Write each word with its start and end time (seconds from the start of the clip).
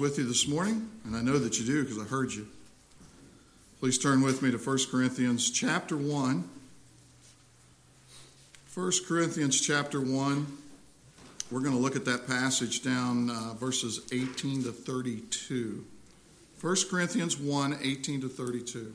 with 0.00 0.16
you 0.16 0.24
this 0.26 0.48
morning, 0.48 0.88
and 1.04 1.14
I 1.14 1.20
know 1.20 1.38
that 1.38 1.58
you 1.58 1.66
do 1.66 1.82
because 1.84 1.98
I 1.98 2.04
heard 2.04 2.32
you. 2.32 2.48
Please 3.80 3.98
turn 3.98 4.22
with 4.22 4.40
me 4.40 4.50
to 4.50 4.56
1 4.56 4.78
Corinthians 4.90 5.50
chapter 5.50 5.94
1. 5.94 6.48
1 8.74 8.92
Corinthians 9.06 9.60
chapter 9.60 10.00
1. 10.00 10.58
We're 11.50 11.60
going 11.60 11.74
to 11.74 11.80
look 11.80 11.96
at 11.96 12.06
that 12.06 12.26
passage 12.26 12.82
down 12.82 13.28
uh, 13.28 13.54
verses 13.54 14.00
18 14.10 14.64
to 14.64 14.72
32. 14.72 15.84
1 16.62 16.76
Corinthians 16.90 17.36
1 17.36 17.78
18 17.82 18.22
to 18.22 18.28
32. 18.28 18.94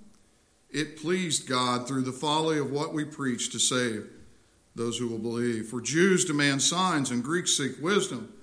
it 0.71 1.01
pleased 1.01 1.47
God 1.47 1.87
through 1.87 2.03
the 2.03 2.11
folly 2.11 2.57
of 2.57 2.71
what 2.71 2.93
we 2.93 3.03
preach 3.03 3.51
to 3.51 3.59
save 3.59 4.07
those 4.75 4.97
who 4.97 5.07
will 5.07 5.19
believe. 5.19 5.67
For 5.67 5.81
Jews 5.81 6.25
demand 6.25 6.61
signs 6.61 7.11
and 7.11 7.23
Greeks 7.23 7.57
seek 7.57 7.81
wisdom. 7.81 8.33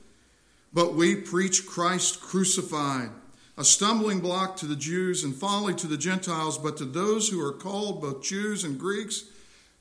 But 0.72 0.94
we 0.94 1.16
preach 1.16 1.66
Christ 1.66 2.20
crucified, 2.20 3.08
a 3.56 3.64
stumbling 3.64 4.20
block 4.20 4.56
to 4.56 4.66
the 4.66 4.76
Jews 4.76 5.24
and 5.24 5.34
folly 5.34 5.74
to 5.76 5.86
the 5.86 5.96
Gentiles, 5.96 6.58
but 6.58 6.76
to 6.76 6.84
those 6.84 7.28
who 7.28 7.44
are 7.44 7.54
called, 7.54 8.02
both 8.02 8.22
Jews 8.22 8.64
and 8.64 8.78
Greeks, 8.78 9.24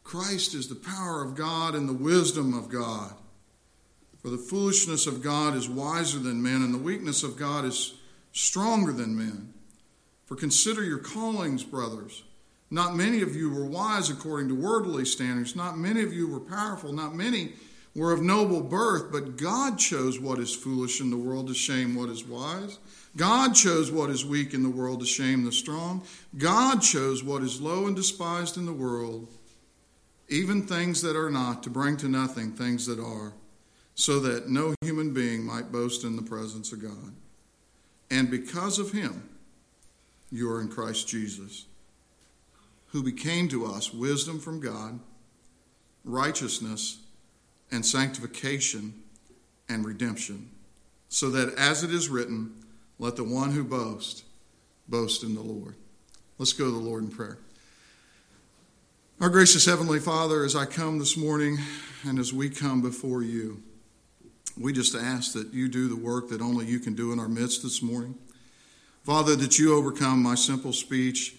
Christ 0.03 0.53
is 0.53 0.69
the 0.69 0.75
power 0.75 1.21
of 1.21 1.35
God 1.35 1.75
and 1.75 1.89
the 1.89 1.93
wisdom 1.93 2.57
of 2.57 2.69
God. 2.69 3.13
For 4.21 4.29
the 4.29 4.37
foolishness 4.37 5.05
of 5.05 5.21
God 5.21 5.53
is 5.53 5.69
wiser 5.69 6.19
than 6.19 6.41
men, 6.41 6.61
and 6.61 6.73
the 6.73 6.79
weakness 6.79 7.23
of 7.23 7.37
God 7.37 7.65
is 7.65 7.95
stronger 8.31 8.93
than 8.93 9.17
men. 9.17 9.53
For 10.25 10.35
consider 10.35 10.83
your 10.83 10.97
callings, 10.97 11.63
brothers. 11.63 12.23
Not 12.69 12.95
many 12.95 13.21
of 13.21 13.35
you 13.35 13.49
were 13.49 13.65
wise 13.65 14.09
according 14.09 14.49
to 14.49 14.55
worldly 14.55 15.05
standards. 15.05 15.55
Not 15.55 15.77
many 15.77 16.03
of 16.03 16.13
you 16.13 16.27
were 16.27 16.39
powerful. 16.39 16.91
Not 16.91 17.15
many 17.15 17.53
were 17.95 18.11
of 18.11 18.21
noble 18.21 18.61
birth. 18.61 19.11
But 19.11 19.37
God 19.37 19.79
chose 19.79 20.19
what 20.19 20.39
is 20.39 20.53
foolish 20.53 20.99
in 20.99 21.09
the 21.09 21.17
world 21.17 21.47
to 21.47 21.53
shame 21.53 21.95
what 21.95 22.09
is 22.09 22.25
wise. 22.25 22.79
God 23.15 23.55
chose 23.55 23.91
what 23.91 24.09
is 24.09 24.25
weak 24.25 24.53
in 24.53 24.63
the 24.63 24.69
world 24.69 24.99
to 24.99 25.05
shame 25.05 25.45
the 25.45 25.51
strong. 25.51 26.03
God 26.37 26.81
chose 26.81 27.23
what 27.23 27.41
is 27.41 27.61
low 27.61 27.87
and 27.87 27.95
despised 27.95 28.57
in 28.57 28.65
the 28.65 28.73
world, 28.73 29.27
even 30.27 30.61
things 30.61 31.01
that 31.01 31.15
are 31.15 31.31
not, 31.31 31.63
to 31.63 31.69
bring 31.69 31.97
to 31.97 32.07
nothing 32.07 32.51
things 32.51 32.85
that 32.85 32.99
are, 32.99 33.33
so 33.95 34.19
that 34.19 34.49
no 34.49 34.75
human 34.81 35.13
being 35.13 35.43
might 35.43 35.71
boast 35.71 36.03
in 36.03 36.15
the 36.15 36.21
presence 36.21 36.71
of 36.71 36.83
God. 36.83 37.15
And 38.11 38.29
because 38.29 38.77
of 38.77 38.91
him, 38.91 39.27
you 40.29 40.51
are 40.51 40.61
in 40.61 40.67
Christ 40.67 41.07
Jesus 41.07 41.65
who 42.87 43.03
became 43.03 43.47
to 43.49 43.65
us 43.65 43.93
wisdom 43.93 44.39
from 44.39 44.59
God, 44.59 44.99
righteousness, 46.03 46.99
and 47.71 47.85
sanctification 47.85 48.93
and 49.67 49.85
redemption, 49.85 50.49
so 51.09 51.29
that 51.29 51.53
as 51.55 51.83
it 51.83 51.91
is 51.91 52.09
written, 52.09 52.53
let 52.99 53.15
the 53.15 53.23
one 53.23 53.51
who 53.51 53.63
boasts 53.63 54.23
boast 54.87 55.23
in 55.23 55.35
the 55.35 55.41
Lord. 55.41 55.75
Let's 56.37 56.53
go 56.53 56.65
to 56.65 56.71
the 56.71 56.77
Lord 56.77 57.03
in 57.03 57.09
prayer. 57.09 57.37
Our 59.19 59.29
gracious 59.29 59.65
Heavenly 59.65 59.99
Father, 59.99 60.43
as 60.43 60.55
I 60.55 60.65
come 60.65 60.99
this 60.99 61.17
morning 61.17 61.57
and 62.05 62.19
as 62.19 62.31
we 62.31 62.49
come 62.49 62.81
before 62.81 63.23
you, 63.23 63.63
we 64.55 64.73
just 64.73 64.95
ask 64.95 65.33
that 65.33 65.53
you 65.53 65.67
do 65.67 65.87
the 65.87 65.95
work 65.95 66.29
that 66.29 66.41
only 66.41 66.65
you 66.65 66.79
can 66.79 66.95
do 66.95 67.11
in 67.11 67.19
our 67.19 67.27
midst 67.27 67.63
this 67.63 67.81
morning. 67.81 68.15
Father, 69.03 69.35
that 69.35 69.57
you 69.57 69.73
overcome 69.73 70.21
my 70.21 70.35
simple 70.35 70.73
speech 70.73 71.35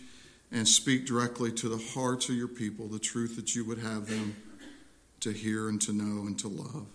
and 0.51 0.67
speak 0.67 1.07
directly 1.07 1.53
to 1.53 1.69
the 1.69 1.83
hearts 1.95 2.29
of 2.29 2.35
your 2.35 2.49
people 2.49 2.89
the 2.89 2.99
truth 2.99 3.37
that 3.37 3.55
you 3.55 3.65
would 3.65 3.79
have 3.79 4.07
them 4.07 4.37
to 5.21 5.33
hear 5.33 5.69
and 5.69 5.81
to 5.83 5.93
know 5.93 6.27
and 6.27 6.39
to 6.39 6.49
love. 6.49 6.87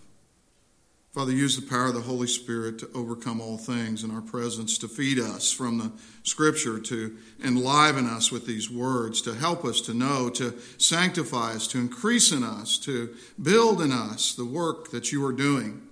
Father, 1.12 1.30
use 1.30 1.54
the 1.54 1.70
power 1.70 1.86
of 1.86 1.94
the 1.94 2.00
Holy 2.00 2.26
Spirit 2.26 2.76
to 2.80 2.90
overcome 2.92 3.40
all 3.40 3.56
things 3.56 4.02
in 4.02 4.10
our 4.10 4.20
presence, 4.20 4.76
to 4.78 4.88
feed 4.88 5.20
us 5.20 5.52
from 5.52 5.78
the 5.78 5.92
Scripture, 6.24 6.80
to 6.80 7.16
enliven 7.44 8.06
us 8.06 8.32
with 8.32 8.48
these 8.48 8.68
words, 8.68 9.22
to 9.22 9.32
help 9.32 9.64
us 9.64 9.80
to 9.82 9.94
know, 9.94 10.28
to 10.30 10.58
sanctify 10.76 11.52
us, 11.52 11.68
to 11.68 11.78
increase 11.78 12.32
in 12.32 12.42
us, 12.42 12.78
to 12.78 13.14
build 13.40 13.80
in 13.80 13.92
us 13.92 14.34
the 14.34 14.44
work 14.44 14.90
that 14.90 15.12
you 15.12 15.24
are 15.24 15.32
doing 15.32 15.82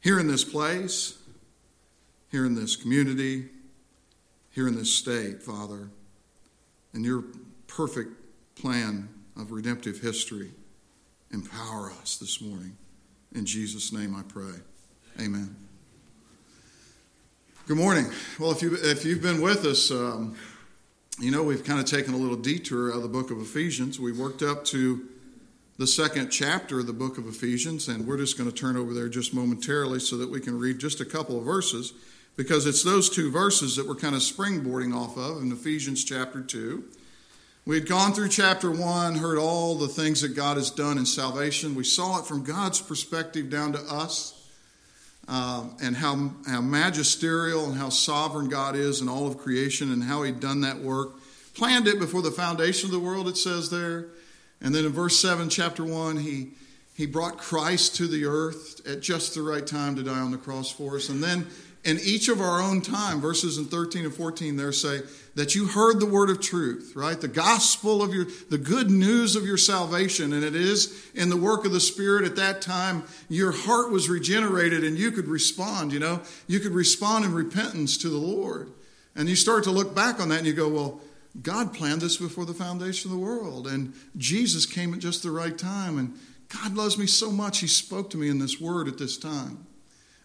here 0.00 0.18
in 0.18 0.26
this 0.26 0.42
place, 0.42 1.16
here 2.32 2.44
in 2.44 2.56
this 2.56 2.74
community, 2.74 3.44
here 4.52 4.68
in 4.68 4.76
this 4.76 4.94
state, 4.94 5.42
Father, 5.42 5.88
in 6.94 7.02
your 7.02 7.24
perfect 7.66 8.10
plan 8.54 9.08
of 9.36 9.50
redemptive 9.50 10.00
history. 10.00 10.50
Empower 11.32 11.90
us 12.02 12.18
this 12.18 12.40
morning. 12.40 12.76
In 13.34 13.46
Jesus' 13.46 13.92
name 13.92 14.14
I 14.14 14.22
pray. 14.22 14.52
Amen. 15.20 15.56
Good 17.66 17.78
morning. 17.78 18.06
Well, 18.38 18.50
if, 18.50 18.60
you, 18.60 18.76
if 18.82 19.04
you've 19.04 19.22
been 19.22 19.40
with 19.40 19.64
us, 19.64 19.90
um, 19.90 20.36
you 21.18 21.30
know 21.30 21.42
we've 21.42 21.64
kind 21.64 21.80
of 21.80 21.86
taken 21.86 22.12
a 22.12 22.16
little 22.18 22.36
detour 22.36 22.90
out 22.90 22.96
of 22.96 23.02
the 23.02 23.08
book 23.08 23.30
of 23.30 23.40
Ephesians. 23.40 23.98
We 23.98 24.12
worked 24.12 24.42
up 24.42 24.64
to 24.66 25.08
the 25.78 25.86
second 25.86 26.28
chapter 26.28 26.80
of 26.80 26.86
the 26.86 26.92
book 26.92 27.16
of 27.16 27.26
Ephesians, 27.26 27.88
and 27.88 28.06
we're 28.06 28.18
just 28.18 28.36
going 28.36 28.50
to 28.50 28.54
turn 28.54 28.76
over 28.76 28.92
there 28.92 29.08
just 29.08 29.32
momentarily 29.32 30.00
so 30.00 30.18
that 30.18 30.30
we 30.30 30.40
can 30.40 30.58
read 30.58 30.78
just 30.78 31.00
a 31.00 31.04
couple 31.06 31.38
of 31.38 31.44
verses 31.44 31.94
because 32.36 32.66
it's 32.66 32.82
those 32.82 33.10
two 33.10 33.30
verses 33.30 33.76
that 33.76 33.86
we're 33.86 33.94
kind 33.94 34.14
of 34.14 34.22
springboarding 34.22 34.94
off 34.94 35.16
of 35.16 35.42
in 35.42 35.52
Ephesians 35.52 36.04
chapter 36.04 36.40
2. 36.40 36.84
We 37.64 37.76
had 37.76 37.88
gone 37.88 38.12
through 38.12 38.30
chapter 38.30 38.70
1, 38.70 39.16
heard 39.16 39.38
all 39.38 39.76
the 39.76 39.86
things 39.86 40.22
that 40.22 40.34
God 40.34 40.56
has 40.56 40.70
done 40.70 40.98
in 40.98 41.06
salvation. 41.06 41.74
We 41.74 41.84
saw 41.84 42.18
it 42.18 42.26
from 42.26 42.42
God's 42.42 42.80
perspective 42.80 43.50
down 43.50 43.72
to 43.74 43.80
us. 43.80 44.38
Um, 45.28 45.76
and 45.80 45.94
how, 45.94 46.32
how 46.48 46.60
magisterial 46.60 47.66
and 47.66 47.78
how 47.78 47.90
sovereign 47.90 48.48
God 48.48 48.74
is 48.74 49.00
in 49.00 49.08
all 49.08 49.28
of 49.28 49.38
creation 49.38 49.92
and 49.92 50.02
how 50.02 50.24
He'd 50.24 50.40
done 50.40 50.62
that 50.62 50.78
work. 50.78 51.12
Planned 51.54 51.86
it 51.86 52.00
before 52.00 52.22
the 52.22 52.32
foundation 52.32 52.88
of 52.88 52.92
the 52.92 52.98
world, 52.98 53.28
it 53.28 53.36
says 53.36 53.70
there. 53.70 54.08
And 54.60 54.74
then 54.74 54.84
in 54.84 54.90
verse 54.90 55.16
7, 55.20 55.48
chapter 55.48 55.84
1, 55.84 56.16
He, 56.16 56.50
he 56.96 57.06
brought 57.06 57.38
Christ 57.38 57.94
to 57.96 58.08
the 58.08 58.24
earth 58.24 58.84
at 58.84 59.00
just 59.00 59.34
the 59.34 59.42
right 59.42 59.64
time 59.64 59.94
to 59.94 60.02
die 60.02 60.18
on 60.18 60.32
the 60.32 60.38
cross 60.38 60.72
for 60.72 60.96
us. 60.96 61.08
And 61.08 61.22
then 61.22 61.46
in 61.84 61.98
each 62.00 62.28
of 62.28 62.40
our 62.40 62.62
own 62.62 62.80
time, 62.80 63.20
verses 63.20 63.58
in 63.58 63.64
13 63.64 64.04
and 64.04 64.14
14 64.14 64.56
there 64.56 64.70
say 64.70 65.00
that 65.34 65.54
you 65.54 65.66
heard 65.66 65.98
the 65.98 66.06
word 66.06 66.30
of 66.30 66.40
truth, 66.40 66.92
right? 66.94 67.20
The 67.20 67.26
gospel 67.26 68.02
of 68.02 68.14
your, 68.14 68.26
the 68.50 68.58
good 68.58 68.88
news 68.88 69.34
of 69.34 69.44
your 69.44 69.56
salvation. 69.56 70.32
And 70.32 70.44
it 70.44 70.54
is 70.54 71.04
in 71.14 71.28
the 71.28 71.36
work 71.36 71.64
of 71.64 71.72
the 71.72 71.80
Spirit 71.80 72.24
at 72.24 72.36
that 72.36 72.62
time, 72.62 73.02
your 73.28 73.50
heart 73.50 73.90
was 73.90 74.08
regenerated 74.08 74.84
and 74.84 74.96
you 74.96 75.10
could 75.10 75.26
respond, 75.26 75.92
you 75.92 75.98
know? 75.98 76.20
You 76.46 76.60
could 76.60 76.72
respond 76.72 77.24
in 77.24 77.34
repentance 77.34 77.96
to 77.98 78.08
the 78.08 78.18
Lord. 78.18 78.70
And 79.16 79.28
you 79.28 79.34
start 79.34 79.64
to 79.64 79.70
look 79.70 79.94
back 79.94 80.20
on 80.20 80.28
that 80.28 80.38
and 80.38 80.46
you 80.46 80.52
go, 80.52 80.68
well, 80.68 81.00
God 81.40 81.74
planned 81.74 82.02
this 82.02 82.18
before 82.18 82.44
the 82.44 82.54
foundation 82.54 83.10
of 83.10 83.16
the 83.16 83.24
world. 83.24 83.66
And 83.66 83.94
Jesus 84.16 84.66
came 84.66 84.94
at 84.94 85.00
just 85.00 85.22
the 85.22 85.30
right 85.30 85.56
time. 85.56 85.98
And 85.98 86.16
God 86.48 86.74
loves 86.76 86.96
me 86.96 87.06
so 87.06 87.32
much, 87.32 87.60
He 87.60 87.66
spoke 87.66 88.10
to 88.10 88.18
me 88.18 88.28
in 88.28 88.38
this 88.38 88.60
word 88.60 88.86
at 88.86 88.98
this 88.98 89.16
time. 89.16 89.66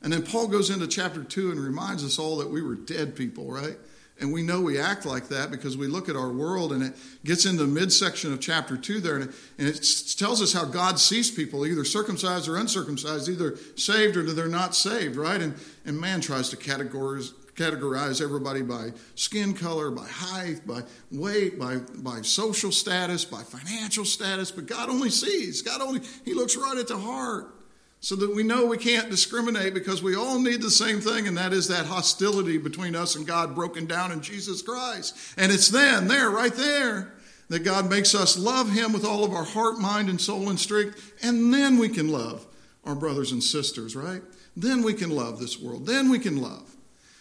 And 0.01 0.13
then 0.13 0.23
Paul 0.23 0.47
goes 0.47 0.69
into 0.69 0.87
chapter 0.87 1.23
2 1.23 1.51
and 1.51 1.59
reminds 1.59 2.03
us 2.03 2.19
all 2.19 2.37
that 2.37 2.49
we 2.49 2.61
were 2.61 2.75
dead 2.75 3.15
people, 3.15 3.51
right? 3.51 3.77
And 4.19 4.33
we 4.33 4.41
know 4.41 4.61
we 4.61 4.79
act 4.79 5.05
like 5.05 5.27
that 5.29 5.51
because 5.51 5.77
we 5.77 5.87
look 5.87 6.09
at 6.09 6.15
our 6.15 6.31
world 6.31 6.71
and 6.71 6.81
it 6.81 6.93
gets 7.23 7.45
into 7.45 7.63
the 7.63 7.69
midsection 7.69 8.33
of 8.33 8.39
chapter 8.39 8.75
2 8.75 8.99
there 8.99 9.15
and 9.15 9.29
it, 9.29 9.35
and 9.59 9.67
it 9.67 9.75
tells 10.17 10.41
us 10.41 10.53
how 10.53 10.65
God 10.65 10.99
sees 10.99 11.29
people, 11.29 11.67
either 11.67 11.83
circumcised 11.83 12.47
or 12.47 12.57
uncircumcised, 12.57 13.29
either 13.29 13.57
saved 13.75 14.17
or 14.17 14.23
they're 14.23 14.47
not 14.47 14.75
saved, 14.75 15.17
right? 15.17 15.39
And, 15.39 15.53
and 15.85 15.99
man 15.99 16.21
tries 16.21 16.49
to 16.49 16.57
categorize, 16.57 17.31
categorize 17.53 18.21
everybody 18.21 18.63
by 18.63 18.91
skin 19.13 19.53
color, 19.53 19.91
by 19.91 20.07
height, 20.07 20.65
by 20.65 20.81
weight, 21.11 21.59
by, 21.59 21.77
by 21.97 22.21
social 22.21 22.71
status, 22.71 23.23
by 23.23 23.43
financial 23.43 24.05
status, 24.05 24.49
but 24.49 24.65
God 24.65 24.89
only 24.89 25.11
sees. 25.11 25.61
God 25.61 25.81
only, 25.81 26.01
He 26.25 26.33
looks 26.33 26.55
right 26.55 26.77
at 26.77 26.87
the 26.87 26.97
heart. 26.97 27.53
So 27.99 28.15
that 28.15 28.35
we 28.35 28.43
know 28.43 28.65
we 28.65 28.77
can't 28.77 29.09
discriminate 29.09 29.73
because 29.73 30.03
we 30.03 30.15
all 30.15 30.39
need 30.39 30.61
the 30.61 30.71
same 30.71 31.01
thing, 31.01 31.27
and 31.27 31.37
that 31.37 31.53
is 31.53 31.67
that 31.67 31.85
hostility 31.85 32.57
between 32.57 32.95
us 32.95 33.15
and 33.15 33.25
God 33.25 33.55
broken 33.55 33.85
down 33.85 34.11
in 34.11 34.21
Jesus 34.21 34.61
Christ. 34.61 35.17
And 35.37 35.51
it's 35.51 35.69
then, 35.69 36.07
there, 36.07 36.29
right 36.29 36.53
there, 36.53 37.13
that 37.49 37.63
God 37.63 37.89
makes 37.89 38.13
us 38.13 38.37
love 38.37 38.71
Him 38.71 38.93
with 38.93 39.05
all 39.05 39.23
of 39.23 39.33
our 39.33 39.43
heart, 39.43 39.79
mind, 39.79 40.09
and 40.09 40.21
soul 40.21 40.49
and 40.49 40.59
strength, 40.59 41.13
and 41.23 41.53
then 41.53 41.77
we 41.77 41.89
can 41.89 42.09
love 42.09 42.45
our 42.85 42.95
brothers 42.95 43.31
and 43.31 43.43
sisters, 43.43 43.95
right? 43.95 44.21
Then 44.55 44.83
we 44.83 44.93
can 44.93 45.09
love 45.09 45.39
this 45.39 45.59
world. 45.59 45.85
Then 45.85 46.09
we 46.09 46.19
can 46.19 46.41
love. 46.41 46.75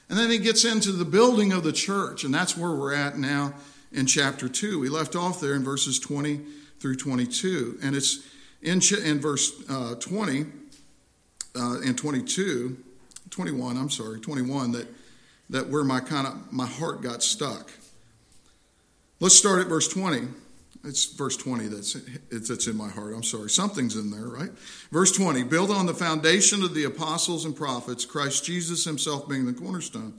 And 0.08 0.18
then 0.18 0.30
he 0.30 0.38
gets 0.38 0.64
into 0.64 0.92
the 0.92 1.04
building 1.04 1.52
of 1.52 1.64
the 1.64 1.72
church, 1.72 2.22
and 2.22 2.32
that's 2.32 2.56
where 2.56 2.72
we're 2.72 2.94
at 2.94 3.18
now 3.18 3.54
in 3.92 4.06
chapter 4.06 4.48
2. 4.48 4.78
We 4.78 4.88
left 4.88 5.16
off 5.16 5.40
there 5.40 5.54
in 5.54 5.64
verses 5.64 5.98
20 5.98 6.40
through 6.80 6.96
22. 6.96 7.78
And 7.82 7.96
it's 7.96 8.26
in, 8.62 8.80
in 9.04 9.20
verse 9.20 9.52
uh, 9.68 9.94
20 9.96 10.46
uh, 11.56 11.80
and 11.84 11.96
22, 11.96 12.76
21, 13.30 13.76
I'm 13.76 13.90
sorry, 13.90 14.20
21, 14.20 14.72
that, 14.72 14.86
that 15.50 15.68
where 15.68 15.84
my 15.84 16.00
kind 16.00 16.26
of 16.26 16.52
my 16.52 16.66
heart 16.66 17.02
got 17.02 17.22
stuck. 17.22 17.70
Let's 19.20 19.34
start 19.34 19.60
at 19.60 19.66
verse 19.66 19.88
20. 19.88 20.28
It's 20.84 21.06
verse 21.06 21.36
20 21.36 21.66
that's, 21.66 21.96
that's 22.30 22.66
in 22.66 22.76
my 22.76 22.88
heart. 22.88 23.14
I'm 23.14 23.24
sorry. 23.24 23.50
Something's 23.50 23.96
in 23.96 24.10
there, 24.10 24.28
right? 24.28 24.50
Verse 24.92 25.10
20 25.10 25.42
build 25.44 25.70
on 25.70 25.86
the 25.86 25.94
foundation 25.94 26.62
of 26.62 26.74
the 26.74 26.84
apostles 26.84 27.44
and 27.44 27.56
prophets, 27.56 28.04
Christ 28.04 28.44
Jesus 28.44 28.84
himself 28.84 29.28
being 29.28 29.46
the 29.46 29.52
cornerstone, 29.52 30.14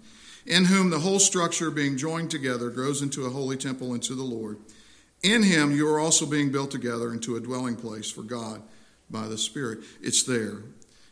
in 0.45 0.65
whom 0.65 0.89
the 0.89 0.99
whole 0.99 1.19
structure 1.19 1.71
being 1.71 1.97
joined 1.97 2.31
together 2.31 2.69
grows 2.69 3.01
into 3.01 3.25
a 3.25 3.29
holy 3.29 3.55
temple 3.55 3.93
into 3.93 4.13
the 4.13 4.23
Lord. 4.23 4.57
In 5.23 5.43
him 5.43 5.71
you 5.71 5.87
are 5.87 5.99
also 5.99 6.25
being 6.25 6.51
built 6.51 6.71
together 6.71 7.13
into 7.13 7.35
a 7.35 7.41
dwelling 7.41 7.75
place 7.75 8.11
for 8.11 8.23
God 8.23 8.61
by 9.09 9.27
the 9.27 9.37
Spirit. 9.37 9.79
It's 10.01 10.23
there. 10.23 10.63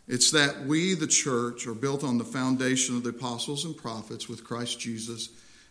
It's 0.07 0.31
that 0.31 0.66
we, 0.66 0.94
the 0.94 1.07
church, 1.07 1.66
are 1.66 1.74
built 1.74 2.04
on 2.04 2.18
the 2.18 2.24
foundation 2.24 2.96
of 2.96 3.04
the 3.04 3.10
apostles 3.10 3.66
and 3.66 3.75
prophets 3.75 4.30
with 4.30 4.44
Christ 4.44 4.80
Jesus 4.80 5.30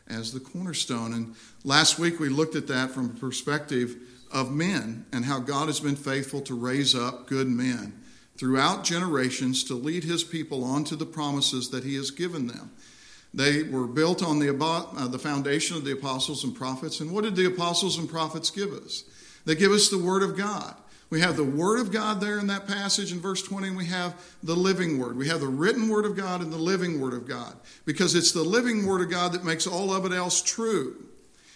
as 0.08 0.32
the 0.32 0.40
cornerstone. 0.40 1.14
And 1.14 1.34
last 1.62 1.98
week 1.98 2.18
we 2.18 2.28
looked 2.28 2.56
at 2.56 2.66
that 2.66 2.90
from 2.90 3.06
a 3.06 3.20
perspective 3.20 3.96
of 4.32 4.50
men 4.50 5.06
and 5.12 5.24
how 5.24 5.38
God 5.38 5.68
has 5.68 5.80
been 5.80 5.96
faithful 5.96 6.40
to 6.42 6.54
raise 6.54 6.94
up 6.94 7.28
good 7.28 7.46
men 7.46 8.00
throughout 8.36 8.82
generations 8.82 9.62
to 9.64 9.74
lead 9.74 10.02
his 10.02 10.24
people 10.24 10.64
onto 10.64 10.96
the 10.96 11.06
promises 11.06 11.70
that 11.70 11.84
he 11.84 11.94
has 11.94 12.10
given 12.10 12.48
them. 12.48 12.72
They 13.32 13.62
were 13.64 13.86
built 13.86 14.22
on 14.22 14.38
the, 14.38 14.56
uh, 14.56 15.08
the 15.08 15.18
foundation 15.18 15.76
of 15.76 15.84
the 15.84 15.92
apostles 15.92 16.44
and 16.44 16.54
prophets. 16.54 17.00
And 17.00 17.12
what 17.12 17.24
did 17.24 17.36
the 17.36 17.46
apostles 17.46 17.98
and 17.98 18.08
prophets 18.08 18.50
give 18.50 18.72
us? 18.72 19.04
They 19.44 19.54
give 19.54 19.72
us 19.72 19.88
the 19.88 19.98
Word 19.98 20.22
of 20.22 20.36
God. 20.36 20.74
We 21.14 21.20
have 21.20 21.36
the 21.36 21.44
Word 21.44 21.78
of 21.78 21.92
God 21.92 22.20
there 22.20 22.40
in 22.40 22.48
that 22.48 22.66
passage 22.66 23.12
in 23.12 23.20
verse 23.20 23.40
20, 23.40 23.68
and 23.68 23.76
we 23.76 23.86
have 23.86 24.20
the 24.42 24.56
living 24.56 24.98
Word. 24.98 25.16
We 25.16 25.28
have 25.28 25.38
the 25.38 25.46
written 25.46 25.88
Word 25.88 26.06
of 26.06 26.16
God 26.16 26.40
and 26.40 26.52
the 26.52 26.56
living 26.56 27.00
Word 27.00 27.14
of 27.14 27.28
God 27.28 27.54
because 27.84 28.16
it's 28.16 28.32
the 28.32 28.42
living 28.42 28.84
Word 28.84 29.00
of 29.00 29.10
God 29.10 29.32
that 29.32 29.44
makes 29.44 29.64
all 29.64 29.92
of 29.92 30.04
it 30.06 30.10
else 30.10 30.42
true. 30.42 30.96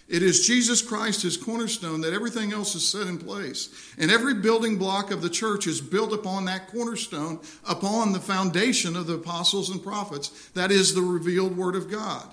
It 0.08 0.22
is 0.22 0.46
Jesus 0.46 0.80
Christ, 0.80 1.22
his 1.22 1.36
cornerstone, 1.36 2.02
that 2.02 2.12
everything 2.12 2.52
else 2.52 2.76
is 2.76 2.88
set 2.88 3.08
in 3.08 3.18
place. 3.18 3.92
And 3.98 4.12
every 4.12 4.34
building 4.34 4.78
block 4.78 5.10
of 5.10 5.22
the 5.22 5.28
church 5.28 5.66
is 5.66 5.80
built 5.80 6.12
upon 6.12 6.44
that 6.44 6.68
cornerstone, 6.68 7.40
upon 7.68 8.12
the 8.12 8.20
foundation 8.20 8.94
of 8.94 9.08
the 9.08 9.14
apostles 9.14 9.70
and 9.70 9.82
prophets. 9.82 10.50
That 10.50 10.70
is 10.70 10.94
the 10.94 11.02
revealed 11.02 11.56
Word 11.56 11.74
of 11.74 11.90
God 11.90 12.32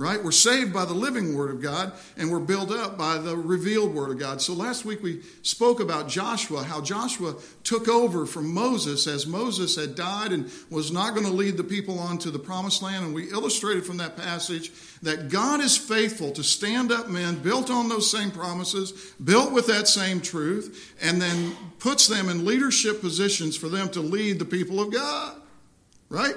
right? 0.00 0.24
We're 0.24 0.30
saved 0.30 0.72
by 0.72 0.86
the 0.86 0.94
living 0.94 1.36
Word 1.36 1.50
of 1.50 1.60
God, 1.60 1.92
and 2.16 2.30
we're 2.30 2.40
built 2.40 2.70
up 2.70 2.96
by 2.96 3.18
the 3.18 3.36
revealed 3.36 3.94
Word 3.94 4.10
of 4.10 4.18
God. 4.18 4.40
So 4.40 4.54
last 4.54 4.86
week 4.86 5.02
we 5.02 5.20
spoke 5.42 5.78
about 5.78 6.08
Joshua, 6.08 6.62
how 6.62 6.80
Joshua 6.80 7.34
took 7.64 7.86
over 7.86 8.24
from 8.24 8.52
Moses 8.54 9.06
as 9.06 9.26
Moses 9.26 9.76
had 9.76 9.94
died 9.94 10.32
and 10.32 10.50
was 10.70 10.90
not 10.90 11.14
going 11.14 11.26
to 11.26 11.32
lead 11.32 11.58
the 11.58 11.64
people 11.64 11.98
on 11.98 12.16
to 12.18 12.30
the 12.30 12.38
promised 12.38 12.80
land. 12.80 13.04
And 13.04 13.14
we 13.14 13.30
illustrated 13.30 13.84
from 13.84 13.98
that 13.98 14.16
passage 14.16 14.72
that 15.02 15.28
God 15.28 15.60
is 15.60 15.76
faithful 15.76 16.30
to 16.32 16.42
stand 16.42 16.90
up 16.90 17.10
men 17.10 17.34
built 17.36 17.70
on 17.70 17.90
those 17.90 18.10
same 18.10 18.30
promises, 18.30 19.14
built 19.22 19.52
with 19.52 19.66
that 19.66 19.86
same 19.86 20.22
truth, 20.22 20.94
and 21.02 21.20
then 21.20 21.54
puts 21.78 22.06
them 22.06 22.30
in 22.30 22.46
leadership 22.46 23.02
positions 23.02 23.54
for 23.54 23.68
them 23.68 23.90
to 23.90 24.00
lead 24.00 24.38
the 24.38 24.46
people 24.46 24.80
of 24.80 24.90
God, 24.90 25.36
right? 26.08 26.36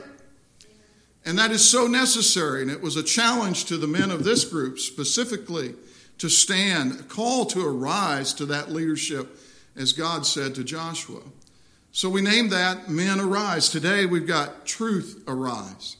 And 1.25 1.37
that 1.39 1.51
is 1.51 1.67
so 1.67 1.87
necessary. 1.87 2.61
And 2.61 2.71
it 2.71 2.81
was 2.81 2.97
a 2.97 3.03
challenge 3.03 3.65
to 3.65 3.77
the 3.77 3.87
men 3.87 4.11
of 4.11 4.23
this 4.23 4.43
group 4.43 4.79
specifically 4.79 5.75
to 6.17 6.29
stand, 6.29 6.99
a 6.99 7.03
call 7.03 7.45
to 7.47 7.65
arise 7.65 8.33
to 8.35 8.45
that 8.47 8.71
leadership, 8.71 9.39
as 9.75 9.93
God 9.93 10.25
said 10.25 10.55
to 10.55 10.63
Joshua. 10.63 11.21
So 11.91 12.09
we 12.09 12.21
named 12.21 12.51
that 12.51 12.89
Men 12.89 13.19
Arise. 13.19 13.69
Today 13.69 14.05
we've 14.05 14.27
got 14.27 14.65
Truth 14.65 15.23
Arise 15.27 15.97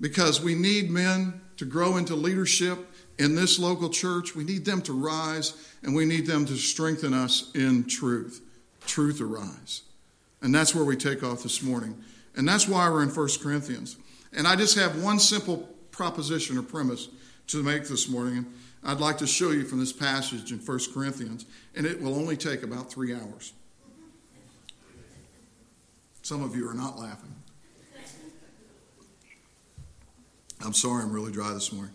because 0.00 0.40
we 0.40 0.54
need 0.54 0.90
men 0.90 1.40
to 1.56 1.64
grow 1.64 1.96
into 1.96 2.14
leadership 2.14 2.78
in 3.18 3.34
this 3.34 3.58
local 3.58 3.90
church. 3.90 4.34
We 4.34 4.44
need 4.44 4.64
them 4.64 4.82
to 4.82 4.92
rise 4.92 5.54
and 5.82 5.94
we 5.94 6.04
need 6.04 6.26
them 6.26 6.46
to 6.46 6.56
strengthen 6.56 7.14
us 7.14 7.50
in 7.54 7.84
truth. 7.84 8.40
Truth 8.86 9.20
Arise. 9.20 9.82
And 10.40 10.54
that's 10.54 10.74
where 10.74 10.84
we 10.84 10.96
take 10.96 11.22
off 11.22 11.42
this 11.42 11.62
morning. 11.62 12.02
And 12.36 12.46
that's 12.46 12.68
why 12.68 12.88
we're 12.88 13.02
in 13.02 13.08
1 13.08 13.28
Corinthians. 13.42 13.96
And 14.38 14.46
I 14.46 14.54
just 14.54 14.78
have 14.78 15.02
one 15.02 15.18
simple 15.18 15.68
proposition 15.90 16.56
or 16.56 16.62
premise 16.62 17.08
to 17.48 17.60
make 17.60 17.88
this 17.88 18.08
morning. 18.08 18.46
I'd 18.84 19.00
like 19.00 19.18
to 19.18 19.26
show 19.26 19.50
you 19.50 19.64
from 19.64 19.80
this 19.80 19.92
passage 19.92 20.52
in 20.52 20.58
1 20.58 20.78
Corinthians, 20.94 21.44
and 21.74 21.84
it 21.84 22.00
will 22.00 22.14
only 22.14 22.36
take 22.36 22.62
about 22.62 22.88
three 22.88 23.12
hours. 23.12 23.52
Some 26.22 26.44
of 26.44 26.54
you 26.54 26.70
are 26.70 26.74
not 26.74 27.00
laughing. 27.00 27.34
I'm 30.64 30.72
sorry, 30.72 31.02
I'm 31.02 31.12
really 31.12 31.32
dry 31.32 31.52
this 31.52 31.72
morning. 31.72 31.94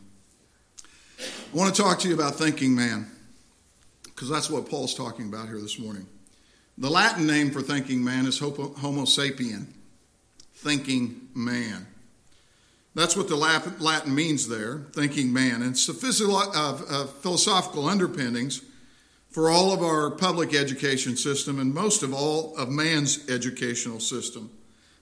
I 1.20 1.56
want 1.56 1.74
to 1.74 1.82
talk 1.82 2.00
to 2.00 2.10
you 2.10 2.14
about 2.14 2.36
thinking 2.36 2.76
man, 2.76 3.10
because 4.04 4.30
that's 4.30 4.50
what 4.50 4.70
Paul's 4.70 4.94
talking 4.94 5.28
about 5.28 5.48
here 5.48 5.62
this 5.62 5.80
morning. 5.80 6.08
The 6.78 6.90
Latin 6.90 7.26
name 7.26 7.52
for 7.52 7.62
thinking 7.62 8.04
man 8.04 8.26
is 8.26 8.38
Homo 8.40 8.74
sapien, 9.06 9.68
thinking 10.56 11.30
man. 11.34 11.88
That's 12.96 13.18
what 13.18 13.28
the 13.28 13.36
Latin 13.36 14.14
means 14.14 14.48
there, 14.48 14.84
thinking 14.94 15.34
man. 15.34 15.64
And 15.64 15.76
uh, 15.76 16.82
uh, 16.90 17.06
philosophical 17.08 17.90
underpinnings 17.90 18.62
for 19.32 19.50
all 19.50 19.74
of 19.74 19.82
our 19.82 20.12
public 20.12 20.54
education 20.54 21.18
system 21.18 21.60
and 21.60 21.74
most 21.74 22.04
of 22.04 22.14
all 22.14 22.56
of 22.56 22.70
man's 22.70 23.28
educational 23.30 24.00
system. 24.00 24.52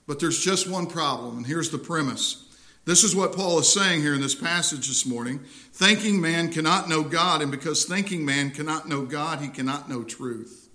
But 0.06 0.20
there's 0.20 0.42
just 0.42 0.68
one 0.68 0.86
problem, 0.86 1.36
and 1.36 1.46
here's 1.46 1.70
the 1.70 1.78
premise. 1.78 2.48
This 2.86 3.04
is 3.04 3.14
what 3.14 3.36
Paul 3.36 3.58
is 3.60 3.72
saying 3.72 4.00
here 4.00 4.14
in 4.14 4.22
this 4.22 4.34
passage 4.34 4.88
this 4.88 5.06
morning. 5.06 5.40
Thinking 5.72 6.20
man 6.20 6.50
cannot 6.50 6.88
know 6.88 7.02
God, 7.02 7.42
and 7.42 7.50
because 7.50 7.84
thinking 7.84 8.24
man 8.24 8.50
cannot 8.50 8.88
know 8.88 9.04
God, 9.04 9.40
he 9.40 9.48
cannot 9.48 9.88
know 9.88 10.02
truth. 10.02 10.70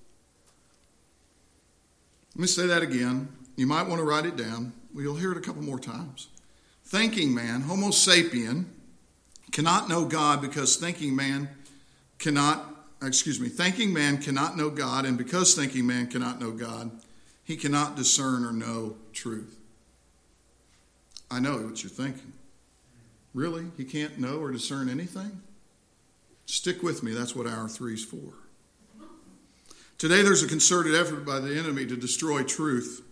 Let 2.35 2.41
me 2.41 2.47
say 2.47 2.67
that 2.67 2.83
again. 2.83 3.29
You 3.55 3.65
might 3.65 3.87
want 3.87 3.99
to 3.99 4.05
write 4.05 4.27
it 4.27 4.37
down. 4.37 4.73
We'll 4.93 5.15
hear 5.15 5.31
it 5.31 5.37
a 5.37 5.41
couple 5.41 5.63
more 5.63 5.79
times. 5.79 6.27
Thinking 6.87 7.35
man, 7.35 7.63
Homo 7.63 7.87
sapien, 7.87 8.63
cannot 9.51 9.89
know 9.89 10.05
God 10.05 10.41
because 10.41 10.77
thinking 10.77 11.17
man 11.17 11.49
cannot, 12.17 12.63
excuse 13.01 13.41
me, 13.41 13.49
thinking 13.49 13.91
man 13.91 14.19
cannot 14.19 14.55
know 14.55 14.69
God, 14.69 15.05
and 15.05 15.17
because 15.17 15.53
thinking 15.53 15.85
man 15.85 16.07
cannot 16.07 16.39
know 16.39 16.51
God, 16.51 16.91
he 17.43 17.57
cannot 17.57 17.97
discern 17.97 18.45
or 18.45 18.53
know 18.53 18.95
truth. 19.11 19.59
I 21.29 21.41
know 21.41 21.57
what 21.57 21.83
you're 21.83 21.89
thinking. 21.89 22.31
Really? 23.33 23.65
He 23.75 23.83
can't 23.83 24.17
know 24.17 24.37
or 24.37 24.53
discern 24.53 24.87
anything? 24.87 25.41
Stick 26.45 26.83
with 26.83 27.03
me, 27.03 27.11
that's 27.11 27.35
what 27.35 27.47
hour 27.47 27.67
three 27.67 27.95
is 27.95 28.05
for. 28.05 28.33
Today, 29.97 30.21
there's 30.21 30.41
a 30.41 30.47
concerted 30.47 30.95
effort 30.95 31.25
by 31.25 31.41
the 31.41 31.53
enemy 31.57 31.85
to 31.85 31.97
destroy 31.97 32.43
truth 32.43 33.03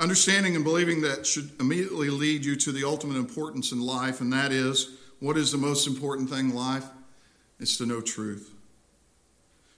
Understanding 0.00 0.56
and 0.56 0.64
believing 0.64 1.02
that 1.02 1.26
should 1.26 1.50
immediately 1.60 2.08
lead 2.08 2.42
you 2.42 2.56
to 2.56 2.72
the 2.72 2.84
ultimate 2.84 3.18
importance 3.18 3.70
in 3.70 3.82
life, 3.82 4.22
and 4.22 4.32
that 4.32 4.50
is 4.50 4.96
what 5.20 5.36
is 5.36 5.52
the 5.52 5.58
most 5.58 5.86
important 5.86 6.30
thing 6.30 6.48
in 6.48 6.54
life? 6.54 6.86
It's 7.60 7.76
to 7.76 7.86
know 7.86 8.00
truth. 8.00 8.50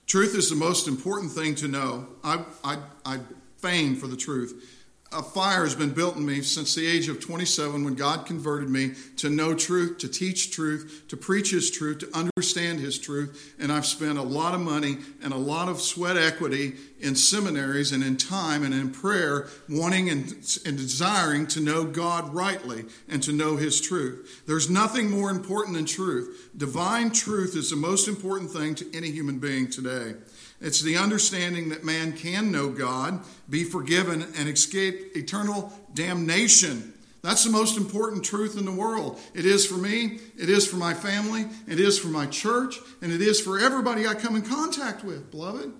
Truth 0.07 0.35
is 0.35 0.49
the 0.49 0.55
most 0.55 0.87
important 0.87 1.33
thing 1.33 1.55
to 1.55 1.67
know. 1.67 2.07
I, 2.23 2.45
I, 2.63 2.77
I 3.05 3.19
feign 3.57 3.97
for 3.97 4.07
the 4.07 4.15
truth 4.15 4.82
a 5.13 5.23
fire 5.23 5.63
has 5.63 5.75
been 5.75 5.91
built 5.91 6.15
in 6.15 6.25
me 6.25 6.41
since 6.41 6.75
the 6.75 6.87
age 6.87 7.07
of 7.07 7.19
27 7.19 7.83
when 7.83 7.95
God 7.95 8.25
converted 8.25 8.69
me 8.69 8.91
to 9.17 9.29
know 9.29 9.53
truth, 9.53 9.99
to 9.99 10.07
teach 10.07 10.51
truth, 10.51 11.03
to 11.09 11.17
preach 11.17 11.51
His 11.51 11.69
truth, 11.69 11.99
to 11.99 12.17
understand 12.17 12.79
His 12.79 12.99
truth. 12.99 13.53
And 13.59 13.71
I've 13.71 13.85
spent 13.85 14.17
a 14.17 14.23
lot 14.23 14.55
of 14.55 14.61
money 14.61 14.97
and 15.21 15.33
a 15.33 15.37
lot 15.37 15.69
of 15.69 15.81
sweat 15.81 16.17
equity 16.17 16.73
in 16.99 17.15
seminaries 17.15 17.91
and 17.91 18.03
in 18.03 18.17
time 18.17 18.63
and 18.63 18.73
in 18.73 18.89
prayer, 18.89 19.47
wanting 19.69 20.09
and, 20.09 20.23
and 20.65 20.77
desiring 20.77 21.47
to 21.47 21.59
know 21.59 21.83
God 21.83 22.33
rightly 22.33 22.85
and 23.09 23.21
to 23.23 23.31
know 23.31 23.57
His 23.57 23.79
truth. 23.79 24.43
There's 24.47 24.69
nothing 24.69 25.09
more 25.09 25.29
important 25.29 25.75
than 25.75 25.85
truth. 25.85 26.49
Divine 26.57 27.11
truth 27.11 27.55
is 27.55 27.69
the 27.69 27.75
most 27.75 28.07
important 28.07 28.51
thing 28.51 28.75
to 28.75 28.97
any 28.97 29.11
human 29.11 29.39
being 29.39 29.69
today. 29.69 30.15
It's 30.63 30.81
the 30.81 30.95
understanding 30.95 31.69
that 31.69 31.83
man 31.83 32.13
can 32.13 32.49
know 32.49 32.69
God, 32.69 33.19
be 33.49 33.65
forgiven, 33.65 34.21
and 34.37 34.47
escape 34.47 35.15
eternal 35.15 35.73
damnation. 35.93 36.93
That's 37.21 37.43
the 37.43 37.51
most 37.51 37.77
important 37.77 38.23
truth 38.23 38.57
in 38.57 38.63
the 38.63 38.71
world. 38.71 39.19
It 39.33 39.45
is 39.45 39.65
for 39.65 39.77
me, 39.77 40.19
it 40.37 40.49
is 40.49 40.65
for 40.65 40.77
my 40.77 40.93
family, 40.93 41.47
it 41.67 41.81
is 41.81 41.99
for 41.99 42.07
my 42.07 42.27
church, 42.27 42.79
and 43.01 43.11
it 43.11 43.21
is 43.21 43.41
for 43.41 43.59
everybody 43.59 44.07
I 44.07 44.13
come 44.13 44.37
in 44.37 44.41
contact 44.41 45.03
with, 45.03 45.31
beloved. 45.31 45.73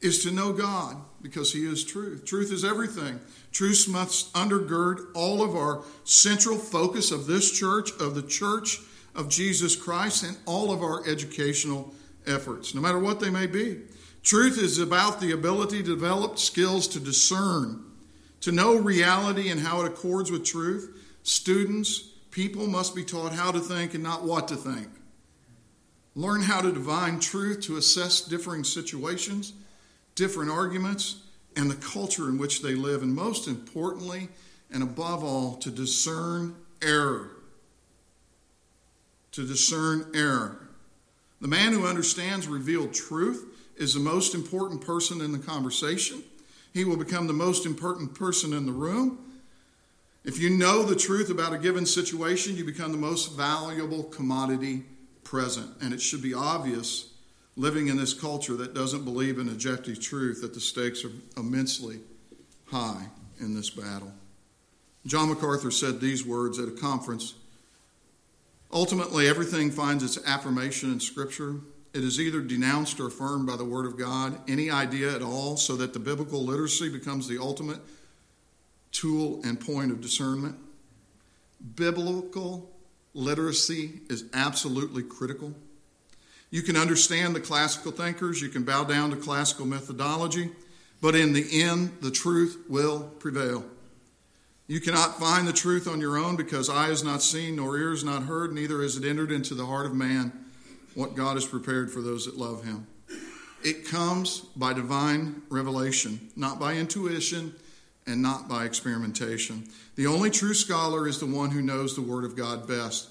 Is 0.00 0.22
to 0.22 0.30
know 0.30 0.54
God 0.54 0.96
because 1.20 1.52
He 1.52 1.66
is 1.66 1.84
truth. 1.84 2.24
Truth 2.24 2.50
is 2.50 2.64
everything. 2.64 3.20
Truth 3.52 3.88
must 3.88 4.32
undergird 4.32 5.08
all 5.14 5.42
of 5.42 5.54
our 5.54 5.82
central 6.04 6.56
focus 6.56 7.10
of 7.10 7.26
this 7.26 7.50
church, 7.50 7.90
of 8.00 8.14
the 8.14 8.22
church 8.22 8.78
of 9.14 9.28
Jesus 9.28 9.76
Christ, 9.76 10.22
and 10.22 10.38
all 10.46 10.72
of 10.72 10.82
our 10.82 11.06
educational 11.06 11.92
efforts, 12.28 12.74
no 12.74 12.80
matter 12.80 12.98
what 12.98 13.20
they 13.20 13.30
may 13.30 13.46
be. 13.46 13.80
Truth 14.22 14.58
is 14.58 14.78
about 14.78 15.20
the 15.20 15.32
ability 15.32 15.78
to 15.78 15.94
develop 15.94 16.38
skills 16.38 16.86
to 16.88 17.00
discern, 17.00 17.82
to 18.42 18.52
know 18.52 18.76
reality 18.76 19.50
and 19.50 19.60
how 19.60 19.80
it 19.82 19.86
accords 19.86 20.30
with 20.30 20.44
truth. 20.44 20.94
Students, 21.22 22.00
people 22.30 22.66
must 22.66 22.94
be 22.94 23.04
taught 23.04 23.32
how 23.32 23.50
to 23.50 23.60
think 23.60 23.94
and 23.94 24.02
not 24.02 24.24
what 24.24 24.48
to 24.48 24.56
think. 24.56 24.88
Learn 26.14 26.42
how 26.42 26.60
to 26.60 26.72
divine 26.72 27.20
truth 27.20 27.60
to 27.62 27.76
assess 27.76 28.20
differing 28.20 28.64
situations, 28.64 29.52
different 30.14 30.50
arguments, 30.50 31.22
and 31.56 31.70
the 31.70 31.76
culture 31.76 32.28
in 32.28 32.38
which 32.38 32.60
they 32.60 32.74
live, 32.74 33.02
and 33.02 33.14
most 33.14 33.48
importantly, 33.48 34.28
and 34.70 34.82
above 34.82 35.24
all, 35.24 35.54
to 35.56 35.70
discern 35.70 36.54
error. 36.82 37.30
To 39.32 39.46
discern 39.46 40.10
error. 40.14 40.67
The 41.40 41.48
man 41.48 41.72
who 41.72 41.86
understands 41.86 42.48
revealed 42.48 42.92
truth 42.92 43.44
is 43.76 43.94
the 43.94 44.00
most 44.00 44.34
important 44.34 44.80
person 44.80 45.20
in 45.20 45.32
the 45.32 45.38
conversation. 45.38 46.22
He 46.74 46.84
will 46.84 46.96
become 46.96 47.26
the 47.26 47.32
most 47.32 47.64
important 47.64 48.14
person 48.14 48.52
in 48.52 48.66
the 48.66 48.72
room. 48.72 49.18
If 50.24 50.40
you 50.40 50.50
know 50.50 50.82
the 50.82 50.96
truth 50.96 51.30
about 51.30 51.54
a 51.54 51.58
given 51.58 51.86
situation, 51.86 52.56
you 52.56 52.64
become 52.64 52.92
the 52.92 52.98
most 52.98 53.36
valuable 53.36 54.02
commodity 54.04 54.84
present. 55.22 55.70
And 55.80 55.94
it 55.94 56.02
should 56.02 56.22
be 56.22 56.34
obvious, 56.34 57.12
living 57.56 57.86
in 57.86 57.96
this 57.96 58.14
culture 58.14 58.56
that 58.56 58.74
doesn't 58.74 59.04
believe 59.04 59.38
in 59.38 59.48
objective 59.48 60.00
truth, 60.00 60.42
that 60.42 60.54
the 60.54 60.60
stakes 60.60 61.04
are 61.04 61.12
immensely 61.36 62.00
high 62.66 63.06
in 63.38 63.54
this 63.54 63.70
battle. 63.70 64.12
John 65.06 65.28
MacArthur 65.28 65.70
said 65.70 66.00
these 66.00 66.26
words 66.26 66.58
at 66.58 66.68
a 66.68 66.72
conference 66.72 67.34
Ultimately, 68.72 69.26
everything 69.26 69.70
finds 69.70 70.04
its 70.04 70.18
affirmation 70.26 70.92
in 70.92 71.00
Scripture. 71.00 71.56
It 71.94 72.04
is 72.04 72.20
either 72.20 72.40
denounced 72.40 73.00
or 73.00 73.06
affirmed 73.06 73.46
by 73.46 73.56
the 73.56 73.64
Word 73.64 73.86
of 73.86 73.98
God, 73.98 74.38
any 74.46 74.70
idea 74.70 75.14
at 75.14 75.22
all, 75.22 75.56
so 75.56 75.74
that 75.76 75.94
the 75.94 75.98
biblical 75.98 76.44
literacy 76.44 76.90
becomes 76.90 77.26
the 77.26 77.38
ultimate 77.38 77.80
tool 78.92 79.40
and 79.44 79.58
point 79.58 79.90
of 79.90 80.00
discernment. 80.00 80.56
Biblical 81.76 82.70
literacy 83.14 84.00
is 84.10 84.24
absolutely 84.34 85.02
critical. 85.02 85.54
You 86.50 86.62
can 86.62 86.76
understand 86.76 87.34
the 87.34 87.40
classical 87.40 87.92
thinkers, 87.92 88.40
you 88.40 88.48
can 88.48 88.64
bow 88.64 88.84
down 88.84 89.10
to 89.10 89.16
classical 89.16 89.66
methodology, 89.66 90.50
but 91.00 91.14
in 91.14 91.32
the 91.32 91.62
end, 91.62 91.98
the 92.00 92.10
truth 92.10 92.64
will 92.68 93.00
prevail. 93.18 93.64
You 94.68 94.80
cannot 94.80 95.18
find 95.18 95.48
the 95.48 95.52
truth 95.54 95.88
on 95.88 95.98
your 95.98 96.18
own 96.18 96.36
because 96.36 96.68
eye 96.68 96.88
has 96.88 97.02
not 97.02 97.22
seen, 97.22 97.56
nor 97.56 97.78
ear 97.78 97.90
has 97.90 98.04
not 98.04 98.24
heard, 98.24 98.52
neither 98.52 98.82
has 98.82 98.98
it 98.98 99.04
entered 99.04 99.32
into 99.32 99.54
the 99.54 99.64
heart 99.64 99.86
of 99.86 99.94
man 99.94 100.30
what 100.94 101.14
God 101.14 101.34
has 101.34 101.46
prepared 101.46 101.90
for 101.90 102.02
those 102.02 102.26
that 102.26 102.36
love 102.36 102.64
him. 102.64 102.86
It 103.64 103.88
comes 103.88 104.40
by 104.56 104.74
divine 104.74 105.40
revelation, 105.48 106.30
not 106.36 106.60
by 106.60 106.74
intuition 106.74 107.54
and 108.06 108.20
not 108.20 108.46
by 108.46 108.66
experimentation. 108.66 109.66
The 109.96 110.06
only 110.06 110.30
true 110.30 110.54
scholar 110.54 111.08
is 111.08 111.18
the 111.18 111.26
one 111.26 111.50
who 111.50 111.62
knows 111.62 111.96
the 111.96 112.02
Word 112.02 112.24
of 112.24 112.36
God 112.36 112.68
best 112.68 113.08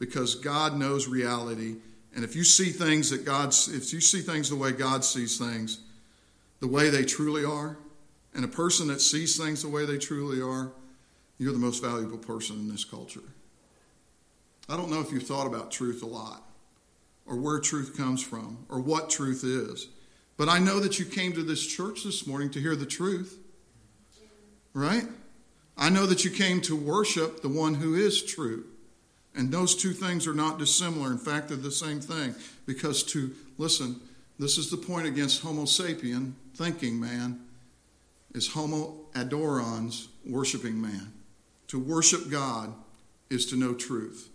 because 0.00 0.34
God 0.34 0.76
knows 0.76 1.06
reality. 1.06 1.76
And 2.16 2.24
if 2.24 2.34
you 2.34 2.42
see 2.42 2.70
things 2.70 3.10
that 3.10 3.24
God, 3.24 3.50
if 3.68 3.92
you 3.92 4.00
see 4.00 4.22
things 4.22 4.50
the 4.50 4.56
way 4.56 4.72
God 4.72 5.04
sees 5.04 5.38
things, 5.38 5.78
the 6.58 6.66
way 6.66 6.90
they 6.90 7.04
truly 7.04 7.44
are, 7.44 7.76
and 8.34 8.44
a 8.44 8.48
person 8.48 8.88
that 8.88 9.00
sees 9.00 9.36
things 9.36 9.62
the 9.62 9.68
way 9.68 9.86
they 9.86 9.98
truly 9.98 10.42
are, 10.42 10.72
you're 11.38 11.52
the 11.52 11.58
most 11.58 11.82
valuable 11.82 12.18
person 12.18 12.56
in 12.56 12.68
this 12.68 12.84
culture. 12.84 13.20
I 14.68 14.76
don't 14.76 14.90
know 14.90 15.00
if 15.00 15.12
you've 15.12 15.26
thought 15.26 15.46
about 15.46 15.70
truth 15.70 16.02
a 16.02 16.06
lot, 16.06 16.42
or 17.26 17.36
where 17.36 17.60
truth 17.60 17.96
comes 17.96 18.22
from, 18.22 18.66
or 18.68 18.80
what 18.80 19.10
truth 19.10 19.44
is, 19.44 19.88
but 20.36 20.48
I 20.48 20.58
know 20.58 20.80
that 20.80 20.98
you 20.98 21.04
came 21.04 21.32
to 21.32 21.42
this 21.42 21.66
church 21.66 22.04
this 22.04 22.26
morning 22.26 22.50
to 22.50 22.60
hear 22.60 22.76
the 22.76 22.86
truth, 22.86 23.38
right? 24.74 25.04
I 25.76 25.90
know 25.90 26.06
that 26.06 26.24
you 26.24 26.30
came 26.30 26.60
to 26.62 26.76
worship 26.76 27.42
the 27.42 27.48
one 27.48 27.74
who 27.74 27.94
is 27.94 28.22
true. 28.22 28.64
And 29.34 29.52
those 29.52 29.74
two 29.74 29.92
things 29.92 30.26
are 30.26 30.34
not 30.34 30.58
dissimilar. 30.58 31.12
In 31.12 31.18
fact, 31.18 31.48
they're 31.48 31.58
the 31.58 31.70
same 31.70 32.00
thing. 32.00 32.34
Because 32.64 33.02
to, 33.04 33.34
listen, 33.58 34.00
this 34.38 34.56
is 34.56 34.70
the 34.70 34.78
point 34.78 35.06
against 35.06 35.42
Homo 35.42 35.64
sapien, 35.64 36.32
thinking 36.54 36.98
man, 36.98 37.40
is 38.34 38.48
Homo 38.48 38.94
adorans, 39.12 40.08
worshiping 40.24 40.80
man. 40.80 41.12
To 41.68 41.78
worship 41.78 42.30
God 42.30 42.72
is 43.30 43.46
to 43.46 43.56
know 43.56 43.74
truth. 43.74 44.30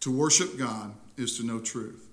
To 0.00 0.10
worship 0.10 0.58
God 0.58 0.94
is 1.16 1.36
to 1.38 1.46
know 1.46 1.60
truth. 1.60 2.08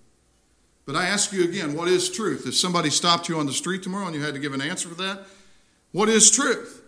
But 0.86 0.96
I 0.96 1.06
ask 1.08 1.32
you 1.32 1.44
again, 1.44 1.76
what 1.76 1.88
is 1.88 2.12
truth? 2.12 2.46
If 2.46 2.56
somebody 2.56 2.90
stopped 2.90 3.28
you 3.28 3.40
on 3.40 3.48
the 3.48 3.54
street 3.54 3.82
tomorrow 3.82 4.06
and 4.06 4.16
you 4.16 4.24
had 4.24 4.36
to 4.36 4.40
give 4.40 4.54
an 4.54 4.62
answer 4.62 4.88
for 4.88 4.96
that, 4.96 5.22
what 5.92 6.10
is 6.10 6.30
truth? 6.30 6.84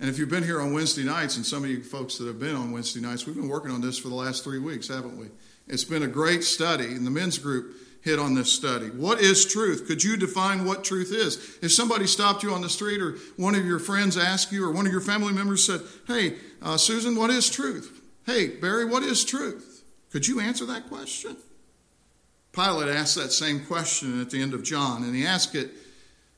And 0.00 0.10
if 0.10 0.18
you've 0.18 0.28
been 0.28 0.42
here 0.42 0.60
on 0.60 0.72
Wednesday 0.72 1.04
nights, 1.04 1.36
and 1.36 1.46
some 1.46 1.62
of 1.62 1.70
you 1.70 1.82
folks 1.82 2.18
that 2.18 2.26
have 2.26 2.40
been 2.40 2.56
on 2.56 2.72
Wednesday 2.72 3.00
nights, 3.00 3.26
we've 3.26 3.36
been 3.36 3.48
working 3.48 3.70
on 3.70 3.80
this 3.80 3.96
for 3.96 4.08
the 4.08 4.14
last 4.14 4.42
three 4.42 4.58
weeks, 4.58 4.88
haven't 4.88 5.16
we? 5.16 5.26
It's 5.68 5.84
been 5.84 6.02
a 6.02 6.08
great 6.08 6.42
study, 6.42 6.86
and 6.86 7.06
the 7.06 7.10
men's 7.10 7.38
group 7.38 7.76
hit 8.04 8.18
on 8.18 8.34
this 8.34 8.52
study. 8.52 8.88
What 8.88 9.20
is 9.20 9.46
truth? 9.46 9.86
Could 9.86 10.04
you 10.04 10.18
define 10.18 10.66
what 10.66 10.84
truth 10.84 11.10
is? 11.10 11.58
If 11.62 11.72
somebody 11.72 12.06
stopped 12.06 12.42
you 12.42 12.52
on 12.52 12.60
the 12.60 12.68
street 12.68 13.00
or 13.00 13.16
one 13.36 13.54
of 13.54 13.64
your 13.64 13.78
friends 13.78 14.18
asked 14.18 14.52
you 14.52 14.64
or 14.64 14.70
one 14.70 14.86
of 14.86 14.92
your 14.92 15.00
family 15.00 15.32
members 15.32 15.64
said, 15.64 15.80
Hey, 16.06 16.36
uh, 16.60 16.76
Susan, 16.76 17.16
what 17.16 17.30
is 17.30 17.48
truth? 17.48 18.02
Hey, 18.26 18.48
Barry, 18.48 18.84
what 18.84 19.02
is 19.02 19.24
truth? 19.24 19.84
Could 20.12 20.28
you 20.28 20.38
answer 20.38 20.66
that 20.66 20.88
question? 20.88 21.36
Pilate 22.52 22.94
asked 22.94 23.16
that 23.16 23.32
same 23.32 23.64
question 23.64 24.20
at 24.20 24.30
the 24.30 24.40
end 24.40 24.54
of 24.54 24.62
John, 24.62 25.02
and 25.02 25.14
he 25.14 25.26
asked 25.26 25.54
it 25.54 25.70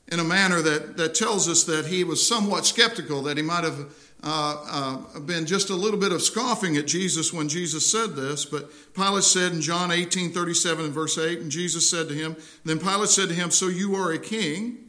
in 0.09 0.19
a 0.19 0.23
manner 0.23 0.61
that, 0.61 0.97
that 0.97 1.15
tells 1.15 1.49
us 1.49 1.63
that 1.65 1.87
he 1.87 2.03
was 2.03 2.25
somewhat 2.25 2.65
skeptical, 2.65 3.21
that 3.23 3.37
he 3.37 3.43
might 3.43 3.63
have 3.63 3.93
uh, 4.23 4.97
uh, 5.15 5.19
been 5.19 5.45
just 5.45 5.69
a 5.69 5.75
little 5.75 5.99
bit 5.99 6.11
of 6.11 6.21
scoffing 6.21 6.77
at 6.77 6.87
Jesus 6.87 7.31
when 7.31 7.47
Jesus 7.49 7.89
said 7.89 8.15
this, 8.15 8.45
but 8.45 8.69
Pilate 8.93 9.23
said 9.23 9.51
in 9.51 9.61
John 9.61 9.91
18 9.91 10.31
37 10.31 10.85
and 10.85 10.93
verse 10.93 11.17
8, 11.17 11.39
and 11.39 11.51
Jesus 11.51 11.89
said 11.89 12.07
to 12.07 12.13
him, 12.13 12.35
Then 12.65 12.79
Pilate 12.79 13.09
said 13.09 13.29
to 13.29 13.35
him, 13.35 13.51
So 13.51 13.67
you 13.67 13.95
are 13.95 14.11
a 14.11 14.17
king? 14.17 14.87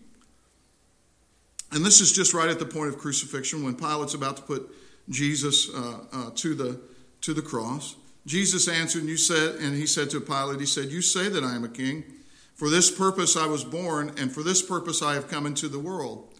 And 1.72 1.84
this 1.84 2.00
is 2.00 2.12
just 2.12 2.32
right 2.32 2.48
at 2.48 2.58
the 2.58 2.64
point 2.64 2.88
of 2.88 2.98
crucifixion 2.98 3.62
when 3.62 3.74
Pilate's 3.74 4.14
about 4.14 4.38
to 4.38 4.42
put 4.42 4.74
Jesus 5.10 5.68
uh, 5.74 5.98
uh, 6.12 6.30
to, 6.36 6.54
the, 6.54 6.80
to 7.22 7.34
the 7.34 7.42
cross. 7.42 7.96
Jesus 8.24 8.68
answered, 8.68 9.00
and 9.00 9.10
you 9.10 9.16
said, 9.16 9.56
and 9.56 9.74
he 9.74 9.86
said 9.86 10.10
to 10.10 10.20
Pilate, 10.20 10.60
He 10.60 10.66
said, 10.66 10.86
You 10.86 11.02
say 11.02 11.28
that 11.28 11.44
I 11.44 11.54
am 11.54 11.64
a 11.64 11.68
king. 11.68 12.04
For 12.58 12.68
this 12.68 12.90
purpose 12.90 13.36
I 13.36 13.46
was 13.46 13.62
born, 13.62 14.12
and 14.18 14.32
for 14.32 14.42
this 14.42 14.62
purpose 14.62 15.00
I 15.00 15.14
have 15.14 15.28
come 15.28 15.46
into 15.46 15.68
the 15.68 15.78
world, 15.78 16.34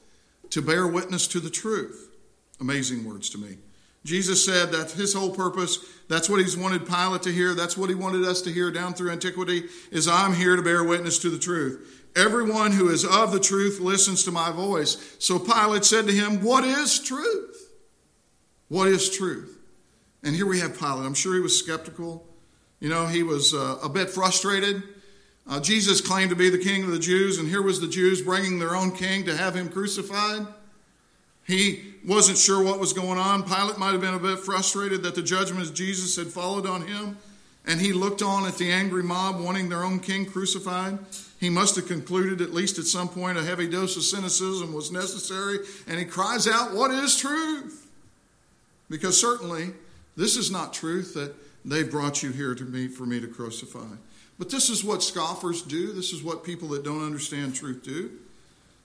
to 0.51 0.61
bear 0.61 0.85
witness 0.85 1.29
to 1.29 1.39
the 1.39 1.49
truth. 1.49 2.11
Amazing 2.61 3.05
words 3.05 3.31
to 3.31 3.39
me. 3.39 3.59
Jesus 4.05 4.45
said 4.45 4.73
that 4.73 4.91
his 4.91 5.15
whole 5.15 5.31
purpose, 5.31 5.79
that's 6.09 6.29
what 6.29 6.41
he's 6.41 6.57
wanted 6.57 6.89
Pilate 6.89 7.23
to 7.23 7.31
hear, 7.31 7.55
that's 7.55 7.77
what 7.77 7.89
he 7.89 7.95
wanted 7.95 8.25
us 8.25 8.43
to 8.43 8.51
hear 8.51 8.73
down 8.73 8.95
through 8.95 9.13
antiquity, 9.13 9.67
is 9.93 10.09
I'm 10.09 10.35
here 10.35 10.57
to 10.57 10.63
bear 10.63 10.83
witness 10.83 11.21
to 11.21 11.31
the 11.31 11.39
truth. 11.39 12.05
Everyone 12.17 12.73
who 12.73 12.89
is 12.89 13.05
of 13.05 13.31
the 13.31 13.39
truth 13.39 13.79
listens 13.79 14.25
to 14.25 14.33
my 14.33 14.51
voice. 14.51 15.17
So 15.21 15.39
Pilate 15.39 15.85
said 15.85 16.09
to 16.09 16.13
him, 16.13 16.43
What 16.43 16.65
is 16.65 16.99
truth? 16.99 17.75
What 18.67 18.89
is 18.89 19.17
truth? 19.17 19.57
And 20.25 20.35
here 20.35 20.47
we 20.47 20.59
have 20.59 20.77
Pilate. 20.77 21.07
I'm 21.07 21.15
sure 21.15 21.35
he 21.35 21.41
was 21.41 21.57
skeptical. 21.57 22.27
You 22.81 22.89
know, 22.89 23.07
he 23.07 23.23
was 23.23 23.55
uh, 23.55 23.79
a 23.85 23.89
bit 23.89 24.11
frustrated. 24.11 24.83
Uh, 25.49 25.59
Jesus 25.59 26.03
claimed 26.03 26.31
to 26.31 26.37
be 26.37 26.51
the 26.51 26.59
king 26.59 26.85
of 26.85 26.91
the 26.91 26.99
Jews, 26.99 27.39
and 27.39 27.49
here 27.49 27.63
was 27.63 27.81
the 27.81 27.89
Jews 27.89 28.21
bringing 28.21 28.59
their 28.59 28.77
own 28.77 28.93
king 28.93 29.25
to 29.25 29.37
have 29.37 29.55
him 29.55 29.71
crucified. 29.71 30.47
He 31.47 31.95
wasn't 32.07 32.37
sure 32.37 32.63
what 32.63 32.79
was 32.79 32.93
going 32.93 33.19
on. 33.19 33.45
Pilate 33.45 33.79
might 33.79 33.93
have 33.93 34.03
been 34.03 34.13
a 34.13 34.19
bit 34.19 34.41
frustrated 34.41 35.03
that 35.05 35.15
the 35.15 35.23
judgment 35.23 35.67
of 35.67 35.75
Jesus 35.75 36.17
had 36.17 36.27
followed 36.27 36.67
on 36.67 36.87
him, 36.87 37.17
and 37.67 37.81
he 37.81 37.95
looked 37.95 38.21
on 38.21 38.47
at 38.47 38.59
the 38.59 38.71
angry 38.71 39.03
mob 39.03 39.41
wanting 39.41 39.71
their 39.71 39.85
own 39.85 40.01
king 40.01 40.27
crucified. 40.27 40.99
He 41.41 41.49
must 41.49 41.77
have 41.77 41.87
concluded, 41.87 42.43
at 42.43 42.53
least 42.53 42.79
at 42.79 42.85
some 42.85 43.09
point, 43.09 43.39
a 43.39 43.43
heavy 43.43 43.69
dose 43.69 43.97
of 43.97 44.03
cynicism 44.03 44.75
was 44.75 44.93
necessary, 44.93 45.61
and 45.87 45.99
he 45.99 46.05
cries 46.05 46.47
out, 46.47 46.75
What 46.75 46.91
is 46.91 47.17
truth? 47.17 47.87
Because 48.91 49.19
certainly, 49.19 49.71
this 50.15 50.37
is 50.37 50.51
not 50.51 50.75
truth 50.75 51.15
that 51.15 51.35
They've 51.69 51.91
brought 51.91 52.23
you 52.23 52.31
here 52.31 52.55
to 52.55 52.65
me 52.65 52.89
for 52.89 53.05
me 53.05 53.21
to 53.21 53.27
crucify. 53.27 53.87
But 54.39 54.51
this 54.51 54.71
is 54.71 54.85
what 54.85 55.03
scoffers 55.03 55.63
do. 55.63 55.93
This 55.93 56.13
is 56.13 56.23
what 56.23 56.45
people 56.45 56.69
that 56.69 56.85
don't 56.85 57.05
understand 57.05 57.55
truth 57.55 57.83
do. 57.83 58.11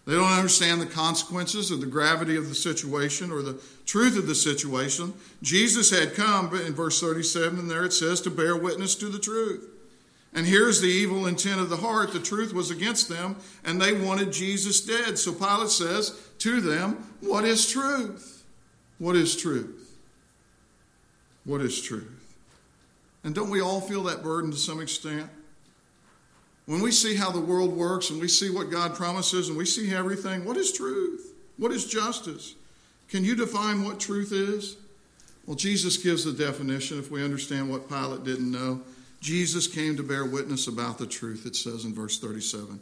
They 0.06 0.14
don't 0.14 0.34
understand 0.34 0.82
the 0.82 0.86
consequences 0.86 1.72
or 1.72 1.78
the 1.78 1.86
gravity 1.86 2.36
of 2.36 2.50
the 2.50 2.56
situation 2.56 3.32
or 3.32 3.42
the 3.42 3.62
truth 3.86 4.18
of 4.18 4.28
the 4.28 4.36
situation. 4.36 5.14
Jesus 5.42 5.92
had 5.92 6.14
come, 6.14 6.54
in 6.56 6.74
verse 6.74 7.00
37, 7.00 7.58
and 7.58 7.72
there 7.72 7.86
it 7.86 7.94
says, 7.94 8.20
to 8.22 8.30
bear 8.30 8.58
witness 8.58 8.96
to 8.96 9.06
the 9.06 9.20
truth. 9.20 9.70
And 10.34 10.46
here's 10.46 10.82
the 10.82 10.88
evil 10.88 11.28
intent 11.28 11.62
of 11.62 11.70
the 11.70 11.78
heart. 11.78 12.12
The 12.12 12.20
truth 12.20 12.54
was 12.54 12.72
against 12.72 13.08
them, 13.08 13.38
and 13.64 13.80
they 13.80 13.94
wanted 13.94 14.34
Jesus 14.34 14.82
dead. 14.82 15.18
So 15.20 15.32
Pilate 15.32 15.70
says 15.70 16.20
to 16.40 16.60
them, 16.60 17.16
What 17.22 17.46
is 17.46 17.70
truth? 17.70 18.44
What 18.98 19.16
is 19.16 19.36
truth? 19.36 19.96
What 21.46 21.62
is 21.62 21.80
truth? 21.80 22.10
And 23.24 23.36
don't 23.36 23.52
we 23.52 23.62
all 23.62 23.80
feel 23.80 24.04
that 24.04 24.24
burden 24.24 24.50
to 24.52 24.58
some 24.58 24.82
extent? 24.82 25.30
When 26.66 26.82
we 26.82 26.92
see 26.92 27.16
how 27.16 27.30
the 27.30 27.42
world 27.42 27.74
works 27.74 28.10
and 28.10 28.22
we 28.22 28.28
see 28.28 28.50
what 28.50 28.72
God 28.72 28.96
promises 28.96 29.50
and 29.50 29.58
we 29.58 29.66
see 29.66 29.94
everything, 29.94 30.46
what 30.46 30.58
is 30.58 30.72
truth? 30.72 31.34
What 31.58 31.72
is 31.72 31.86
justice? 31.86 32.56
Can 33.10 33.24
you 33.24 33.36
define 33.36 33.84
what 33.84 34.00
truth 34.00 34.32
is? 34.32 34.78
Well, 35.46 35.58
Jesus 35.58 35.98
gives 35.98 36.24
the 36.24 36.32
definition 36.32 37.00
if 37.00 37.12
we 37.12 37.24
understand 37.24 37.70
what 37.70 37.90
Pilate 37.90 38.24
didn't 38.24 38.50
know. 38.50 38.82
Jesus 39.20 39.68
came 39.68 39.98
to 39.98 40.04
bear 40.04 40.26
witness 40.26 40.68
about 40.68 40.98
the 40.98 41.06
truth, 41.06 41.46
it 41.46 41.56
says 41.56 41.86
in 41.86 41.94
verse 41.94 42.18
37. 42.18 42.80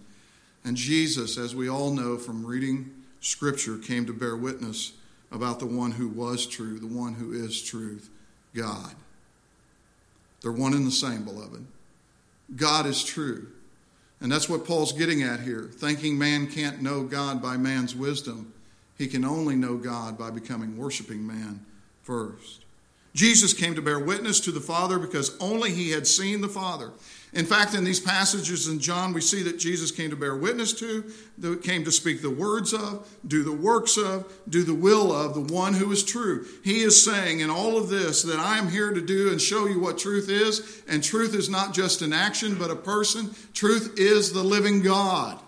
And 0.63 0.77
Jesus, 0.77 1.37
as 1.37 1.55
we 1.55 1.69
all 1.69 1.91
know 1.91 2.17
from 2.17 2.45
reading 2.45 2.91
Scripture, 3.19 3.77
came 3.77 4.05
to 4.05 4.13
bear 4.13 4.35
witness 4.35 4.93
about 5.31 5.59
the 5.59 5.65
one 5.65 5.91
who 5.91 6.07
was 6.07 6.45
true, 6.45 6.77
the 6.77 6.87
one 6.87 7.13
who 7.13 7.31
is 7.31 7.61
truth, 7.61 8.09
God. 8.55 8.93
They're 10.41 10.51
one 10.51 10.73
and 10.73 10.85
the 10.85 10.91
same, 10.91 11.23
beloved. 11.23 11.65
God 12.55 12.85
is 12.85 13.03
true. 13.03 13.47
And 14.21 14.31
that's 14.31 14.47
what 14.47 14.65
Paul's 14.65 14.93
getting 14.93 15.23
at 15.23 15.39
here. 15.39 15.69
Thinking 15.73 16.17
man 16.17 16.47
can't 16.47 16.81
know 16.81 17.03
God 17.03 17.41
by 17.41 17.57
man's 17.57 17.95
wisdom, 17.95 18.53
he 18.97 19.07
can 19.07 19.25
only 19.25 19.55
know 19.55 19.77
God 19.77 20.17
by 20.17 20.29
becoming 20.29 20.77
worshiping 20.77 21.25
man 21.25 21.65
first. 22.03 22.65
Jesus 23.13 23.53
came 23.53 23.75
to 23.75 23.81
bear 23.81 23.99
witness 23.99 24.39
to 24.41 24.51
the 24.51 24.61
Father 24.61 24.99
because 24.99 25.37
only 25.39 25.71
he 25.71 25.91
had 25.91 26.07
seen 26.07 26.39
the 26.39 26.47
Father. 26.47 26.91
In 27.33 27.45
fact, 27.45 27.73
in 27.73 27.85
these 27.85 28.01
passages 28.01 28.67
in 28.67 28.79
John, 28.79 29.13
we 29.13 29.21
see 29.21 29.41
that 29.43 29.57
Jesus 29.57 29.89
came 29.89 30.09
to 30.09 30.17
bear 30.17 30.35
witness 30.35 30.73
to, 30.73 31.11
came 31.63 31.85
to 31.85 31.91
speak 31.91 32.21
the 32.21 32.29
words 32.29 32.73
of, 32.73 33.07
do 33.25 33.41
the 33.43 33.53
works 33.53 33.97
of, 33.97 34.31
do 34.49 34.63
the 34.63 34.75
will 34.75 35.13
of 35.13 35.33
the 35.33 35.53
one 35.53 35.73
who 35.73 35.89
is 35.93 36.03
true. 36.03 36.45
He 36.61 36.81
is 36.81 37.01
saying 37.01 37.39
in 37.39 37.49
all 37.49 37.77
of 37.77 37.87
this 37.87 38.21
that 38.23 38.37
I 38.37 38.57
am 38.57 38.69
here 38.69 38.91
to 38.91 39.01
do 39.01 39.31
and 39.31 39.41
show 39.41 39.65
you 39.65 39.79
what 39.79 39.97
truth 39.97 40.27
is. 40.29 40.83
And 40.89 41.01
truth 41.01 41.33
is 41.33 41.49
not 41.49 41.73
just 41.73 42.01
an 42.01 42.11
action, 42.11 42.55
but 42.55 42.69
a 42.69 42.75
person. 42.75 43.33
Truth 43.53 43.93
is 43.97 44.33
the 44.33 44.43
living 44.43 44.81
God. 44.81 45.40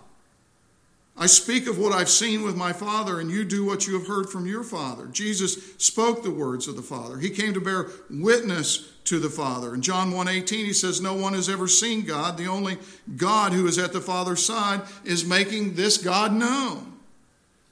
I 1.16 1.28
speak 1.28 1.68
of 1.68 1.78
what 1.78 1.94
I've 1.94 2.10
seen 2.10 2.42
with 2.42 2.56
my 2.56 2.74
Father, 2.74 3.20
and 3.20 3.30
you 3.30 3.46
do 3.46 3.64
what 3.64 3.86
you 3.86 3.94
have 3.94 4.08
heard 4.08 4.30
from 4.30 4.48
your 4.48 4.64
Father. 4.64 5.06
Jesus 5.06 5.76
spoke 5.78 6.24
the 6.24 6.32
words 6.32 6.68
of 6.68 6.76
the 6.76 6.82
Father. 6.82 7.20
He 7.20 7.30
came 7.30 7.54
to 7.54 7.62
bear 7.62 7.90
witness 8.10 8.90
to 9.06 9.20
the 9.20 9.30
Father. 9.30 9.76
In 9.76 9.82
John 9.82 10.12
1:18 10.12 10.66
he 10.66 10.74
says 10.74 11.02
no 11.02 11.14
one 11.14 11.34
has 11.34 11.50
ever 11.50 11.68
seen 11.68 12.04
God. 12.04 12.38
The 12.38 12.48
only 12.48 12.80
God 13.16 13.54
who 13.54 13.68
is 13.68 13.78
at 13.78 13.94
the 13.94 14.02
Father's 14.02 14.44
side 14.44 14.82
is 15.04 15.24
making 15.24 15.76
this 15.76 15.98
God 15.98 16.34
known. 16.34 16.93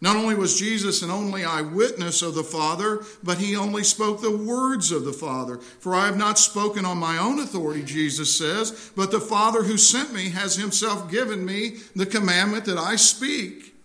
Not 0.04 0.16
only 0.16 0.34
was 0.34 0.60
Jesus 0.60 1.04
an 1.04 1.12
only 1.12 1.46
eyewitness 1.46 2.24
of 2.24 2.34
the 2.34 2.44
Father, 2.44 3.04
but 3.24 3.38
he 3.38 3.56
only 3.56 3.84
spoke 3.84 4.20
the 4.20 4.36
words 4.36 4.92
of 4.92 5.06
the 5.06 5.14
Father. 5.14 5.58
For 5.58 5.94
I 5.94 6.08
have 6.08 6.18
not 6.18 6.40
spoken 6.40 6.86
on 6.86 6.98
my 6.98 7.20
own 7.20 7.40
authority, 7.40 7.84
Jesus 7.84 8.36
says, 8.36 8.92
but 8.96 9.12
the 9.12 9.20
Father 9.20 9.62
who 9.62 9.78
sent 9.78 10.12
me 10.12 10.30
has 10.30 10.56
himself 10.56 11.12
given 11.12 11.46
me 11.46 11.78
the 11.96 12.08
commandment 12.08 12.66
that 12.66 12.80
I 12.80 12.96
speak. 12.96 13.76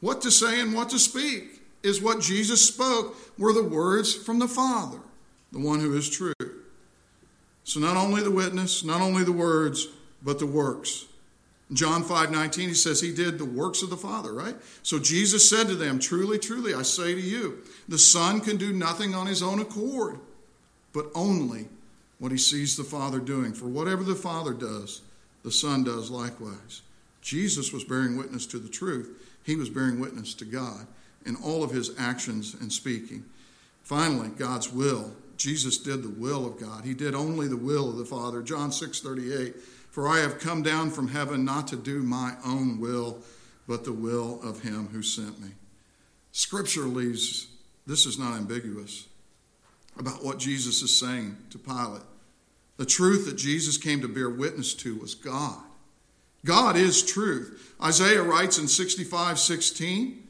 What 0.00 0.22
to 0.22 0.30
say 0.30 0.60
and 0.60 0.72
what 0.72 0.90
to 0.90 0.98
speak 1.00 1.60
is 1.82 2.00
what 2.00 2.20
Jesus 2.20 2.66
spoke, 2.66 3.16
were 3.38 3.52
the 3.52 3.64
words 3.64 4.14
from 4.14 4.38
the 4.38 4.48
Father, 4.48 4.98
the 5.52 5.58
one 5.58 5.80
who 5.80 5.96
is 5.96 6.08
true. 6.08 6.32
So 7.64 7.80
not 7.80 7.96
only 7.96 8.22
the 8.22 8.30
witness, 8.30 8.84
not 8.84 9.00
only 9.00 9.24
the 9.24 9.32
words, 9.32 9.88
but 10.22 10.38
the 10.38 10.46
works. 10.46 11.06
John 11.72 12.04
5 12.04 12.30
19, 12.30 12.68
he 12.68 12.74
says 12.74 13.00
he 13.00 13.12
did 13.12 13.38
the 13.38 13.44
works 13.44 13.82
of 13.82 13.90
the 13.90 13.96
Father, 13.96 14.32
right? 14.32 14.54
So 14.82 14.98
Jesus 14.98 15.48
said 15.48 15.66
to 15.66 15.74
them, 15.74 15.98
Truly, 15.98 16.38
truly, 16.38 16.74
I 16.74 16.82
say 16.82 17.14
to 17.14 17.20
you, 17.20 17.62
the 17.88 17.98
Son 17.98 18.40
can 18.40 18.56
do 18.56 18.72
nothing 18.72 19.14
on 19.14 19.26
his 19.26 19.42
own 19.42 19.60
accord, 19.60 20.20
but 20.92 21.10
only 21.14 21.68
what 22.18 22.32
he 22.32 22.38
sees 22.38 22.76
the 22.76 22.84
Father 22.84 23.18
doing. 23.18 23.52
For 23.52 23.66
whatever 23.66 24.04
the 24.04 24.14
Father 24.14 24.52
does, 24.52 25.02
the 25.42 25.50
Son 25.50 25.82
does 25.82 26.10
likewise. 26.10 26.82
Jesus 27.20 27.72
was 27.72 27.82
bearing 27.82 28.16
witness 28.16 28.46
to 28.46 28.58
the 28.58 28.68
truth, 28.68 29.20
he 29.42 29.56
was 29.56 29.68
bearing 29.68 29.98
witness 29.98 30.34
to 30.34 30.44
God 30.44 30.86
in 31.24 31.34
all 31.36 31.64
of 31.64 31.72
his 31.72 31.90
actions 31.98 32.54
and 32.54 32.72
speaking. 32.72 33.24
Finally, 33.82 34.28
God's 34.30 34.72
will. 34.72 35.12
Jesus 35.36 35.78
did 35.78 36.02
the 36.02 36.08
will 36.08 36.46
of 36.46 36.58
God. 36.58 36.84
He 36.84 36.94
did 36.94 37.14
only 37.14 37.48
the 37.48 37.56
will 37.56 37.90
of 37.90 37.96
the 37.96 38.04
Father. 38.04 38.42
John 38.42 38.72
6 38.72 39.00
38. 39.00 39.54
For 39.96 40.06
I 40.06 40.18
have 40.18 40.40
come 40.40 40.62
down 40.62 40.90
from 40.90 41.08
heaven 41.08 41.42
not 41.42 41.68
to 41.68 41.76
do 41.76 42.02
my 42.02 42.34
own 42.44 42.78
will, 42.78 43.20
but 43.66 43.84
the 43.84 43.94
will 43.94 44.42
of 44.42 44.60
him 44.60 44.88
who 44.88 45.00
sent 45.02 45.40
me. 45.40 45.48
Scripture 46.32 46.82
leaves, 46.82 47.46
this 47.86 48.04
is 48.04 48.18
not 48.18 48.36
ambiguous, 48.36 49.06
about 49.98 50.22
what 50.22 50.38
Jesus 50.38 50.82
is 50.82 50.94
saying 50.94 51.38
to 51.48 51.56
Pilate. 51.56 52.02
The 52.76 52.84
truth 52.84 53.24
that 53.24 53.38
Jesus 53.38 53.78
came 53.78 54.02
to 54.02 54.06
bear 54.06 54.28
witness 54.28 54.74
to 54.74 54.96
was 54.96 55.14
God. 55.14 55.62
God 56.44 56.76
is 56.76 57.02
truth. 57.02 57.74
Isaiah 57.82 58.22
writes 58.22 58.58
in 58.58 58.68
65 58.68 59.38
16, 59.38 60.22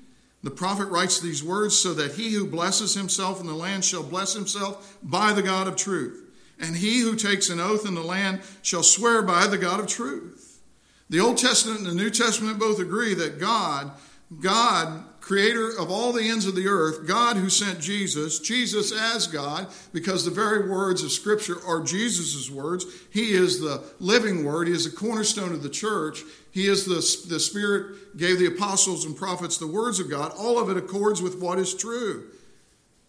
the 0.44 0.50
prophet 0.52 0.84
writes 0.84 1.18
these 1.18 1.42
words 1.42 1.76
so 1.76 1.92
that 1.92 2.12
he 2.12 2.30
who 2.34 2.46
blesses 2.46 2.94
himself 2.94 3.40
in 3.40 3.48
the 3.48 3.52
land 3.52 3.84
shall 3.84 4.04
bless 4.04 4.32
himself 4.32 4.96
by 5.02 5.32
the 5.32 5.42
God 5.42 5.66
of 5.66 5.74
truth 5.74 6.22
and 6.58 6.76
he 6.76 7.00
who 7.00 7.16
takes 7.16 7.48
an 7.48 7.60
oath 7.60 7.86
in 7.86 7.94
the 7.94 8.02
land 8.02 8.40
shall 8.62 8.82
swear 8.82 9.22
by 9.22 9.46
the 9.46 9.58
God 9.58 9.80
of 9.80 9.86
truth. 9.86 10.60
The 11.08 11.20
Old 11.20 11.38
Testament 11.38 11.80
and 11.80 11.86
the 11.86 11.94
New 11.94 12.10
Testament 12.10 12.58
both 12.58 12.80
agree 12.80 13.14
that 13.14 13.38
God, 13.38 13.92
God, 14.40 15.04
creator 15.20 15.70
of 15.78 15.90
all 15.90 16.12
the 16.12 16.28
ends 16.28 16.46
of 16.46 16.54
the 16.54 16.68
earth, 16.68 17.06
God 17.06 17.36
who 17.36 17.50
sent 17.50 17.80
Jesus, 17.80 18.38
Jesus 18.38 18.92
as 18.92 19.26
God, 19.26 19.68
because 19.92 20.24
the 20.24 20.30
very 20.30 20.68
words 20.68 21.02
of 21.02 21.12
Scripture 21.12 21.56
are 21.66 21.82
Jesus' 21.82 22.50
words. 22.50 22.86
He 23.12 23.32
is 23.32 23.60
the 23.60 23.84
living 24.00 24.44
word, 24.44 24.68
He 24.68 24.74
is 24.74 24.84
the 24.84 24.96
cornerstone 24.96 25.52
of 25.52 25.62
the 25.62 25.68
church. 25.68 26.22
He 26.50 26.68
is 26.68 26.86
the, 26.86 27.28
the 27.28 27.38
Spirit 27.38 28.16
gave 28.16 28.38
the 28.38 28.46
apostles 28.46 29.04
and 29.04 29.16
prophets 29.16 29.58
the 29.58 29.66
words 29.66 30.00
of 30.00 30.08
God. 30.08 30.32
All 30.38 30.58
of 30.58 30.70
it 30.70 30.76
accords 30.76 31.20
with 31.20 31.38
what 31.38 31.58
is 31.58 31.74
true. 31.74 32.30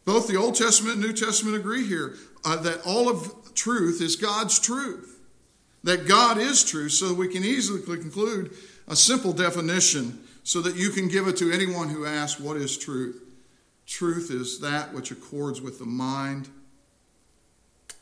Both 0.07 0.29
the 0.29 0.37
Old 0.37 0.55
Testament 0.55 0.95
and 0.95 1.03
New 1.03 1.11
Testament 1.11 1.57
agree 1.57 1.85
here 1.85 2.15
uh, 2.45 2.55
that 2.61 2.79
all 2.85 3.09
of 3.09 3.53
truth 3.55 4.01
is 4.01 4.15
God's 4.15 4.57
truth. 4.57 5.19
That 5.83 6.07
God 6.07 6.37
is 6.37 6.63
true, 6.63 6.87
so 6.87 7.13
we 7.13 7.27
can 7.27 7.43
easily 7.43 7.81
conclude 7.81 8.53
a 8.87 8.95
simple 8.95 9.33
definition 9.33 10.23
so 10.45 10.61
that 10.61 10.77
you 10.77 10.91
can 10.91 11.09
give 11.09 11.27
it 11.27 11.35
to 11.37 11.51
anyone 11.51 11.89
who 11.89 12.05
asks, 12.05 12.39
What 12.39 12.55
is 12.55 12.77
truth? 12.77 13.21
Truth 13.85 14.31
is 14.31 14.61
that 14.61 14.93
which 14.93 15.11
accords 15.11 15.61
with 15.61 15.77
the 15.77 15.85
mind, 15.85 16.47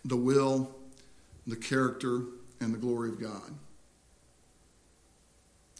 the 0.04 0.16
will, 0.16 0.76
the 1.48 1.56
character, 1.56 2.22
and 2.62 2.72
the 2.72 2.78
glory 2.78 3.10
of 3.10 3.20
God. 3.20 3.52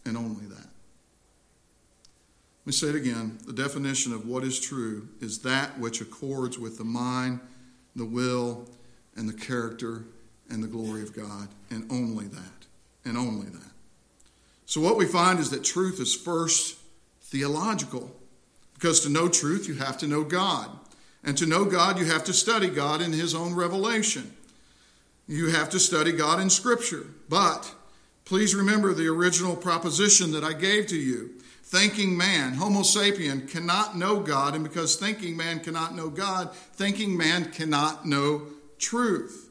And 0.08 0.18
only 0.18 0.46
that. 0.48 0.75
Let 2.66 2.70
me 2.70 2.74
say 2.74 2.88
it 2.88 2.96
again. 2.96 3.38
The 3.46 3.54
definition 3.54 4.12
of 4.12 4.28
what 4.28 4.44
is 4.44 4.60
true 4.60 5.08
is 5.22 5.40
that 5.40 5.78
which 5.78 6.02
accords 6.02 6.58
with 6.58 6.80
the 6.80 6.84
mind, 6.84 7.40
the 7.96 8.06
will, 8.06 8.68
and 9.16 9.30
the 9.30 9.34
character 9.34 10.06
and 10.50 10.64
the 10.64 10.68
glory 10.68 11.04
of 11.04 11.16
God, 11.16 11.50
and 11.70 11.86
only 11.92 12.26
that, 12.26 12.66
and 13.06 13.20
only 13.20 13.46
that. 13.50 13.72
So, 14.66 14.82
what 14.82 14.98
we 14.98 15.06
find 15.06 15.38
is 15.38 15.52
that 15.52 15.64
truth 15.64 16.00
is 16.00 16.16
first 16.16 16.80
theological, 17.22 18.10
because 18.74 19.02
to 19.02 19.10
know 19.10 19.30
truth, 19.30 19.68
you 19.68 19.76
have 19.76 20.00
to 20.00 20.08
know 20.08 20.24
God. 20.24 20.72
And 21.24 21.38
to 21.38 21.46
know 21.46 21.66
God, 21.66 22.00
you 22.00 22.06
have 22.06 22.24
to 22.24 22.34
study 22.34 22.70
God 22.70 23.00
in 23.00 23.14
His 23.14 23.36
own 23.36 23.54
revelation. 23.54 24.34
You 25.28 25.50
have 25.50 25.70
to 25.70 25.80
study 25.80 26.12
God 26.12 26.40
in 26.40 26.50
Scripture. 26.50 27.06
But 27.30 27.74
please 28.26 28.56
remember 28.56 28.92
the 28.92 29.08
original 29.08 29.56
proposition 29.56 30.32
that 30.32 30.44
I 30.44 30.54
gave 30.54 30.88
to 30.88 30.98
you 30.98 31.35
thinking 31.76 32.16
man, 32.16 32.54
Homo 32.54 32.84
sapien, 32.84 33.50
cannot 33.50 33.98
know 33.98 34.22
God, 34.22 34.56
and 34.56 34.64
because 34.64 34.96
thinking 34.96 35.36
man 35.36 35.60
cannot 35.60 35.94
know 35.94 36.10
God, 36.10 36.56
thinking 36.56 37.18
man 37.18 37.52
cannot 37.52 38.06
know 38.06 38.44
truth. 38.80 39.50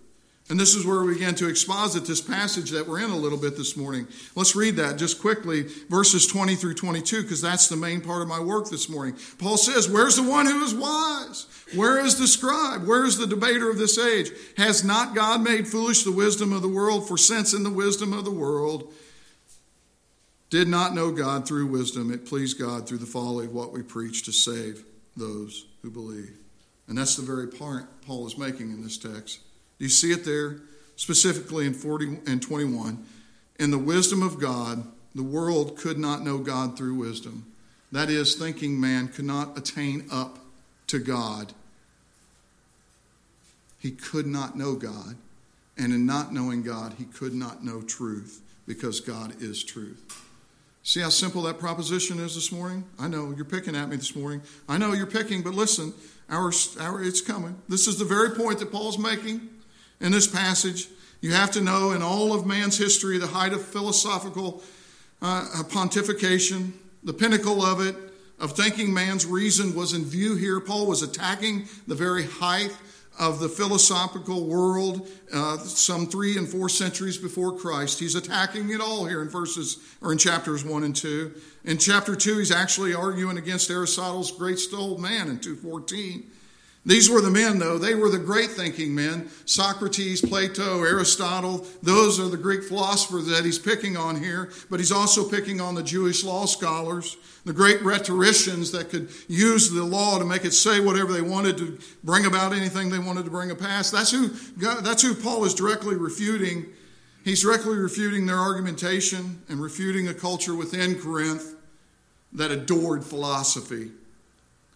And 0.48 0.58
this 0.58 0.74
is 0.74 0.86
where 0.86 1.02
we 1.02 1.14
begin 1.14 1.34
to 1.36 1.48
exposit 1.48 2.06
this 2.06 2.22
passage 2.22 2.70
that 2.70 2.88
we're 2.88 3.00
in 3.00 3.10
a 3.10 3.16
little 3.16 3.36
bit 3.36 3.58
this 3.58 3.76
morning. 3.76 4.06
Let's 4.34 4.56
read 4.56 4.76
that 4.76 4.96
just 4.96 5.20
quickly, 5.20 5.64
verses 5.90 6.26
20 6.26 6.54
through 6.54 6.74
22, 6.74 7.22
because 7.22 7.42
that's 7.42 7.68
the 7.68 7.76
main 7.76 8.00
part 8.00 8.22
of 8.22 8.28
my 8.28 8.40
work 8.40 8.70
this 8.70 8.88
morning. 8.88 9.16
Paul 9.38 9.58
says, 9.58 9.88
Where's 9.88 10.16
the 10.16 10.22
one 10.22 10.46
who 10.46 10.64
is 10.64 10.74
wise? 10.74 11.46
Where 11.74 12.02
is 12.02 12.18
the 12.18 12.26
scribe? 12.26 12.86
Where 12.86 13.04
is 13.04 13.18
the 13.18 13.26
debater 13.26 13.68
of 13.68 13.76
this 13.76 13.98
age? 13.98 14.30
Has 14.56 14.82
not 14.82 15.14
God 15.14 15.42
made 15.42 15.68
foolish 15.68 16.04
the 16.04 16.12
wisdom 16.12 16.54
of 16.54 16.62
the 16.62 16.68
world? 16.68 17.06
For 17.06 17.18
since 17.18 17.52
in 17.52 17.64
the 17.64 17.70
wisdom 17.70 18.14
of 18.14 18.24
the 18.24 18.30
world 18.30 18.92
did 20.50 20.68
not 20.68 20.94
know 20.94 21.10
God 21.10 21.46
through 21.46 21.66
wisdom, 21.66 22.12
it 22.12 22.26
pleased 22.26 22.58
God 22.58 22.86
through 22.86 22.98
the 22.98 23.06
folly 23.06 23.46
of 23.46 23.54
what 23.54 23.72
we 23.72 23.82
preach 23.82 24.22
to 24.24 24.32
save 24.32 24.84
those 25.16 25.66
who 25.82 25.90
believe. 25.90 26.36
And 26.86 26.98
that's 26.98 27.16
the 27.16 27.22
very 27.22 27.46
point 27.46 27.86
Paul 28.06 28.26
is 28.26 28.36
making 28.36 28.70
in 28.70 28.82
this 28.82 28.98
text. 28.98 29.40
Do 29.78 29.84
you 29.84 29.90
see 29.90 30.12
it 30.12 30.24
there? 30.24 30.60
Specifically 30.96 31.66
in 31.66 31.74
40 31.74 32.18
and 32.26 32.40
21. 32.40 33.04
In 33.58 33.70
the 33.70 33.78
wisdom 33.78 34.22
of 34.22 34.40
God, 34.40 34.84
the 35.14 35.22
world 35.22 35.76
could 35.76 35.98
not 35.98 36.22
know 36.22 36.38
God 36.38 36.76
through 36.76 36.94
wisdom. 36.94 37.46
That 37.92 38.10
is, 38.10 38.34
thinking 38.34 38.80
man 38.80 39.08
could 39.08 39.24
not 39.24 39.56
attain 39.56 40.06
up 40.10 40.38
to 40.88 40.98
God. 40.98 41.52
He 43.78 43.92
could 43.92 44.26
not 44.26 44.56
know 44.56 44.74
God. 44.74 45.16
And 45.76 45.92
in 45.92 46.06
not 46.06 46.32
knowing 46.32 46.62
God, 46.62 46.94
he 46.98 47.04
could 47.04 47.34
not 47.34 47.64
know 47.64 47.82
truth 47.82 48.40
because 48.66 49.00
God 49.00 49.40
is 49.40 49.62
truth. 49.62 50.23
See 50.86 51.00
how 51.00 51.08
simple 51.08 51.40
that 51.44 51.58
proposition 51.58 52.20
is 52.20 52.34
this 52.34 52.52
morning? 52.52 52.84
I 52.98 53.08
know 53.08 53.32
you're 53.34 53.46
picking 53.46 53.74
at 53.74 53.88
me 53.88 53.96
this 53.96 54.14
morning. 54.14 54.42
I 54.68 54.76
know 54.76 54.92
you're 54.92 55.06
picking, 55.06 55.40
but 55.40 55.54
listen, 55.54 55.94
our, 56.28 56.52
our, 56.78 57.02
it's 57.02 57.22
coming. 57.22 57.56
This 57.70 57.88
is 57.88 57.98
the 57.98 58.04
very 58.04 58.32
point 58.32 58.58
that 58.58 58.70
Paul's 58.70 58.98
making 58.98 59.48
in 60.02 60.12
this 60.12 60.26
passage. 60.26 60.88
You 61.22 61.32
have 61.32 61.50
to 61.52 61.62
know 61.62 61.92
in 61.92 62.02
all 62.02 62.34
of 62.34 62.44
man's 62.44 62.76
history, 62.76 63.16
the 63.16 63.26
height 63.26 63.54
of 63.54 63.64
philosophical 63.64 64.62
uh, 65.22 65.62
pontification, 65.68 66.72
the 67.02 67.14
pinnacle 67.14 67.62
of 67.62 67.80
it, 67.80 67.96
of 68.38 68.52
thinking 68.52 68.92
man's 68.92 69.24
reason 69.24 69.74
was 69.74 69.94
in 69.94 70.04
view 70.04 70.36
here. 70.36 70.60
Paul 70.60 70.86
was 70.86 71.00
attacking 71.00 71.66
the 71.86 71.94
very 71.94 72.24
height 72.24 72.76
of 73.18 73.38
the 73.38 73.48
philosophical 73.48 74.46
world 74.46 75.08
uh, 75.32 75.58
some 75.58 76.06
three 76.06 76.36
and 76.36 76.48
four 76.48 76.68
centuries 76.68 77.16
before 77.16 77.56
Christ. 77.56 78.00
He's 78.00 78.14
attacking 78.14 78.70
it 78.70 78.80
all 78.80 79.04
here 79.06 79.22
in 79.22 79.28
verses 79.28 79.78
or 80.02 80.12
in 80.12 80.18
chapters 80.18 80.64
one 80.64 80.84
and 80.84 80.94
two. 80.94 81.32
In 81.64 81.78
chapter 81.78 82.16
two, 82.16 82.38
he's 82.38 82.50
actually 82.50 82.94
arguing 82.94 83.38
against 83.38 83.70
Aristotle's 83.70 84.32
great 84.32 84.58
souled 84.58 85.00
man 85.00 85.28
in 85.28 85.38
214. 85.38 86.30
These 86.86 87.08
were 87.08 87.22
the 87.22 87.30
men, 87.30 87.58
though. 87.58 87.78
They 87.78 87.94
were 87.94 88.10
the 88.10 88.18
great 88.18 88.50
thinking 88.50 88.94
men 88.94 89.30
Socrates, 89.46 90.20
Plato, 90.20 90.82
Aristotle. 90.82 91.66
Those 91.82 92.20
are 92.20 92.28
the 92.28 92.36
Greek 92.36 92.62
philosophers 92.62 93.26
that 93.26 93.44
he's 93.44 93.58
picking 93.58 93.96
on 93.96 94.22
here. 94.22 94.50
But 94.68 94.80
he's 94.80 94.92
also 94.92 95.26
picking 95.26 95.62
on 95.62 95.74
the 95.74 95.82
Jewish 95.82 96.24
law 96.24 96.44
scholars, 96.44 97.16
the 97.46 97.54
great 97.54 97.82
rhetoricians 97.82 98.70
that 98.72 98.90
could 98.90 99.08
use 99.28 99.70
the 99.70 99.82
law 99.82 100.18
to 100.18 100.26
make 100.26 100.44
it 100.44 100.52
say 100.52 100.78
whatever 100.78 101.12
they 101.12 101.22
wanted 101.22 101.56
to 101.58 101.78
bring 102.02 102.26
about 102.26 102.52
anything 102.52 102.90
they 102.90 102.98
wanted 102.98 103.24
to 103.24 103.30
bring 103.30 103.50
a 103.50 103.54
pass. 103.54 103.90
That's 103.90 104.10
who, 104.10 104.28
that's 104.58 105.02
who 105.02 105.14
Paul 105.14 105.46
is 105.46 105.54
directly 105.54 105.96
refuting. 105.96 106.66
He's 107.24 107.40
directly 107.40 107.76
refuting 107.76 108.26
their 108.26 108.38
argumentation 108.38 109.42
and 109.48 109.58
refuting 109.58 110.08
a 110.08 110.14
culture 110.14 110.54
within 110.54 111.00
Corinth 111.00 111.54
that 112.34 112.50
adored 112.50 113.04
philosophy 113.04 113.90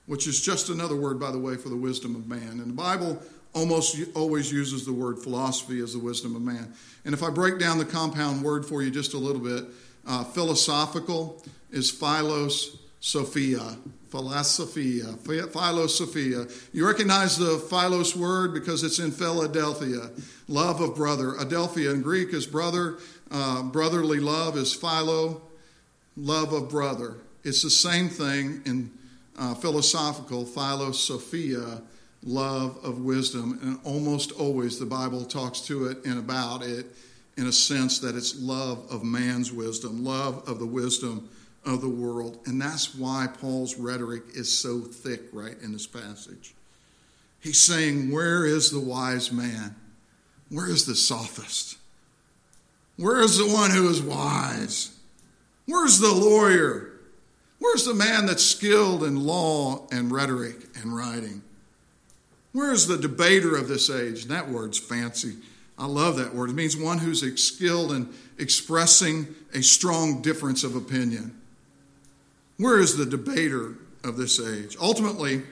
which 0.08 0.26
is 0.26 0.40
just 0.40 0.70
another 0.70 0.96
word, 0.96 1.20
by 1.20 1.30
the 1.30 1.38
way, 1.38 1.54
for 1.54 1.68
the 1.68 1.76
wisdom 1.76 2.16
of 2.16 2.26
man. 2.26 2.60
And 2.60 2.70
the 2.70 2.74
Bible 2.74 3.22
almost 3.52 3.96
always 4.14 4.50
uses 4.50 4.84
the 4.84 4.92
word 4.92 5.18
philosophy 5.18 5.80
as 5.80 5.92
the 5.92 5.98
wisdom 5.98 6.34
of 6.34 6.42
man. 6.42 6.72
And 7.04 7.14
if 7.14 7.22
I 7.22 7.30
break 7.30 7.58
down 7.58 7.78
the 7.78 7.84
compound 7.84 8.42
word 8.42 8.64
for 8.64 8.82
you 8.82 8.90
just 8.90 9.14
a 9.14 9.18
little 9.18 9.40
bit, 9.40 9.64
uh, 10.06 10.24
philosophical 10.24 11.44
is 11.70 11.90
philos 11.90 12.78
sophia. 13.00 13.76
Philosophia, 14.10 15.04
philosophia. 15.04 16.46
You 16.72 16.86
recognize 16.86 17.36
the 17.36 17.58
philos 17.58 18.16
word 18.16 18.54
because 18.54 18.82
it's 18.82 18.98
in 18.98 19.10
Philadelphia, 19.10 20.10
love 20.48 20.80
of 20.80 20.96
brother. 20.96 21.32
Adelphia 21.32 21.92
in 21.92 22.00
Greek 22.00 22.32
is 22.32 22.46
brother. 22.46 22.96
Uh, 23.30 23.64
brotherly 23.64 24.18
love 24.18 24.56
is 24.56 24.72
philo, 24.72 25.42
love 26.16 26.54
of 26.54 26.70
brother. 26.70 27.16
It's 27.44 27.62
the 27.62 27.68
same 27.68 28.08
thing 28.08 28.62
in 28.64 28.90
uh, 29.38 29.54
philosophical, 29.54 30.44
philosophia, 30.44 31.82
love 32.22 32.78
of 32.84 33.00
wisdom. 33.00 33.58
And 33.62 33.78
almost 33.84 34.32
always 34.32 34.78
the 34.78 34.86
Bible 34.86 35.24
talks 35.24 35.60
to 35.62 35.86
it 35.86 36.04
and 36.04 36.18
about 36.18 36.62
it 36.62 36.86
in 37.36 37.46
a 37.46 37.52
sense 37.52 38.00
that 38.00 38.16
it's 38.16 38.40
love 38.40 38.84
of 38.90 39.04
man's 39.04 39.52
wisdom, 39.52 40.04
love 40.04 40.48
of 40.48 40.58
the 40.58 40.66
wisdom 40.66 41.28
of 41.64 41.80
the 41.80 41.88
world. 41.88 42.38
And 42.46 42.60
that's 42.60 42.94
why 42.94 43.28
Paul's 43.40 43.76
rhetoric 43.76 44.22
is 44.34 44.56
so 44.56 44.80
thick 44.80 45.22
right 45.32 45.56
in 45.62 45.72
this 45.72 45.86
passage. 45.86 46.54
He's 47.40 47.60
saying, 47.60 48.10
Where 48.10 48.44
is 48.44 48.70
the 48.70 48.80
wise 48.80 49.30
man? 49.30 49.76
Where 50.48 50.68
is 50.68 50.86
the 50.86 50.96
sophist? 50.96 51.76
Where 52.96 53.20
is 53.20 53.38
the 53.38 53.46
one 53.46 53.70
who 53.70 53.88
is 53.88 54.02
wise? 54.02 54.96
Where's 55.66 56.00
the 56.00 56.12
lawyer? 56.12 56.87
Where's 57.58 57.84
the 57.84 57.94
man 57.94 58.26
that's 58.26 58.44
skilled 58.44 59.02
in 59.02 59.24
law 59.24 59.86
and 59.90 60.12
rhetoric 60.12 60.56
and 60.80 60.96
writing? 60.96 61.42
Where's 62.52 62.86
the 62.86 62.96
debater 62.96 63.56
of 63.56 63.68
this 63.68 63.90
age? 63.90 64.22
And 64.22 64.30
That 64.30 64.48
word's 64.48 64.78
fancy. 64.78 65.36
I 65.78 65.86
love 65.86 66.16
that 66.16 66.34
word. 66.34 66.50
It 66.50 66.54
means 66.54 66.76
one 66.76 66.98
who's 66.98 67.22
skilled 67.40 67.92
in 67.92 68.08
expressing 68.38 69.28
a 69.54 69.62
strong 69.62 70.22
difference 70.22 70.64
of 70.64 70.74
opinion. 70.74 71.40
Where 72.56 72.78
is 72.80 72.96
the 72.96 73.06
debater 73.06 73.74
of 74.02 74.16
this 74.16 74.40
age? 74.40 74.76
Ultimately, 74.80 75.42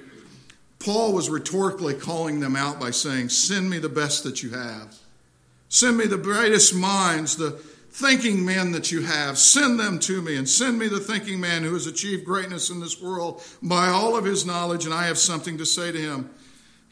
Paul 0.80 1.12
was 1.12 1.30
rhetorically 1.30 1.94
calling 1.94 2.40
them 2.40 2.56
out 2.56 2.80
by 2.80 2.90
saying, 2.90 3.28
Send 3.28 3.70
me 3.70 3.78
the 3.78 3.88
best 3.88 4.24
that 4.24 4.42
you 4.42 4.50
have. 4.50 4.96
Send 5.68 5.96
me 5.96 6.06
the 6.06 6.18
brightest 6.18 6.74
minds, 6.74 7.36
the 7.36 7.60
thinking 7.96 8.44
men 8.44 8.72
that 8.72 8.92
you 8.92 9.00
have, 9.00 9.38
send 9.38 9.80
them 9.80 9.98
to 9.98 10.20
me, 10.20 10.36
and 10.36 10.46
send 10.46 10.78
me 10.78 10.86
the 10.86 11.00
thinking 11.00 11.40
man 11.40 11.62
who 11.62 11.72
has 11.72 11.86
achieved 11.86 12.26
greatness 12.26 12.68
in 12.68 12.78
this 12.78 13.00
world 13.00 13.42
by 13.62 13.88
all 13.88 14.18
of 14.18 14.24
his 14.26 14.44
knowledge, 14.44 14.84
and 14.84 14.92
I 14.92 15.06
have 15.06 15.16
something 15.16 15.56
to 15.56 15.64
say 15.64 15.92
to 15.92 15.98
him. 15.98 16.28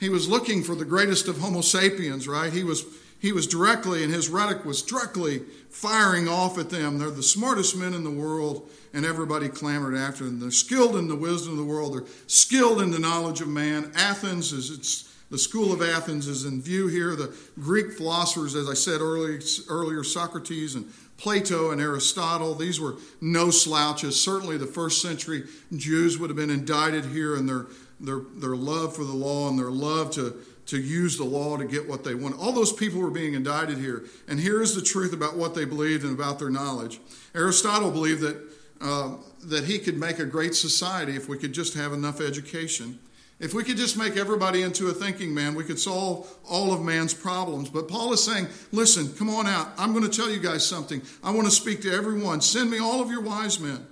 He 0.01 0.09
was 0.09 0.31
looking 0.31 0.63
for 0.63 0.75
the 0.75 0.87
greatest 0.87 1.29
of 1.29 1.37
Homo 1.39 1.61
sapiens, 1.61 2.27
right? 2.27 2.51
He 2.51 2.65
was 2.65 2.87
he 3.21 3.33
was 3.33 3.47
directly, 3.47 4.03
and 4.03 4.13
his 4.13 4.29
rhetoric 4.29 4.65
was 4.65 4.83
directly 4.83 5.41
firing 5.71 6.29
off 6.29 6.59
at 6.59 6.69
them. 6.69 6.99
They're 6.99 7.11
the 7.11 7.23
smartest 7.23 7.77
men 7.77 7.95
in 7.95 8.05
the 8.05 8.11
world, 8.11 8.71
and 8.93 9.05
everybody 9.05 9.49
clamored 9.49 9.95
after 9.95 10.25
them. 10.25 10.41
They're 10.41 10.51
skilled 10.51 10.97
in 10.97 11.09
the 11.09 11.17
wisdom 11.17 11.53
of 11.53 11.59
the 11.59 11.65
world. 11.65 11.95
They're 11.95 12.09
skilled 12.27 12.83
in 12.83 12.91
the 12.91 12.99
knowledge 12.99 13.41
of 13.41 13.49
man. 13.49 13.93
Athens 13.95 14.53
is 14.53 14.71
it's 14.71 15.14
the 15.35 15.39
school 15.39 15.73
of 15.73 15.83
Athens 15.83 16.29
is 16.29 16.45
in 16.45 16.63
view 16.63 16.87
here. 16.87 17.17
The 17.17 17.37
Greek 17.59 17.91
philosophers, 17.91 18.55
as 18.55 18.71
I 18.71 18.75
said 18.75 19.01
earlier, 19.01 20.05
Socrates 20.05 20.77
and 20.77 20.87
Plato 21.17 21.73
and 21.73 21.81
Aristotle, 21.81 22.55
these 22.55 22.81
were 22.81 22.99
no 23.21 23.51
slouches. 23.51 24.21
Certainly, 24.21 24.59
the 24.59 24.69
first 24.69 25.03
century 25.03 25.43
Jews 25.77 26.21
would 26.21 26.31
have 26.31 26.37
been 26.37 26.51
indicted 26.51 27.07
here 27.07 27.35
in 27.35 27.47
their, 27.47 27.67
their, 27.99 28.21
their 28.37 28.55
love 28.55 28.95
for 28.95 29.03
the 29.03 29.13
law 29.13 29.49
and 29.49 29.59
their 29.59 29.73
love 29.73 30.13
to, 30.13 30.41
to 30.67 30.79
use 30.79 31.19
the 31.19 31.25
law 31.25 31.57
to 31.57 31.65
get 31.65 31.89
what 31.89 32.05
they 32.05 32.15
want. 32.15 32.39
All 32.39 32.53
those 32.53 32.73
people 32.73 33.01
were 33.01 33.11
being 33.11 33.35
indicted 33.35 33.79
here. 33.79 34.05
And 34.29 34.39
here 34.39 34.63
is 34.63 34.77
the 34.77 34.83
truth 34.83 35.13
about 35.13 35.37
what 35.37 35.57
they 35.57 35.65
believed 35.65 36.05
and 36.05 36.17
about 36.17 36.39
their 36.39 36.49
knowledge. 36.51 37.01
Aristotle 37.35 37.91
believed 37.91 38.21
that, 38.21 38.37
uh, 38.81 39.17
that 39.47 39.65
he 39.65 39.81
could 39.81 39.99
make 39.99 40.21
a 40.21 40.27
great 40.27 40.55
society 40.55 41.17
if 41.17 41.29
we 41.29 41.39
could 41.39 41.53
just 41.53 41.75
have 41.75 41.93
enough 41.93 42.21
education. 42.21 43.01
If 43.41 43.53
we 43.53 43.65
could 43.65 43.77
just 43.77 43.99
make 43.99 44.17
everybody 44.17 44.63
into 44.63 44.89
a 44.89 44.93
thinking 44.93 45.35
man, 45.35 45.55
we 45.55 45.65
could 45.65 45.79
solve 45.79 46.33
all 46.49 46.73
of 46.73 46.83
man's 46.83 47.13
problems. 47.13 47.69
But 47.69 47.89
Paul 47.89 48.13
is 48.13 48.23
saying, 48.23 48.47
listen, 48.71 49.13
come 49.15 49.29
on 49.29 49.47
out. 49.47 49.69
I'm 49.77 49.93
going 49.93 50.09
to 50.09 50.17
tell 50.17 50.31
you 50.31 50.39
guys 50.39 50.65
something. 50.65 51.03
I 51.23 51.31
want 51.33 51.47
to 51.47 51.51
speak 51.51 51.83
to 51.83 51.93
everyone. 51.93 52.41
Send 52.41 52.71
me 52.71 52.79
all 52.79 53.01
of 53.01 53.11
your 53.11 53.21
wise 53.21 53.59
men. 53.59 53.87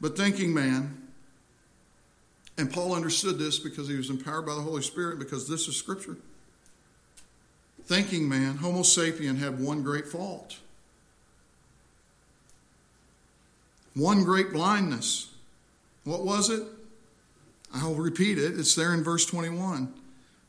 But 0.00 0.16
thinking 0.16 0.54
man, 0.54 0.96
and 2.56 2.72
Paul 2.72 2.94
understood 2.94 3.38
this 3.38 3.58
because 3.58 3.88
he 3.88 3.96
was 3.96 4.10
empowered 4.10 4.46
by 4.46 4.54
the 4.54 4.60
Holy 4.60 4.82
Spirit, 4.82 5.18
because 5.18 5.48
this 5.48 5.66
is 5.66 5.76
Scripture. 5.76 6.16
Thinking 7.84 8.28
man, 8.28 8.58
Homo 8.58 8.80
sapien, 8.80 9.38
had 9.38 9.58
one 9.58 9.82
great 9.82 10.06
fault. 10.06 10.58
One 13.94 14.22
great 14.22 14.52
blindness. 14.52 15.30
What 16.04 16.24
was 16.24 16.48
it? 16.48 16.62
I'll 17.72 17.94
repeat 17.94 18.38
it. 18.38 18.58
It's 18.58 18.74
there 18.74 18.92
in 18.92 19.04
verse 19.04 19.26
21. 19.26 19.92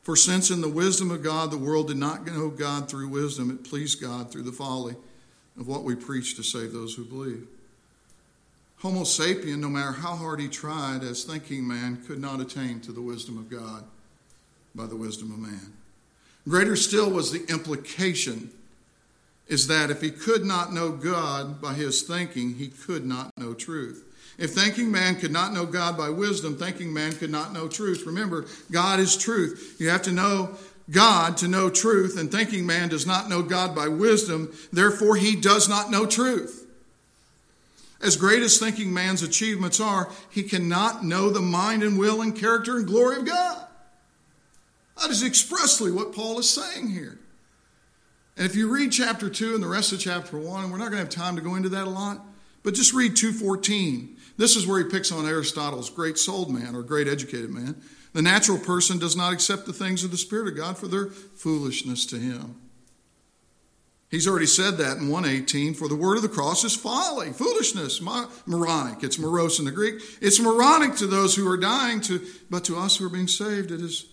For 0.02 0.16
since 0.16 0.50
in 0.50 0.60
the 0.60 0.68
wisdom 0.68 1.10
of 1.10 1.22
God 1.22 1.50
the 1.50 1.58
world 1.58 1.88
did 1.88 1.96
not 1.96 2.26
know 2.26 2.48
God 2.48 2.88
through 2.88 3.08
wisdom, 3.08 3.50
it 3.50 3.68
pleased 3.68 4.00
God 4.00 4.30
through 4.30 4.42
the 4.42 4.52
folly 4.52 4.96
of 5.58 5.68
what 5.68 5.84
we 5.84 5.94
preach 5.94 6.34
to 6.36 6.42
save 6.42 6.72
those 6.72 6.94
who 6.94 7.04
believe. 7.04 7.46
Homo 8.78 9.02
sapien, 9.02 9.60
no 9.60 9.68
matter 9.68 9.92
how 9.92 10.16
hard 10.16 10.40
he 10.40 10.48
tried 10.48 11.04
as 11.04 11.22
thinking 11.22 11.66
man, 11.66 12.02
could 12.04 12.20
not 12.20 12.40
attain 12.40 12.80
to 12.80 12.90
the 12.90 13.00
wisdom 13.00 13.38
of 13.38 13.48
God 13.48 13.84
by 14.74 14.86
the 14.86 14.96
wisdom 14.96 15.30
of 15.30 15.38
man. 15.38 15.72
Greater 16.48 16.74
still 16.74 17.08
was 17.08 17.30
the 17.30 17.46
implication 17.48 18.50
is 19.46 19.68
that 19.68 19.90
if 19.90 20.00
he 20.00 20.10
could 20.10 20.44
not 20.44 20.72
know 20.72 20.90
God 20.90 21.60
by 21.60 21.74
his 21.74 22.02
thinking, 22.02 22.54
he 22.54 22.68
could 22.68 23.04
not 23.04 23.30
know 23.36 23.54
truth. 23.54 24.04
If 24.38 24.50
thinking 24.52 24.90
man 24.90 25.16
could 25.16 25.30
not 25.30 25.52
know 25.52 25.66
God 25.66 25.96
by 25.96 26.08
wisdom, 26.08 26.56
thinking 26.56 26.92
man 26.92 27.12
could 27.12 27.30
not 27.30 27.52
know 27.52 27.68
truth. 27.68 28.04
Remember, 28.06 28.46
God 28.70 28.98
is 28.98 29.16
truth. 29.16 29.76
You 29.78 29.90
have 29.90 30.02
to 30.02 30.12
know 30.12 30.56
God 30.90 31.36
to 31.38 31.48
know 31.48 31.70
truth, 31.70 32.18
and 32.18 32.30
thinking 32.30 32.66
man 32.66 32.88
does 32.88 33.06
not 33.06 33.28
know 33.28 33.42
God 33.42 33.74
by 33.74 33.88
wisdom, 33.88 34.52
therefore 34.72 35.16
he 35.16 35.36
does 35.36 35.68
not 35.68 35.90
know 35.90 36.06
truth. 36.06 36.66
As 38.00 38.16
great 38.16 38.42
as 38.42 38.58
thinking 38.58 38.92
man's 38.92 39.22
achievements 39.22 39.78
are, 39.78 40.10
he 40.28 40.42
cannot 40.42 41.04
know 41.04 41.30
the 41.30 41.40
mind 41.40 41.84
and 41.84 41.98
will 41.98 42.20
and 42.20 42.36
character 42.36 42.76
and 42.76 42.86
glory 42.86 43.18
of 43.18 43.26
God. 43.26 43.64
That 45.00 45.10
is 45.10 45.22
expressly 45.22 45.92
what 45.92 46.12
Paul 46.12 46.38
is 46.40 46.50
saying 46.50 46.88
here. 46.88 47.18
And 48.36 48.44
if 48.44 48.56
you 48.56 48.72
read 48.72 48.90
chapter 48.92 49.30
2 49.30 49.54
and 49.54 49.62
the 49.62 49.68
rest 49.68 49.92
of 49.92 50.00
chapter 50.00 50.36
1, 50.36 50.64
and 50.64 50.72
we're 50.72 50.78
not 50.78 50.90
going 50.90 50.98
to 50.98 51.04
have 51.04 51.10
time 51.10 51.36
to 51.36 51.42
go 51.42 51.54
into 51.54 51.68
that 51.70 51.86
a 51.86 51.90
lot, 51.90 52.24
but 52.62 52.74
just 52.74 52.92
read 52.92 53.14
214. 53.14 54.16
This 54.42 54.56
is 54.56 54.66
where 54.66 54.82
he 54.82 54.90
picks 54.90 55.12
on 55.12 55.24
Aristotle's 55.24 55.88
great 55.88 56.18
souled 56.18 56.50
man 56.50 56.74
or 56.74 56.82
great 56.82 57.06
educated 57.06 57.50
man. 57.50 57.80
The 58.12 58.22
natural 58.22 58.58
person 58.58 58.98
does 58.98 59.14
not 59.14 59.32
accept 59.32 59.66
the 59.66 59.72
things 59.72 60.02
of 60.02 60.10
the 60.10 60.16
Spirit 60.16 60.48
of 60.48 60.56
God 60.56 60.76
for 60.76 60.88
their 60.88 61.06
foolishness 61.06 62.04
to 62.06 62.18
him. 62.18 62.56
He's 64.10 64.26
already 64.26 64.46
said 64.46 64.78
that 64.78 64.96
in 64.96 65.08
118 65.08 65.74
for 65.74 65.86
the 65.86 65.94
word 65.94 66.16
of 66.16 66.22
the 66.22 66.28
cross 66.28 66.64
is 66.64 66.74
folly, 66.74 67.32
foolishness, 67.32 68.00
moronic. 68.00 69.04
It's 69.04 69.16
morose 69.16 69.60
in 69.60 69.64
the 69.64 69.70
Greek. 69.70 70.02
It's 70.20 70.40
moronic 70.40 70.96
to 70.96 71.06
those 71.06 71.36
who 71.36 71.48
are 71.48 71.56
dying, 71.56 72.00
to, 72.00 72.20
but 72.50 72.64
to 72.64 72.76
us 72.76 72.96
who 72.96 73.06
are 73.06 73.10
being 73.10 73.28
saved, 73.28 73.70
it 73.70 73.80
is 73.80 74.06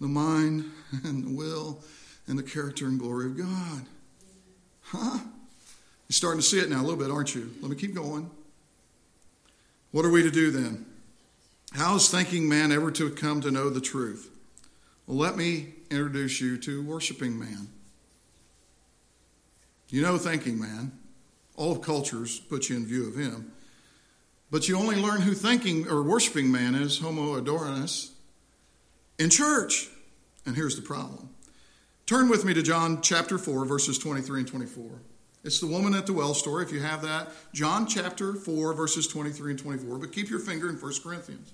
the 0.00 0.08
mind 0.08 0.64
and 1.04 1.24
the 1.24 1.36
will 1.36 1.78
and 2.26 2.36
the 2.36 2.42
character 2.42 2.86
and 2.86 2.98
glory 2.98 3.26
of 3.26 3.38
God. 3.38 3.86
Huh? 4.86 5.18
You're 6.08 6.14
starting 6.14 6.40
to 6.40 6.46
see 6.46 6.58
it 6.58 6.68
now 6.68 6.80
a 6.80 6.82
little 6.82 6.98
bit, 6.98 7.12
aren't 7.12 7.36
you? 7.36 7.52
Let 7.60 7.70
me 7.70 7.76
keep 7.76 7.94
going. 7.94 8.32
What 9.92 10.04
are 10.04 10.10
we 10.10 10.22
to 10.22 10.30
do 10.30 10.50
then? 10.50 10.86
How 11.72 11.96
is 11.96 12.08
thinking 12.08 12.48
man 12.48 12.72
ever 12.72 12.90
to 12.92 13.10
come 13.10 13.40
to 13.40 13.50
know 13.50 13.70
the 13.70 13.80
truth? 13.80 14.30
Well, 15.06 15.16
let 15.16 15.36
me 15.36 15.74
introduce 15.90 16.40
you 16.40 16.56
to 16.58 16.82
worshiping 16.82 17.38
man. 17.38 17.68
You 19.88 20.02
know 20.02 20.18
thinking 20.18 20.60
man. 20.60 20.92
All 21.56 21.76
cultures 21.76 22.38
put 22.38 22.68
you 22.68 22.76
in 22.76 22.86
view 22.86 23.08
of 23.08 23.16
him. 23.16 23.52
But 24.50 24.68
you 24.68 24.76
only 24.76 24.96
learn 24.96 25.20
who 25.20 25.34
thinking 25.34 25.88
or 25.88 26.02
worshiping 26.02 26.50
man 26.50 26.74
is, 26.74 26.98
homo 26.98 27.40
adorans, 27.40 28.10
in 29.18 29.30
church. 29.30 29.88
And 30.46 30.56
here's 30.56 30.76
the 30.76 30.82
problem. 30.82 31.30
Turn 32.06 32.28
with 32.28 32.44
me 32.44 32.54
to 32.54 32.62
John 32.62 33.02
chapter 33.02 33.38
4, 33.38 33.64
verses 33.64 33.98
23 33.98 34.40
and 34.40 34.48
24. 34.48 34.90
It's 35.42 35.58
the 35.58 35.66
woman 35.66 35.94
at 35.94 36.06
the 36.06 36.12
well 36.12 36.34
story, 36.34 36.64
if 36.64 36.72
you 36.72 36.80
have 36.80 37.02
that. 37.02 37.28
John 37.54 37.86
chapter 37.86 38.34
4, 38.34 38.74
verses 38.74 39.06
23 39.06 39.52
and 39.52 39.58
24. 39.58 39.98
But 39.98 40.12
keep 40.12 40.28
your 40.28 40.38
finger 40.38 40.68
in 40.68 40.76
1 40.76 40.92
Corinthians. 41.02 41.52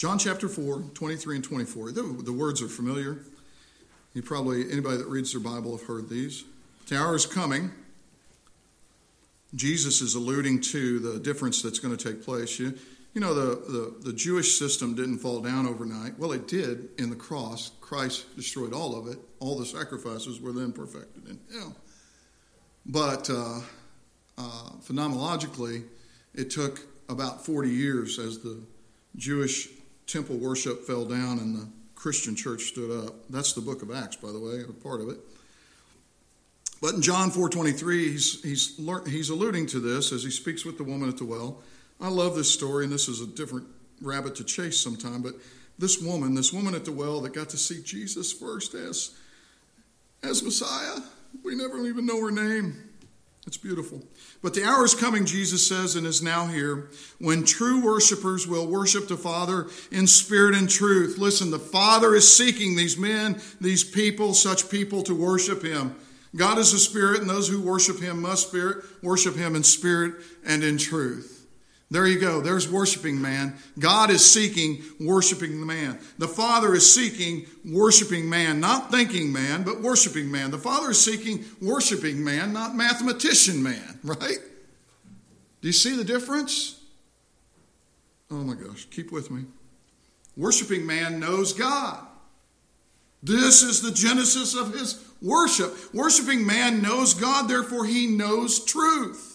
John 0.00 0.18
chapter 0.18 0.48
4, 0.48 0.82
23 0.94 1.36
and 1.36 1.44
24. 1.44 1.92
The, 1.92 2.02
the, 2.24 2.32
words 2.32 2.62
are 2.62 2.68
familiar. 2.68 3.18
You 4.14 4.22
probably, 4.22 4.72
anybody 4.72 4.96
that 4.96 5.06
reads 5.06 5.32
their 5.32 5.42
Bible 5.42 5.76
have 5.76 5.86
heard 5.86 6.08
these. 6.08 6.44
The 6.88 6.96
hour 6.96 7.14
is 7.14 7.26
coming. 7.26 7.72
Jesus 9.54 10.00
is 10.00 10.14
alluding 10.14 10.60
to 10.60 10.98
the 11.00 11.18
difference 11.18 11.62
that's 11.62 11.78
going 11.78 11.96
to 11.96 12.12
take 12.12 12.24
place. 12.24 12.58
You, 12.58 12.74
you 13.14 13.20
know, 13.20 13.34
the, 13.34 13.56
the, 13.72 14.10
the 14.10 14.12
Jewish 14.12 14.56
system 14.58 14.94
didn't 14.94 15.18
fall 15.18 15.40
down 15.40 15.66
overnight. 15.66 16.18
Well, 16.18 16.32
it 16.32 16.46
did 16.46 16.88
in 16.98 17.10
the 17.10 17.16
cross. 17.16 17.72
Christ 17.80 18.36
destroyed 18.36 18.72
all 18.72 18.96
of 18.96 19.08
it. 19.08 19.18
All 19.40 19.58
the 19.58 19.66
sacrifices 19.66 20.40
were 20.40 20.52
then 20.52 20.72
perfected 20.72 21.26
in 21.26 21.40
Him. 21.52 21.74
But 22.86 23.28
uh, 23.28 23.60
uh, 24.38 24.70
phenomenologically, 24.82 25.84
it 26.34 26.50
took 26.50 26.80
about 27.08 27.44
40 27.44 27.68
years 27.68 28.18
as 28.18 28.38
the 28.38 28.60
Jewish 29.16 29.68
temple 30.06 30.36
worship 30.36 30.86
fell 30.86 31.04
down 31.04 31.38
and 31.38 31.56
the 31.56 31.68
Christian 31.94 32.36
church 32.36 32.62
stood 32.62 33.06
up. 33.06 33.14
That's 33.28 33.52
the 33.52 33.60
book 33.60 33.82
of 33.82 33.90
Acts, 33.90 34.16
by 34.16 34.30
the 34.30 34.38
way, 34.38 34.62
or 34.62 34.72
part 34.72 35.00
of 35.00 35.08
it. 35.08 35.18
But 36.80 36.94
in 36.94 37.02
John 37.02 37.30
4:23, 37.30 38.12
he's 38.12 38.42
he's 38.42 38.80
he's 39.06 39.30
alluding 39.30 39.66
to 39.66 39.80
this 39.80 40.12
as 40.12 40.22
he 40.22 40.30
speaks 40.30 40.64
with 40.64 40.78
the 40.78 40.84
woman 40.84 41.08
at 41.08 41.18
the 41.18 41.24
well. 41.24 41.62
I 42.00 42.08
love 42.08 42.34
this 42.34 42.50
story, 42.50 42.84
and 42.84 42.92
this 42.92 43.08
is 43.08 43.20
a 43.20 43.26
different 43.26 43.66
rabbit 44.00 44.34
to 44.36 44.44
chase 44.44 44.80
sometime. 44.80 45.20
But 45.20 45.34
this 45.78 46.00
woman, 46.00 46.34
this 46.34 46.52
woman 46.52 46.74
at 46.74 46.84
the 46.84 46.92
well 46.92 47.20
that 47.20 47.34
got 47.34 47.50
to 47.50 47.58
see 47.58 47.82
Jesus 47.82 48.32
first 48.32 48.74
as 48.74 49.14
as 50.22 50.42
Messiah, 50.42 51.00
we 51.42 51.54
never 51.54 51.86
even 51.86 52.06
know 52.06 52.20
her 52.20 52.30
name. 52.30 52.90
It's 53.46 53.56
beautiful. 53.56 54.02
But 54.42 54.52
the 54.52 54.64
hour 54.64 54.84
is 54.84 54.94
coming, 54.94 55.24
Jesus 55.24 55.66
says, 55.66 55.96
and 55.96 56.06
is 56.06 56.22
now 56.22 56.46
here, 56.46 56.90
when 57.18 57.44
true 57.44 57.82
worshipers 57.82 58.46
will 58.46 58.66
worship 58.66 59.08
the 59.08 59.16
Father 59.16 59.66
in 59.90 60.06
spirit 60.06 60.54
and 60.54 60.68
truth. 60.68 61.16
Listen, 61.16 61.50
the 61.50 61.58
Father 61.58 62.14
is 62.14 62.30
seeking 62.30 62.76
these 62.76 62.98
men, 62.98 63.40
these 63.60 63.82
people, 63.82 64.34
such 64.34 64.70
people 64.70 65.02
to 65.04 65.14
worship 65.14 65.64
Him. 65.64 65.96
God 66.34 66.58
is 66.58 66.72
a 66.72 66.78
spirit, 66.78 67.20
and 67.20 67.28
those 67.28 67.48
who 67.48 67.60
worship 67.60 67.98
Him 67.98 68.22
must 68.22 68.48
spirit, 68.48 68.84
worship 69.02 69.34
Him 69.34 69.56
in 69.56 69.64
spirit 69.64 70.14
and 70.46 70.62
in 70.62 70.78
truth. 70.78 71.40
There 71.92 72.06
you 72.06 72.20
go. 72.20 72.40
There's 72.40 72.70
worshiping 72.70 73.20
man. 73.20 73.54
God 73.76 74.10
is 74.10 74.24
seeking 74.24 74.84
worshiping 75.00 75.58
the 75.58 75.66
man. 75.66 75.98
The 76.18 76.28
Father 76.28 76.72
is 76.72 76.94
seeking 76.94 77.46
worshiping 77.64 78.30
man, 78.30 78.60
not 78.60 78.92
thinking 78.92 79.32
man, 79.32 79.64
but 79.64 79.80
worshiping 79.80 80.30
man. 80.30 80.52
The 80.52 80.58
Father 80.58 80.90
is 80.90 81.04
seeking 81.04 81.44
worshiping 81.60 82.22
man, 82.22 82.52
not 82.52 82.76
mathematician 82.76 83.60
man, 83.60 83.98
right? 84.04 84.38
Do 85.60 85.68
you 85.68 85.72
see 85.72 85.96
the 85.96 86.04
difference? 86.04 86.80
Oh 88.30 88.36
my 88.36 88.54
gosh, 88.54 88.86
keep 88.90 89.10
with 89.10 89.32
me. 89.32 89.46
Worshiping 90.36 90.86
man 90.86 91.18
knows 91.18 91.52
God. 91.52 92.06
This 93.22 93.62
is 93.62 93.82
the 93.82 93.90
genesis 93.90 94.54
of 94.54 94.72
his 94.72 95.04
worship. 95.20 95.74
Worshiping 95.94 96.46
man 96.46 96.80
knows 96.80 97.14
God, 97.14 97.48
therefore 97.48 97.84
he 97.84 98.06
knows 98.06 98.64
truth. 98.64 99.30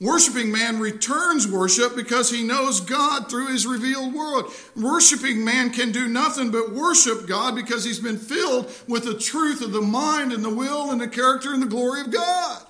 Worshiping 0.00 0.50
man 0.50 0.80
returns 0.80 1.46
worship 1.46 1.94
because 1.94 2.30
he 2.30 2.42
knows 2.42 2.80
God 2.80 3.30
through 3.30 3.46
his 3.46 3.66
revealed 3.66 4.12
world. 4.12 4.52
Worshiping 4.76 5.44
man 5.44 5.70
can 5.70 5.92
do 5.92 6.08
nothing 6.08 6.50
but 6.50 6.72
worship 6.72 7.28
God 7.28 7.54
because 7.54 7.84
he's 7.84 8.00
been 8.00 8.18
filled 8.18 8.70
with 8.88 9.04
the 9.04 9.16
truth 9.16 9.62
of 9.62 9.72
the 9.72 9.80
mind 9.80 10.32
and 10.32 10.44
the 10.44 10.54
will 10.54 10.90
and 10.90 11.00
the 11.00 11.08
character 11.08 11.54
and 11.54 11.62
the 11.62 11.66
glory 11.66 12.00
of 12.00 12.12
God. 12.12 12.66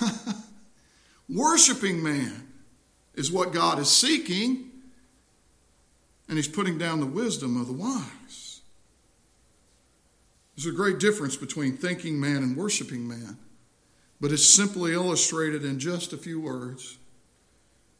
Worshiping 1.28 2.02
man 2.02 2.48
is 3.14 3.30
what 3.30 3.52
God 3.52 3.78
is 3.78 3.88
seeking, 3.88 4.70
and 6.28 6.36
he's 6.36 6.48
putting 6.48 6.78
down 6.78 7.00
the 7.00 7.06
wisdom 7.06 7.60
of 7.60 7.66
the 7.66 7.72
wise. 7.72 8.60
There's 10.56 10.66
a 10.66 10.76
great 10.76 10.98
difference 10.98 11.36
between 11.36 11.76
thinking 11.76 12.20
man 12.20 12.38
and 12.38 12.56
worshiping 12.56 13.06
man 13.06 13.38
but 14.24 14.32
it's 14.32 14.46
simply 14.46 14.94
illustrated 14.94 15.66
in 15.66 15.78
just 15.78 16.14
a 16.14 16.16
few 16.16 16.40
words. 16.40 16.96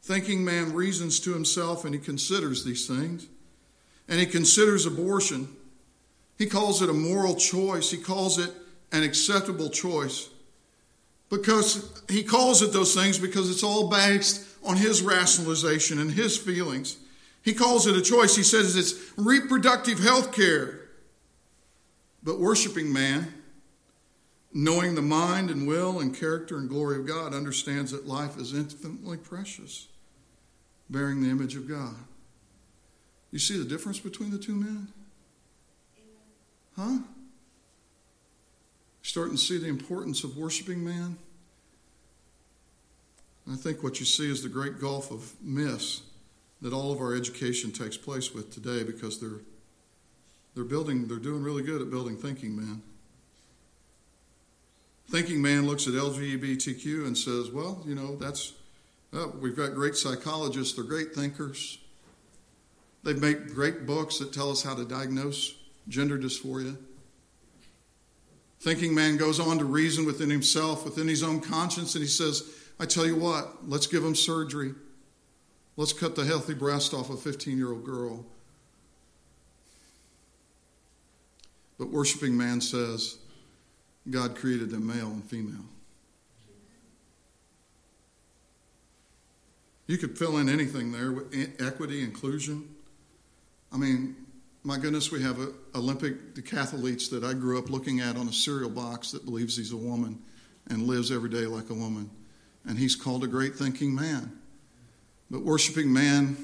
Thinking 0.01 0.43
man 0.43 0.73
reasons 0.73 1.19
to 1.19 1.33
himself 1.33 1.85
and 1.85 1.93
he 1.93 1.99
considers 1.99 2.63
these 2.63 2.87
things. 2.87 3.27
And 4.07 4.19
he 4.19 4.25
considers 4.25 4.87
abortion. 4.87 5.49
He 6.37 6.47
calls 6.47 6.81
it 6.81 6.89
a 6.89 6.93
moral 6.93 7.35
choice, 7.35 7.91
he 7.91 7.97
calls 7.97 8.39
it 8.39 8.51
an 8.91 9.03
acceptable 9.03 9.69
choice. 9.69 10.29
Because 11.29 12.01
he 12.09 12.23
calls 12.23 12.63
it 12.63 12.73
those 12.73 12.95
things 12.95 13.19
because 13.19 13.51
it's 13.51 13.63
all 13.63 13.87
based 13.87 14.47
on 14.63 14.77
his 14.77 15.03
rationalization 15.03 15.99
and 15.99 16.11
his 16.11 16.37
feelings. 16.37 16.97
He 17.45 17.53
calls 17.53 17.85
it 17.85 17.95
a 17.95 18.01
choice. 18.01 18.35
He 18.35 18.41
says 18.41 18.75
it's 18.75 18.95
reproductive 19.15 19.99
health 19.99 20.33
care. 20.33 20.81
But 22.23 22.39
worshiping 22.39 22.91
man, 22.91 23.35
knowing 24.51 24.95
the 24.95 25.03
mind 25.03 25.51
and 25.51 25.67
will 25.67 25.99
and 25.99 26.13
character 26.13 26.57
and 26.57 26.67
glory 26.67 26.97
of 26.97 27.05
God, 27.05 27.35
understands 27.35 27.91
that 27.91 28.07
life 28.07 28.35
is 28.37 28.55
infinitely 28.55 29.17
precious, 29.17 29.89
bearing 30.89 31.21
the 31.21 31.29
image 31.29 31.55
of 31.55 31.69
God. 31.69 31.93
You 33.29 33.37
see 33.37 33.59
the 33.59 33.69
difference 33.69 33.99
between 33.99 34.31
the 34.31 34.39
two 34.39 34.55
men? 34.55 34.87
Huh? 36.75 36.97
Starting 39.03 39.35
to 39.35 39.41
see 39.41 39.59
the 39.59 39.67
importance 39.67 40.23
of 40.23 40.35
worshiping 40.35 40.83
man? 40.83 41.15
I 43.47 43.55
think 43.55 43.83
what 43.83 43.99
you 43.99 44.05
see 44.07 44.31
is 44.31 44.41
the 44.41 44.49
great 44.49 44.81
gulf 44.81 45.11
of 45.11 45.31
miss 45.43 46.01
that 46.61 46.73
all 46.73 46.91
of 46.91 46.99
our 46.99 47.15
education 47.15 47.71
takes 47.71 47.97
place 47.97 48.33
with 48.33 48.53
today 48.53 48.83
because 48.83 49.19
they're 49.19 49.41
they're 50.55 50.63
building 50.63 51.07
they're 51.07 51.17
doing 51.17 51.43
really 51.43 51.63
good 51.63 51.81
at 51.81 51.89
building 51.89 52.15
thinking 52.15 52.55
man 52.55 52.81
Thinking 55.09 55.41
man 55.41 55.67
looks 55.67 55.87
at 55.87 55.93
LGBTQ 55.93 57.05
and 57.05 57.17
says, 57.17 57.51
well, 57.51 57.83
you 57.85 57.93
know, 57.93 58.15
that's, 58.15 58.53
oh, 59.13 59.33
we've 59.39 59.55
got 59.55 59.75
great 59.75 59.95
psychologists, 59.95 60.75
they're 60.75 60.83
great 60.83 61.13
thinkers. 61.13 61.77
They've 63.03 63.21
made 63.21 63.53
great 63.53 63.85
books 63.85 64.17
that 64.17 64.33
tell 64.33 64.49
us 64.49 64.63
how 64.63 64.73
to 64.73 64.83
diagnose 64.83 65.55
gender 65.87 66.17
dysphoria. 66.17 66.75
Thinking 68.59 68.95
man 68.95 69.17
goes 69.17 69.39
on 69.39 69.59
to 69.59 69.65
reason 69.65 70.05
within 70.05 70.31
himself, 70.31 70.83
within 70.83 71.07
his 71.07 71.21
own 71.21 71.39
conscience, 71.39 71.93
and 71.93 72.01
he 72.01 72.09
says, 72.09 72.51
I 72.79 72.87
tell 72.87 73.05
you 73.05 73.15
what, 73.15 73.69
let's 73.69 73.85
give 73.85 74.03
him 74.03 74.15
surgery. 74.15 74.73
Let's 75.77 75.93
cut 75.93 76.15
the 76.15 76.23
healthy 76.23 76.53
breast 76.53 76.93
off 76.93 77.09
a 77.09 77.17
15 77.17 77.57
year 77.57 77.71
old 77.71 77.83
girl. 77.83 78.25
But 81.77 81.89
worshiping 81.89 82.37
man 82.37 82.61
says, 82.61 83.17
God 84.09 84.35
created 84.35 84.69
them 84.69 84.87
male 84.87 85.07
and 85.07 85.23
female. 85.23 85.65
You 89.87 89.97
could 89.97 90.17
fill 90.17 90.37
in 90.37 90.49
anything 90.49 90.91
there 90.91 91.11
with 91.11 91.33
equity, 91.59 92.01
inclusion. 92.03 92.69
I 93.71 93.77
mean, 93.77 94.15
my 94.63 94.77
goodness, 94.77 95.11
we 95.11 95.21
have 95.21 95.39
a, 95.39 95.51
Olympic 95.75 96.33
decathletes 96.33 97.09
that 97.11 97.23
I 97.23 97.33
grew 97.33 97.59
up 97.59 97.69
looking 97.69 97.99
at 97.99 98.15
on 98.15 98.27
a 98.27 98.33
cereal 98.33 98.69
box 98.69 99.11
that 99.11 99.25
believes 99.25 99.57
he's 99.57 99.73
a 99.73 99.77
woman 99.77 100.19
and 100.67 100.83
lives 100.83 101.11
every 101.11 101.29
day 101.29 101.45
like 101.45 101.69
a 101.69 101.75
woman. 101.75 102.09
And 102.65 102.79
he's 102.79 102.95
called 102.95 103.23
a 103.23 103.27
great 103.27 103.55
thinking 103.55 103.93
man. 103.93 104.39
But 105.29 105.41
worshiping 105.41 105.91
man, 105.91 106.37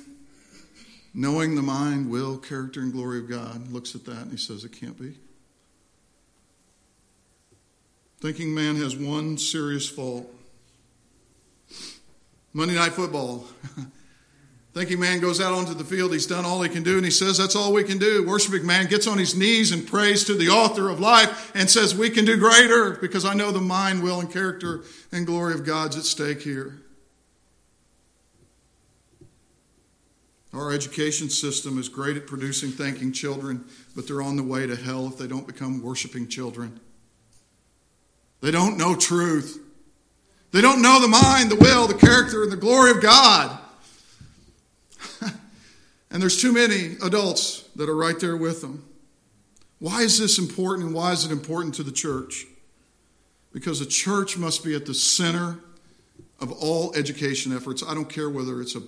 knowing 1.14 1.56
the 1.56 1.62
mind, 1.62 2.10
will, 2.10 2.38
character, 2.38 2.82
and 2.82 2.92
glory 2.92 3.20
of 3.20 3.30
God, 3.30 3.72
looks 3.72 3.96
at 3.96 4.06
that 4.06 4.22
and 4.24 4.32
he 4.32 4.38
says, 4.38 4.64
it 4.64 4.72
can't 4.72 5.00
be. 5.00 5.16
Thinking 8.20 8.54
man 8.54 8.76
has 8.76 8.96
one 8.96 9.38
serious 9.38 9.90
fault. 9.90 10.32
Monday 12.54 12.76
Night 12.76 12.94
Football. 12.94 13.46
Thinking 14.74 15.02
man 15.02 15.20
goes 15.20 15.42
out 15.42 15.54
onto 15.54 15.74
the 15.74 15.84
field, 15.84 16.14
he's 16.14 16.28
done 16.28 16.46
all 16.46 16.62
he 16.62 16.70
can 16.70 16.84
do, 16.84 16.96
and 16.96 17.04
he 17.04 17.12
says, 17.12 17.38
That's 17.38 17.58
all 17.58 17.74
we 17.74 17.84
can 17.84 17.98
do. 17.98 18.26
Worshiping 18.26 18.66
man 18.66 18.88
gets 18.88 19.06
on 19.06 19.18
his 19.18 19.36
knees 19.36 19.74
and 19.74 19.86
prays 19.86 20.24
to 20.26 20.34
the 20.34 20.48
author 20.48 20.90
of 20.90 21.00
life 21.00 21.52
and 21.54 21.70
says, 21.70 21.94
We 21.94 22.10
can 22.10 22.24
do 22.24 22.38
greater 22.38 22.92
because 22.92 23.26
I 23.26 23.34
know 23.34 23.52
the 23.52 23.60
mind, 23.60 24.02
will, 24.02 24.22
and 24.22 24.32
character 24.32 24.84
and 25.12 25.26
glory 25.26 25.56
of 25.56 25.66
God's 25.66 25.98
at 25.98 26.04
stake 26.04 26.42
here. 26.42 26.78
Our 30.54 30.74
education 30.74 31.30
system 31.30 31.78
is 31.78 31.88
great 31.88 32.18
at 32.18 32.28
producing 32.28 32.72
thinking 32.72 33.14
children, 33.14 33.64
but 33.96 34.06
they're 34.06 34.22
on 34.22 34.36
the 34.36 34.44
way 34.44 34.68
to 34.68 34.76
hell 34.76 35.08
if 35.08 35.18
they 35.18 35.28
don't 35.28 35.48
become 35.48 35.82
worshiping 35.82 36.28
children. 36.28 36.80
They 38.42 38.52
don't 38.52 38.78
know 38.78 38.96
truth. 38.96 39.60
They 40.52 40.60
don't 40.60 40.82
know 40.82 41.00
the 41.00 41.08
mind, 41.08 41.50
the 41.50 41.56
will, 41.56 41.88
the 41.88 41.94
character, 41.94 42.44
and 42.44 42.52
the 42.52 42.58
glory 42.58 42.92
of 42.92 43.02
God. 43.02 43.58
and 46.12 46.22
there's 46.22 46.42
too 46.42 46.52
many 46.52 46.98
adults 47.02 47.70
that 47.78 47.88
are 47.88 47.96
right 47.96 48.20
there 48.20 48.36
with 48.36 48.60
them. 48.60 48.84
Why 49.80 50.02
is 50.02 50.20
this 50.20 50.38
important 50.38 50.86
and 50.88 50.94
why 50.94 51.14
is 51.14 51.24
it 51.24 51.32
important 51.32 51.76
to 51.76 51.84
the 51.84 51.92
church? 51.94 52.46
Because 53.54 53.80
the 53.80 53.86
church 53.86 54.38
must 54.38 54.66
be 54.66 54.76
at 54.76 54.86
the 54.86 54.94
center 54.94 55.60
of 56.42 56.52
all 56.52 56.94
education 56.96 57.56
efforts. 57.56 57.84
I 57.88 57.94
don't 57.94 58.10
care 58.10 58.30
whether 58.30 58.60
it's 58.62 58.76
a 58.76 58.82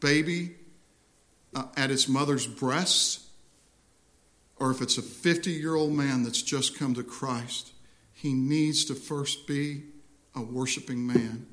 baby 0.00 0.56
uh, 1.54 1.66
at 1.76 1.90
its 1.90 2.08
mother's 2.08 2.46
breast 2.46 3.20
or 4.56 4.70
if 4.70 4.80
it's 4.80 4.98
a 4.98 5.02
50 5.02 5.50
year 5.50 5.74
old 5.74 5.92
man 5.92 6.22
that's 6.22 6.42
just 6.42 6.78
come 6.78 6.94
to 6.94 7.02
Christ 7.02 7.72
he 8.24 8.32
needs 8.32 8.86
to 8.86 8.94
first 8.94 9.46
be 9.46 9.82
a 10.34 10.40
worshiping 10.40 11.06
man 11.06 11.46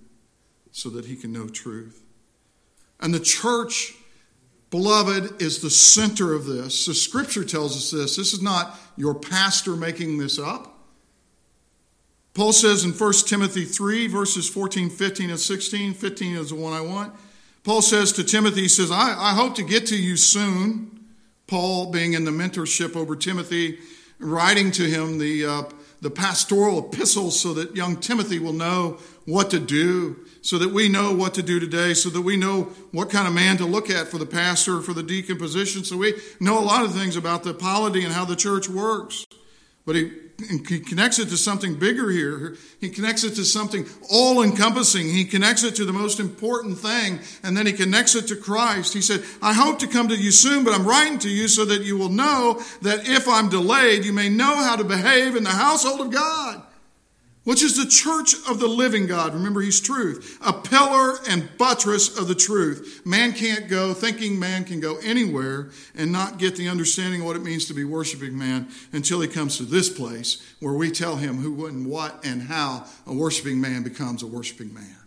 so 0.72 0.90
that 0.90 1.06
he 1.06 1.16
can 1.18 1.34
know 1.34 1.48
truth. 1.48 2.02
And 3.02 3.14
the 3.14 3.20
church, 3.20 3.94
beloved, 4.70 5.42
is 5.42 5.60
the 5.60 5.70
center 5.70 6.34
of 6.34 6.46
this. 6.46 6.86
The 6.86 6.94
scripture 6.94 7.44
tells 7.44 7.76
us 7.76 7.92
this. 7.92 8.16
This 8.16 8.34
is 8.34 8.42
not 8.42 8.80
your 8.96 9.14
pastor 9.14 9.76
making 9.76 10.18
this 10.18 10.40
up. 10.40 10.78
Paul 12.34 12.54
says 12.54 12.86
in 12.86 12.92
1 12.92 13.14
Timothy 13.28 13.66
3, 13.66 14.08
verses 14.08 14.48
14, 14.48 14.90
15, 14.90 15.30
and 15.32 15.40
16, 15.40 15.94
15 15.94 16.36
is 16.38 16.50
the 16.50 16.56
one 16.56 16.72
I 16.72 16.80
want. 16.80 17.14
Paul 17.64 17.82
says 17.82 18.12
to 18.14 18.24
Timothy, 18.24 18.62
he 18.62 18.68
says, 18.68 18.92
I, 18.92 19.16
I 19.18 19.34
hope 19.36 19.56
to 19.56 19.64
get 19.64 19.86
to 19.88 19.96
you 19.96 20.18
soon. 20.18 21.06
Paul, 21.46 21.92
being 21.92 22.14
in 22.14 22.26
the 22.26 22.32
mentorship 22.32 22.96
over 22.96 23.16
Timothy, 23.16 23.80
writing 24.20 24.72
to 24.72 24.84
him 24.84 25.18
the 25.18 25.46
uh, 25.46 25.64
the 26.02 26.10
pastoral 26.10 26.80
epistles 26.80 27.40
so 27.40 27.54
that 27.54 27.76
young 27.76 27.98
Timothy 27.98 28.40
will 28.40 28.54
know 28.54 28.98
what 29.26 29.52
to 29.52 29.60
do, 29.60 30.26
so 30.42 30.58
that 30.58 30.70
we 30.70 30.90
know 30.90 31.14
what 31.14 31.36
to 31.36 31.44
do 31.44 31.60
today, 31.60 31.94
so 31.94 32.10
that 32.10 32.22
we 32.22 32.36
know 32.36 32.64
what 32.92 33.12
kind 33.12 33.28
of 33.28 33.34
man 33.34 33.58
to 33.58 33.66
look 33.66 33.90
at 33.90 34.08
for 34.08 34.18
the 34.18 34.26
pastor, 34.26 34.82
for 34.82 34.94
the 34.94 35.04
deacon 35.04 35.38
position, 35.38 35.84
so 35.84 35.98
we 35.98 36.16
know 36.40 36.58
a 36.58 36.66
lot 36.66 36.84
of 36.84 36.94
things 36.94 37.16
about 37.16 37.44
the 37.44 37.54
polity 37.54 38.04
and 38.04 38.14
how 38.14 38.26
the 38.26 38.36
church 38.36 38.68
works. 38.68 39.26
But 39.86 39.96
he 39.96 40.10
he 40.68 40.80
connects 40.80 41.20
it 41.20 41.30
to 41.30 41.38
something 41.38 41.76
bigger 41.76 42.10
here. 42.10 42.56
He 42.80 42.90
connects 42.90 43.24
it 43.24 43.36
to 43.36 43.46
something 43.46 43.86
all 44.10 44.42
encompassing. 44.42 45.08
He 45.08 45.26
connects 45.26 45.64
it 45.64 45.76
to 45.76 45.86
the 45.86 45.94
most 45.94 46.20
important 46.20 46.78
thing, 46.78 47.20
and 47.44 47.56
then 47.56 47.66
he 47.66 47.74
connects 47.74 48.16
it 48.16 48.28
to 48.28 48.36
Christ. 48.36 48.94
He 48.94 49.02
said, 49.02 49.24
I 49.42 49.54
hope 49.54 49.80
to 49.80 49.88
come 49.88 50.08
to 50.08 50.16
you 50.16 50.32
soon, 50.32 50.64
but 50.64 50.74
I'm 50.74 50.86
writing 50.86 51.20
to 51.20 51.30
you 51.30 51.48
so 51.48 51.66
that 51.66 51.84
you 51.84 51.98
will 51.98 52.10
know 52.10 52.62
that 52.82 53.08
if 53.08 53.28
I'm 53.28 53.50
delayed, 53.50 54.06
you 54.06 54.14
may 54.14 54.30
know 54.30 54.56
how 54.56 54.76
to 54.76 54.84
behave 54.84 55.36
in 55.36 55.44
the 55.44 55.50
household 55.50 56.02
of 56.02 56.12
God 56.12 56.64
which 57.44 57.64
is 57.64 57.76
the 57.76 57.90
church 57.90 58.36
of 58.48 58.60
the 58.60 58.68
living 58.68 59.08
God. 59.08 59.34
Remember, 59.34 59.62
he's 59.62 59.80
truth, 59.80 60.38
a 60.46 60.54
pillar 60.54 61.18
and 61.28 61.50
buttress 61.58 62.18
of 62.18 62.28
the 62.28 62.36
truth. 62.36 63.02
Man 63.04 63.34
can't 63.34 63.68
go, 63.68 63.94
thinking 63.94 64.40
man 64.40 64.64
can 64.64 64.80
go 64.80 64.98
anywhere 65.04 65.72
and 65.96 66.12
not 66.12 66.38
get 66.38 66.56
the 66.56 66.70
understanding 66.70 67.22
of 67.22 67.28
what 67.28 67.36
it 67.36 67.44
means 67.44 67.66
to 67.66 67.74
be 67.74 67.84
worshiping 67.84 68.38
man 68.38 68.68
until 68.94 69.22
he 69.22 69.28
comes 69.28 69.58
to 69.58 69.64
this 69.64 69.90
place 69.90 70.56
where 70.60 70.74
we 70.74 70.92
tell 70.92 71.16
him 71.16 71.38
who 71.38 71.66
and 71.66 71.88
what 71.88 72.24
and 72.24 72.44
how 72.44 72.86
a 73.08 73.14
worshiping 73.14 73.60
man 73.60 73.82
becomes 73.82 74.22
a 74.22 74.28
worshiping 74.28 74.74
man. 74.74 74.98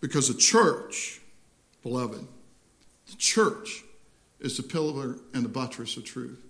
Because 0.00 0.28
the 0.28 0.38
church, 0.38 1.20
beloved, 1.82 2.24
the 3.10 3.16
church 3.16 3.82
is 4.38 4.56
the 4.56 4.62
pillar 4.62 5.16
and 5.32 5.44
the 5.44 5.48
buttress 5.48 5.96
of 5.96 6.04
truth, 6.04 6.44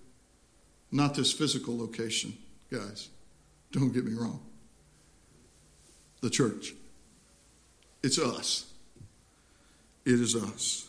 not 0.91 1.15
this 1.15 1.33
physical 1.33 1.77
location 1.77 2.37
guys. 2.75 3.09
Don't 3.71 3.93
get 3.93 4.05
me 4.05 4.13
wrong. 4.13 4.39
The 6.21 6.29
church. 6.29 6.73
It's 8.03 8.19
us. 8.19 8.71
It 10.05 10.19
is 10.19 10.35
us. 10.35 10.87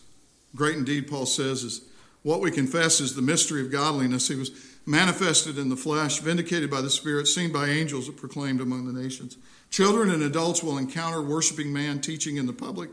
Great 0.54 0.76
indeed, 0.76 1.08
Paul 1.08 1.26
says, 1.26 1.62
is 1.62 1.82
what 2.22 2.40
we 2.40 2.50
confess 2.50 3.00
is 3.00 3.14
the 3.14 3.22
mystery 3.22 3.60
of 3.60 3.70
godliness. 3.70 4.28
He 4.28 4.36
was 4.36 4.50
manifested 4.84 5.58
in 5.58 5.68
the 5.68 5.76
flesh, 5.76 6.18
vindicated 6.20 6.70
by 6.70 6.80
the 6.80 6.90
Spirit, 6.90 7.26
seen 7.26 7.52
by 7.52 7.68
angels, 7.68 8.08
proclaimed 8.10 8.60
among 8.60 8.86
the 8.86 9.00
nations. 9.00 9.36
Children 9.70 10.10
and 10.10 10.22
adults 10.22 10.62
will 10.62 10.78
encounter 10.78 11.20
worshiping 11.20 11.72
man 11.72 12.00
teaching 12.00 12.36
in 12.36 12.46
the 12.46 12.52
public, 12.52 12.90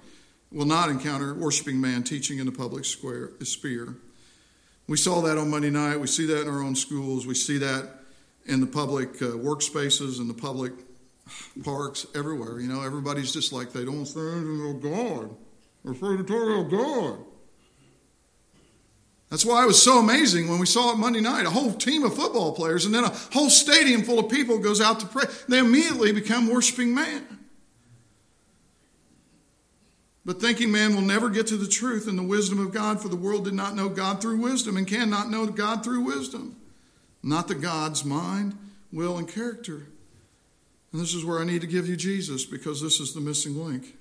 will 0.52 0.66
not 0.66 0.90
encounter 0.90 1.34
worshiping 1.34 1.80
man 1.80 2.04
teaching 2.04 2.40
in 2.40 2.46
the 2.46 2.52
public 2.52 2.86
square, 2.86 3.32
sphere. 3.42 3.96
We 4.88 4.98
saw 4.98 5.22
that 5.22 5.38
on 5.38 5.50
Monday 5.50 5.70
night. 5.70 6.00
We 6.00 6.08
see 6.08 6.26
that 6.26 6.42
in 6.42 6.48
our 6.48 6.62
own 6.62 6.76
schools. 6.76 7.26
We 7.26 7.36
see 7.36 7.58
that 7.60 8.03
in 8.46 8.60
the 8.60 8.68
public 8.68 9.22
uh, 9.22 9.28
workspaces 9.28 10.20
and 10.20 10.30
the 10.30 10.34
public 10.34 10.74
parks 11.64 12.06
everywhere. 12.16 12.60
You 12.60 12.68
know, 12.68 12.82
everybody's 12.82 13.32
just 13.32 13.54
like 13.54 13.72
they 13.72 13.86
don't 13.86 14.06
say 14.06 14.20
anything 14.20 14.70
about 14.70 14.82
God. 14.82 15.36
They're 15.84 15.94
afraid 15.94 16.18
to 16.18 16.24
talk 16.24 16.44
about 16.44 16.72
God. 16.72 17.26
That's 19.30 19.46
why 19.46 19.64
it 19.64 19.68
was 19.68 19.82
so 19.82 19.98
amazing 19.98 20.48
when 20.48 20.60
we 20.60 20.68
saw 20.68 20.94
it 20.94 20.98
Monday 20.98 21.22
night. 21.22 21.48
A 21.48 21.50
whole 21.50 21.74
team 21.74 22.04
of 22.04 22.16
football 22.16 22.54
players 22.54 22.86
and 22.86 22.94
then 22.94 23.04
a 23.04 23.10
whole 23.10 23.50
stadium 23.50 24.04
full 24.04 24.20
of 24.20 24.30
people 24.30 24.60
goes 24.60 24.80
out 24.80 25.00
to 25.00 25.08
pray. 25.08 25.26
They 25.50 25.58
immediately 25.58 26.12
become 26.12 26.50
worshiping 26.50 26.94
man. 26.94 27.26
But 30.24 30.40
thinking 30.40 30.72
man 30.72 30.94
will 30.94 31.02
never 31.02 31.30
get 31.30 31.48
to 31.48 31.58
the 31.58 31.68
truth 31.68 32.08
and 32.08 32.18
the 32.18 32.24
wisdom 32.24 32.60
of 32.60 32.72
God, 32.72 33.02
for 33.02 33.10
the 33.10 33.16
world 33.16 33.46
did 33.46 33.56
not 33.56 33.76
know 33.76 33.90
God 33.90 34.22
through 34.22 34.38
wisdom 34.38 34.78
and 34.78 34.88
cannot 34.88 35.30
know 35.30 35.48
God 35.48 35.84
through 35.84 36.02
wisdom 36.02 36.56
not 37.24 37.48
the 37.48 37.56
God's 37.56 38.04
mind, 38.04 38.58
will, 38.92 39.18
and 39.18 39.28
character. 39.28 39.88
And 40.92 41.02
this 41.02 41.16
is 41.16 41.26
where 41.26 41.40
I 41.40 41.46
need 41.46 41.62
to 41.62 41.68
give 41.68 41.88
you 41.88 41.96
Jesus 41.96 42.46
because 42.46 42.82
this 42.82 43.00
is 43.00 43.14
the 43.14 43.22
missing 43.22 43.58
link. 43.64 43.98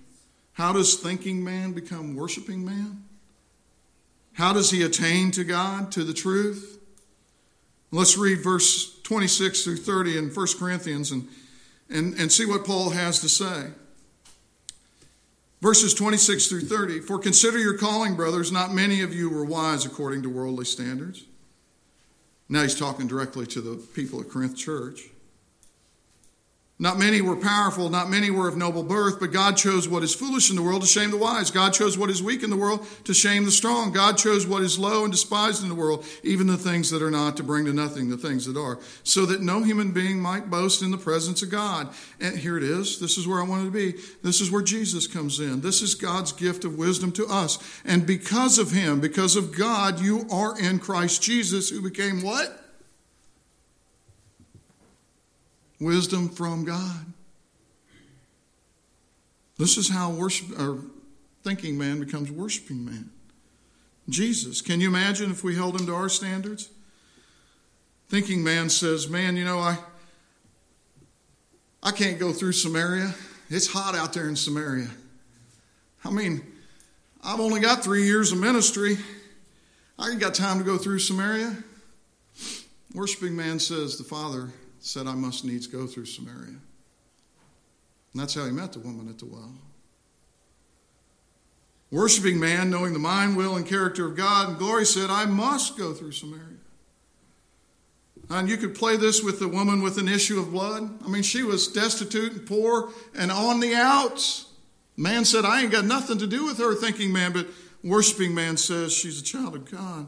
How 0.55 0.73
does 0.73 0.97
thinking 0.97 1.43
man 1.43 1.73
become 1.73 2.15
worshiping 2.15 2.65
man? 2.65 3.05
How 4.35 4.53
does 4.53 4.71
he 4.71 4.83
attain 4.83 5.31
to 5.33 5.45
God, 5.45 5.93
to 5.93 6.05
the 6.05 6.13
truth? 6.13 6.79
Let's 7.91 8.17
read 8.17 8.43
verse 8.43 9.01
26 9.03 9.65
through 9.65 9.77
30 9.77 10.19
in 10.19 10.31
1 10.31 10.47
Corinthians 10.59 11.11
and, 11.11 11.29
and, 11.91 12.15
and 12.15 12.33
see 12.33 12.47
what 12.47 12.65
Paul 12.65 12.91
has 12.91 13.21
to 13.21 13.29
say. 13.29 13.69
Verses 15.61 15.95
26 15.95 16.49
through 16.49 16.63
30 16.63 17.01
For 17.01 17.19
consider 17.19 17.59
your 17.59 17.79
calling, 17.79 18.17
brothers, 18.17 18.51
not 18.51 18.75
many 18.75 19.03
of 19.03 19.15
you 19.15 19.31
were 19.31 19.45
wise 19.45 19.87
according 19.87 20.23
to 20.23 20.29
worldly 20.29 20.65
standards. 20.65 21.25
Now 22.53 22.61
he's 22.61 22.79
talking 22.79 23.07
directly 23.07 23.47
to 23.47 23.63
the 23.63 23.77
people 23.95 24.21
at 24.21 24.29
Corinth 24.29 24.59
church. 24.59 25.05
Not 26.83 26.99
many 26.99 27.21
were 27.21 27.37
powerful, 27.37 27.91
not 27.91 28.11
many 28.11 28.29
were 28.29 28.49
of 28.49 28.57
noble 28.57 28.83
birth, 28.83 29.21
but 29.21 29.31
God 29.31 29.57
chose 29.57 29.89
what 29.89 30.03
is 30.03 30.17
foolish 30.17 30.51
in 30.51 30.57
the 30.57 30.63
world 30.63 30.83
to 30.83 30.89
shame 30.89 31.13
the 31.13 31.17
wise. 31.17 31.53
God 31.53 31.73
chose 31.73 31.97
what 31.97 32.11
is 32.11 32.21
weak 32.21 32.43
in 32.43 32.51
the 32.51 32.57
world 32.57 32.85
to 33.05 33.15
shame 33.15 33.45
the 33.45 33.53
strong. 33.53 33.93
God 33.93 34.19
chose 34.19 34.49
what 34.49 34.65
is 34.65 34.81
low 34.81 35.05
and 35.05 35.13
despised 35.13 35.63
in 35.63 35.69
the 35.69 35.77
world, 35.77 36.05
even 36.25 36.49
the 36.49 36.57
things 36.57 36.91
that 36.91 37.01
are 37.01 37.09
not, 37.09 37.37
to 37.37 37.45
bring 37.45 37.67
to 37.67 37.73
nothing 37.73 38.09
the 38.09 38.17
things 38.17 38.47
that 38.47 38.57
are, 38.57 38.81
so 39.05 39.25
that 39.27 39.41
no 39.41 39.63
human 39.63 39.93
being 39.93 40.19
might 40.19 40.51
boast 40.51 40.83
in 40.83 40.91
the 40.91 40.99
presence 40.99 41.41
of 41.41 41.51
God. 41.51 41.95
And 42.19 42.37
here 42.37 42.57
it 42.57 42.65
is. 42.65 42.99
This 42.99 43.17
is 43.17 43.29
where 43.29 43.41
I 43.41 43.47
wanted 43.47 43.67
to 43.67 43.71
be. 43.71 43.93
This 44.25 44.41
is 44.41 44.51
where 44.51 44.61
Jesus 44.61 45.07
comes 45.07 45.39
in. 45.39 45.61
This 45.61 45.83
is 45.83 45.95
God's 45.95 46.33
gift 46.33 46.65
of 46.65 46.79
wisdom 46.79 47.13
to 47.13 47.27
us. 47.27 47.61
And 47.85 48.05
because 48.09 48.59
of 48.59 48.73
Him, 48.73 48.99
because 48.99 49.37
of 49.37 49.57
God, 49.57 50.01
you 50.01 50.27
are 50.33 50.59
in 50.59 50.81
Christ 50.81 51.23
Jesus, 51.23 51.71
who 51.71 51.81
became 51.81 52.23
what? 52.23 52.62
Wisdom 55.83 56.29
from 56.29 56.65
God. 56.65 57.13
This 59.59 59.77
is 59.77 59.89
how 59.89 60.11
worship 60.11 60.59
or 60.59 60.79
thinking 61.43 61.77
man 61.77 62.01
becomes 62.01 62.31
worshiping 62.31 62.85
man. 62.85 63.11
Jesus. 64.09 64.61
Can 64.61 64.81
you 64.81 64.89
imagine 64.89 65.31
if 65.31 65.45
we 65.45 65.55
held 65.55 65.79
him 65.79 65.87
to 65.87 65.95
our 65.95 66.09
standards? 66.09 66.71
Thinking 68.09 68.43
man 68.43 68.71
says, 68.71 69.09
"Man, 69.09 69.37
you 69.37 69.45
know, 69.45 69.59
I 69.59 69.79
I 71.83 71.91
can't 71.91 72.19
go 72.19 72.33
through 72.33 72.53
Samaria. 72.53 73.15
It's 73.51 73.67
hot 73.67 73.95
out 73.95 74.13
there 74.13 74.29
in 74.29 74.37
Samaria. 74.37 74.89
I 76.05 76.11
mean, 76.11 76.47
I've 77.23 77.41
only 77.41 77.61
got 77.61 77.83
3 77.83 78.05
years 78.05 78.33
of 78.33 78.39
ministry. 78.39 78.99
I 79.99 80.11
ain't 80.11 80.21
got 80.21 80.35
time 80.35 80.59
to 80.59 80.65
go 80.65 80.79
through 80.79 81.01
Samaria." 81.01 81.63
Worshiping 82.95 83.35
man 83.37 83.59
says, 83.59 83.97
"The 83.97 84.05
Father 84.05 84.53
said, 84.83 85.07
I 85.07 85.15
must 85.15 85.45
needs 85.45 85.67
go 85.67 85.87
through 85.87 86.07
Samaria. 86.07 86.49
And 86.49 88.21
that's 88.21 88.35
how 88.35 88.45
he 88.45 88.51
met 88.51 88.73
the 88.73 88.81
woman 88.81 89.09
at 89.09 89.19
the 89.19 89.27
well. 89.27 89.53
Worshipping 91.91 92.41
man, 92.41 92.69
knowing 92.71 92.93
the 92.93 92.99
mind, 92.99 93.37
will, 93.37 93.57
and 93.57 93.67
character 93.67 94.07
of 94.07 94.17
God 94.17 94.49
and 94.49 94.59
glory, 94.59 94.85
said, 94.85 95.09
I 95.09 95.25
must 95.27 95.79
go 95.79 95.93
through 95.95 96.13
Samaria. 96.13 96.43
And 98.29 98.49
you 98.49 98.57
could 98.57 98.75
play 98.75 98.97
this 98.97 99.23
with 99.23 99.39
the 99.39 99.49
woman 99.49 99.83
with 99.83 99.99
an 99.99 100.09
issue 100.09 100.41
of 100.41 100.51
blood. 100.51 100.91
I 101.05 101.09
mean, 101.09 101.23
she 101.23 101.43
was 101.43 101.69
destitute 101.69 102.33
and 102.33 102.47
poor 102.47 102.91
and 103.17 103.31
on 103.31 103.61
the 103.61 103.75
outs. 103.75 104.47
Man 104.97 105.25
said, 105.25 105.45
I 105.45 105.63
ain't 105.63 105.71
got 105.71 105.85
nothing 105.85 106.19
to 106.19 106.27
do 106.27 106.45
with 106.45 106.59
her, 106.59 106.75
thinking 106.75 107.13
man, 107.13 107.33
but 107.33 107.47
worshiping 107.85 108.35
man 108.35 108.57
says 108.57 108.93
she's 108.93 109.21
a 109.21 109.25
child 109.25 109.55
of 109.55 109.71
God. 109.71 110.07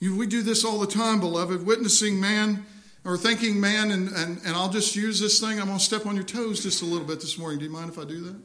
We 0.00 0.26
do 0.26 0.42
this 0.42 0.64
all 0.64 0.78
the 0.80 0.86
time, 0.86 1.20
beloved, 1.20 1.64
witnessing 1.64 2.20
man 2.20 2.66
or 3.04 3.18
thinking, 3.18 3.60
man, 3.60 3.90
and, 3.90 4.08
and, 4.08 4.40
and 4.44 4.56
I'll 4.56 4.70
just 4.70 4.96
use 4.96 5.20
this 5.20 5.38
thing, 5.38 5.60
I'm 5.60 5.66
going 5.66 5.78
to 5.78 5.84
step 5.84 6.06
on 6.06 6.14
your 6.14 6.24
toes 6.24 6.62
just 6.62 6.82
a 6.82 6.86
little 6.86 7.06
bit 7.06 7.20
this 7.20 7.36
morning. 7.36 7.58
Do 7.58 7.66
you 7.66 7.70
mind 7.70 7.90
if 7.90 7.98
I 7.98 8.04
do 8.04 8.20
that? 8.22 8.40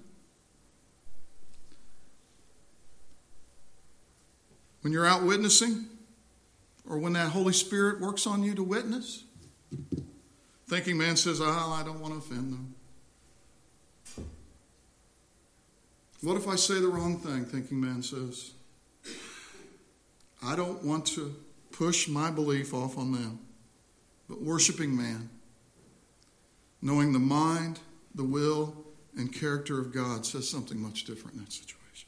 When 4.81 4.93
you're 4.93 5.05
out 5.05 5.23
witnessing, 5.23 5.85
or 6.87 6.97
when 6.97 7.13
that 7.13 7.29
Holy 7.29 7.53
Spirit 7.53 8.01
works 8.01 8.25
on 8.27 8.43
you 8.43 8.53
to 8.55 8.63
witness, 8.63 9.23
thinking 10.67 10.97
man 10.97 11.15
says, 11.15 11.39
oh, 11.41 11.45
I 11.79 11.83
don't 11.85 11.99
want 11.99 12.13
to 12.13 12.19
offend 12.19 12.53
them. 12.53 12.75
What 16.21 16.35
if 16.35 16.47
I 16.49 16.55
say 16.55 16.81
the 16.81 16.89
wrong 16.89 17.17
thing? 17.19 17.45
Thinking 17.45 17.79
man 17.79 18.03
says, 18.03 18.51
I 20.43 20.55
don't 20.55 20.83
want 20.83 21.05
to 21.07 21.33
push 21.71 22.09
my 22.09 22.29
belief 22.29 22.73
off 22.73 22.97
on 22.97 23.13
them 23.13 23.39
but 24.29 24.41
worshiping 24.41 24.95
man, 24.95 25.29
knowing 26.81 27.11
the 27.11 27.19
mind, 27.19 27.79
the 28.13 28.23
will, 28.23 28.75
and 29.17 29.33
character 29.33 29.79
of 29.79 29.91
God 29.91 30.25
says 30.25 30.47
something 30.47 30.79
much 30.79 31.03
different 31.03 31.35
in 31.35 31.43
that 31.43 31.51
situation. 31.51 32.07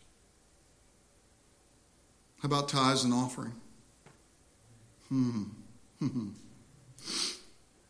How 2.41 2.47
about 2.47 2.69
tithes 2.69 3.03
and 3.03 3.13
offering? 3.13 3.53
Hmm. 5.09 5.43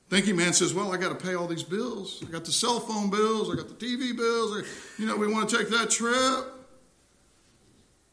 Thinking 0.10 0.36
man 0.36 0.54
says, 0.54 0.74
Well, 0.74 0.92
I 0.94 0.98
got 0.98 1.18
to 1.18 1.26
pay 1.26 1.36
all 1.36 1.48
these 1.48 1.64
bills. 1.64 2.24
I 2.28 2.32
got 2.32 2.46
the 2.46 2.52
cell 2.52 2.80
phone 2.80 3.10
bills, 3.10 3.52
I 3.52 3.56
got 3.56 3.68
the 3.68 3.86
TV 3.86 4.16
bills. 4.16 4.66
You 4.98 5.06
know, 5.06 5.16
we 5.16 5.32
want 5.32 5.50
to 5.50 5.58
take 5.58 5.70
that 5.70 5.90
trip. 5.90 6.48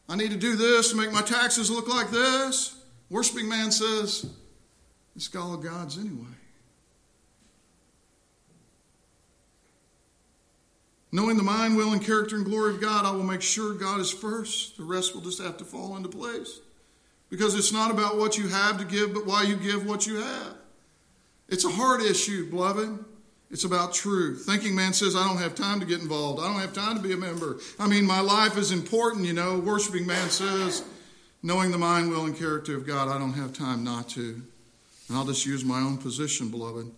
I 0.07 0.15
need 0.15 0.31
to 0.31 0.37
do 0.37 0.55
this 0.55 0.91
to 0.91 0.95
make 0.95 1.11
my 1.11 1.21
taxes 1.21 1.69
look 1.69 1.87
like 1.87 2.09
this. 2.09 2.75
Worshipping 3.09 3.47
man 3.47 3.71
says, 3.71 4.29
it's 5.15 5.33
all 5.35 5.57
God's 5.57 5.97
anyway. 5.97 6.35
Knowing 11.11 11.37
the 11.37 11.43
mind, 11.43 11.75
will, 11.75 11.91
and 11.91 12.05
character 12.05 12.35
and 12.35 12.45
glory 12.45 12.75
of 12.75 12.81
God, 12.81 13.05
I 13.05 13.11
will 13.11 13.23
make 13.23 13.41
sure 13.41 13.73
God 13.73 13.99
is 13.99 14.11
first. 14.11 14.77
The 14.77 14.83
rest 14.83 15.15
will 15.15 15.21
just 15.21 15.41
have 15.41 15.57
to 15.57 15.65
fall 15.65 15.97
into 15.97 16.09
place. 16.09 16.59
Because 17.29 17.55
it's 17.55 17.73
not 17.73 17.91
about 17.91 18.17
what 18.17 18.37
you 18.37 18.47
have 18.47 18.77
to 18.77 18.85
give, 18.85 19.13
but 19.13 19.25
why 19.25 19.43
you 19.43 19.55
give 19.55 19.87
what 19.87 20.05
you 20.05 20.17
have. 20.17 20.55
It's 21.47 21.65
a 21.65 21.69
hard 21.69 22.01
issue, 22.01 22.49
beloved. 22.49 23.05
It's 23.49 23.63
about 23.63 23.93
truth. 23.95 24.43
Thinking 24.45 24.75
man 24.75 24.93
says, 24.93 25.15
I 25.15 25.27
don't 25.27 25.41
have 25.41 25.55
time 25.55 25.79
to 25.79 25.85
get 25.85 26.01
involved. 26.01 26.39
I 26.39 26.51
don't 26.51 26.61
have 26.61 26.73
time 26.73 26.95
to 26.97 27.01
be 27.01 27.13
a 27.13 27.17
member. 27.17 27.57
I 27.79 27.87
mean, 27.87 28.05
my 28.05 28.19
life 28.19 28.57
is 28.57 28.71
important, 28.71 29.25
you 29.25 29.33
know. 29.33 29.57
Worshiping 29.57 30.05
man 30.05 30.29
says, 30.29 30.83
knowing 31.41 31.71
the 31.71 31.79
mind, 31.79 32.11
will, 32.11 32.25
and 32.25 32.37
character 32.37 32.75
of 32.75 32.85
God, 32.85 33.07
I 33.07 33.17
don't 33.17 33.33
have 33.33 33.53
time 33.53 33.83
not 33.83 34.09
to. 34.09 34.43
And 35.09 35.17
I'll 35.17 35.25
just 35.25 35.45
use 35.45 35.65
my 35.65 35.79
own 35.79 35.97
position, 35.97 36.49
beloved. 36.49 36.91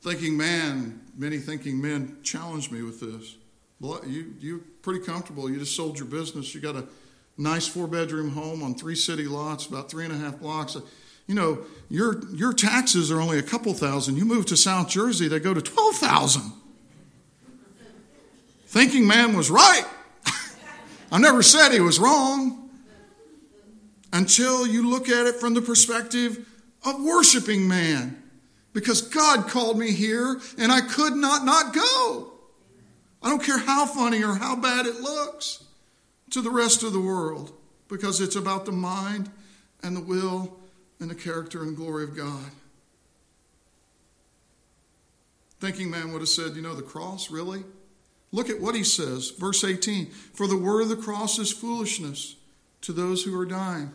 Thinking 0.00 0.36
man, 0.36 1.00
many 1.16 1.38
thinking 1.38 1.80
men 1.80 2.16
challenge 2.22 2.70
me 2.70 2.82
with 2.82 3.00
this. 3.00 3.36
You, 3.80 4.34
you're 4.40 4.60
pretty 4.82 5.04
comfortable. 5.04 5.50
You 5.50 5.58
just 5.58 5.76
sold 5.76 5.98
your 5.98 6.08
business. 6.08 6.54
You 6.54 6.60
got 6.60 6.76
a 6.76 6.86
nice 7.36 7.68
four 7.68 7.86
bedroom 7.86 8.30
home 8.30 8.62
on 8.62 8.74
three 8.74 8.94
city 8.94 9.24
lots, 9.24 9.66
about 9.66 9.90
three 9.90 10.04
and 10.04 10.12
a 10.12 10.16
half 10.16 10.40
blocks. 10.40 10.76
You 11.26 11.34
know, 11.34 11.58
your, 11.90 12.26
your 12.34 12.54
taxes 12.54 13.10
are 13.12 13.20
only 13.20 13.38
a 13.38 13.42
couple 13.42 13.74
thousand. 13.74 14.16
You 14.16 14.24
move 14.24 14.46
to 14.46 14.56
South 14.56 14.88
Jersey, 14.88 15.28
they 15.28 15.38
go 15.38 15.52
to 15.52 15.60
12,000. 15.60 16.52
Thinking 18.66 19.06
man 19.06 19.36
was 19.36 19.50
right. 19.50 19.84
I 21.12 21.18
never 21.18 21.42
said 21.42 21.72
he 21.72 21.80
was 21.80 21.98
wrong 21.98 22.70
until 24.12 24.66
you 24.66 24.88
look 24.88 25.08
at 25.08 25.26
it 25.26 25.36
from 25.36 25.54
the 25.54 25.62
perspective 25.62 26.47
of 26.88 27.02
worshiping 27.02 27.68
man 27.68 28.22
because 28.72 29.02
God 29.02 29.48
called 29.48 29.78
me 29.78 29.92
here 29.92 30.40
and 30.58 30.70
I 30.72 30.80
could 30.80 31.14
not 31.14 31.44
not 31.44 31.74
go. 31.74 32.32
I 33.22 33.30
don't 33.30 33.42
care 33.42 33.58
how 33.58 33.86
funny 33.86 34.22
or 34.22 34.34
how 34.34 34.56
bad 34.56 34.86
it 34.86 35.00
looks 35.00 35.64
to 36.30 36.40
the 36.40 36.50
rest 36.50 36.82
of 36.82 36.92
the 36.92 37.00
world 37.00 37.52
because 37.88 38.20
it's 38.20 38.36
about 38.36 38.64
the 38.64 38.72
mind 38.72 39.30
and 39.82 39.96
the 39.96 40.00
will 40.00 40.58
and 41.00 41.10
the 41.10 41.14
character 41.14 41.62
and 41.62 41.76
glory 41.76 42.04
of 42.04 42.16
God. 42.16 42.50
Thinking 45.60 45.90
man 45.90 46.12
would 46.12 46.20
have 46.20 46.28
said, 46.28 46.54
You 46.54 46.62
know, 46.62 46.74
the 46.74 46.82
cross, 46.82 47.30
really? 47.30 47.64
Look 48.30 48.50
at 48.50 48.60
what 48.60 48.74
he 48.74 48.84
says, 48.84 49.30
verse 49.30 49.64
18 49.64 50.06
For 50.06 50.46
the 50.46 50.56
word 50.56 50.82
of 50.82 50.88
the 50.88 50.96
cross 50.96 51.38
is 51.38 51.50
foolishness 51.50 52.36
to 52.82 52.92
those 52.92 53.24
who 53.24 53.38
are 53.38 53.46
dying 53.46 53.90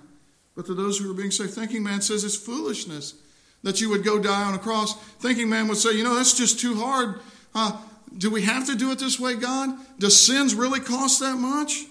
but 0.55 0.65
to 0.67 0.73
those 0.73 0.97
who 0.97 1.09
are 1.09 1.15
being 1.15 1.31
saved. 1.31 1.53
Thinking 1.53 1.83
man 1.83 2.01
says 2.01 2.23
it's 2.23 2.35
foolishness 2.35 3.15
that 3.63 3.81
you 3.81 3.89
would 3.89 4.03
go 4.03 4.19
die 4.19 4.43
on 4.43 4.53
a 4.53 4.59
cross. 4.59 4.95
Thinking 4.95 5.49
man 5.49 5.67
would 5.67 5.77
say, 5.77 5.93
you 5.93 6.03
know, 6.03 6.15
that's 6.15 6.37
just 6.37 6.59
too 6.59 6.75
hard. 6.75 7.19
Uh, 7.55 7.77
do 8.17 8.29
we 8.29 8.43
have 8.43 8.65
to 8.67 8.75
do 8.75 8.91
it 8.91 8.99
this 8.99 9.19
way, 9.19 9.35
God? 9.35 9.75
Does 9.97 10.19
sins 10.19 10.53
really 10.53 10.79
cost 10.79 11.19
that 11.21 11.35
much? 11.37 11.85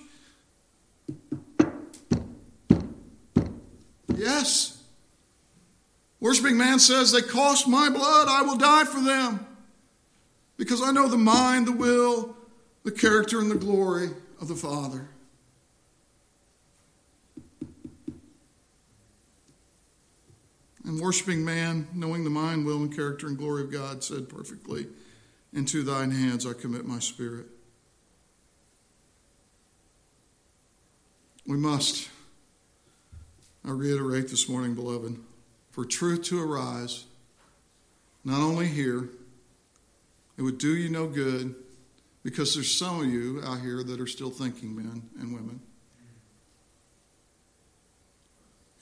Yes. 4.14 4.82
Worshipping 6.20 6.56
man 6.56 6.78
says, 6.78 7.10
They 7.10 7.22
cost 7.22 7.66
my 7.66 7.90
blood, 7.90 8.28
I 8.28 8.42
will 8.42 8.56
die 8.56 8.84
for 8.84 9.00
them. 9.00 9.44
Because 10.56 10.80
I 10.80 10.92
know 10.92 11.08
the 11.08 11.18
mind, 11.18 11.66
the 11.66 11.72
will, 11.72 12.36
the 12.84 12.92
character, 12.92 13.40
and 13.40 13.50
the 13.50 13.56
glory 13.56 14.10
of 14.40 14.46
the 14.46 14.54
Father. 14.54 15.08
And 20.84 21.00
worshiping 21.00 21.44
man, 21.44 21.86
knowing 21.94 22.24
the 22.24 22.30
mind, 22.30 22.66
will, 22.66 22.78
and 22.78 22.94
character 22.94 23.26
and 23.26 23.38
glory 23.38 23.62
of 23.62 23.70
God, 23.70 24.02
said 24.02 24.28
perfectly, 24.28 24.88
Into 25.52 25.82
thine 25.82 26.10
hands 26.10 26.44
I 26.44 26.54
commit 26.54 26.86
my 26.86 26.98
spirit. 26.98 27.46
We 31.46 31.56
must, 31.56 32.08
I 33.64 33.70
reiterate 33.70 34.28
this 34.28 34.48
morning, 34.48 34.74
beloved, 34.74 35.18
for 35.70 35.84
truth 35.84 36.22
to 36.24 36.40
arise, 36.40 37.04
not 38.24 38.40
only 38.40 38.66
here, 38.66 39.08
it 40.36 40.42
would 40.42 40.58
do 40.58 40.76
you 40.76 40.88
no 40.88 41.06
good 41.06 41.54
because 42.22 42.54
there's 42.54 42.76
some 42.76 43.00
of 43.00 43.06
you 43.06 43.42
out 43.44 43.60
here 43.60 43.82
that 43.82 44.00
are 44.00 44.06
still 44.06 44.30
thinking, 44.30 44.74
men 44.76 45.02
and 45.18 45.34
women. 45.34 45.60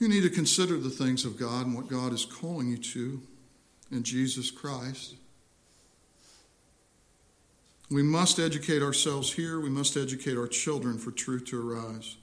You 0.01 0.07
need 0.07 0.23
to 0.23 0.31
consider 0.31 0.79
the 0.79 0.89
things 0.89 1.25
of 1.25 1.37
God 1.37 1.67
and 1.67 1.75
what 1.75 1.87
God 1.87 2.11
is 2.11 2.25
calling 2.25 2.71
you 2.71 2.77
to 2.77 3.21
in 3.91 4.01
Jesus 4.01 4.49
Christ. 4.49 5.13
We 7.91 8.01
must 8.01 8.39
educate 8.39 8.81
ourselves 8.81 9.31
here. 9.31 9.59
We 9.59 9.69
must 9.69 9.95
educate 9.95 10.37
our 10.37 10.47
children 10.47 10.97
for 10.97 11.11
truth 11.11 11.45
to 11.49 11.61
arise. 11.61 12.15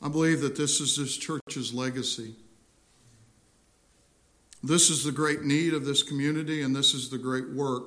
I 0.00 0.08
believe 0.08 0.40
that 0.40 0.56
this 0.56 0.80
is 0.80 0.96
this 0.96 1.18
church's 1.18 1.74
legacy. 1.74 2.34
This 4.62 4.88
is 4.88 5.04
the 5.04 5.12
great 5.12 5.42
need 5.42 5.74
of 5.74 5.84
this 5.84 6.02
community, 6.02 6.62
and 6.62 6.74
this 6.74 6.94
is 6.94 7.10
the 7.10 7.18
great 7.18 7.50
work 7.50 7.84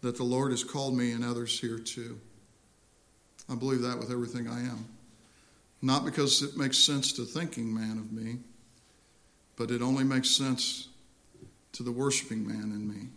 that 0.00 0.16
the 0.16 0.22
Lord 0.22 0.52
has 0.52 0.62
called 0.62 0.96
me 0.96 1.10
and 1.10 1.24
others 1.24 1.58
here 1.58 1.80
to. 1.80 2.20
I 3.50 3.56
believe 3.56 3.82
that 3.82 3.98
with 3.98 4.12
everything 4.12 4.46
I 4.46 4.60
am. 4.60 4.86
Not 5.84 6.06
because 6.06 6.40
it 6.40 6.56
makes 6.56 6.78
sense 6.78 7.12
to 7.12 7.26
thinking 7.26 7.74
man 7.74 7.98
of 7.98 8.10
me, 8.10 8.38
but 9.54 9.70
it 9.70 9.82
only 9.82 10.02
makes 10.02 10.30
sense 10.30 10.88
to 11.72 11.82
the 11.82 11.92
worshiping 11.92 12.46
man 12.46 12.72
in 12.72 12.88
me. 12.88 13.08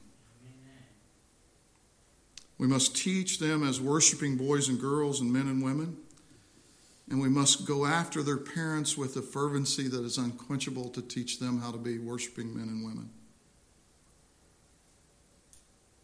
We 2.58 2.68
must 2.68 2.94
teach 2.94 3.40
them 3.40 3.66
as 3.66 3.80
worshiping 3.80 4.36
boys 4.36 4.68
and 4.68 4.82
girls 4.82 5.22
and 5.22 5.32
men 5.32 5.48
and 5.48 5.64
women. 5.64 5.96
And 7.10 7.22
we 7.22 7.30
must 7.30 7.66
go 7.66 7.86
after 7.86 8.22
their 8.22 8.36
parents 8.36 8.98
with 8.98 9.16
a 9.16 9.22
fervency 9.22 9.88
that 9.88 10.04
is 10.04 10.18
unquenchable 10.18 10.90
to 10.90 11.02
teach 11.02 11.40
them 11.40 11.62
how 11.62 11.72
to 11.72 11.78
be 11.78 12.00
worshiping 12.00 12.54
men 12.54 12.68
and 12.68 12.84
women. 12.84 13.10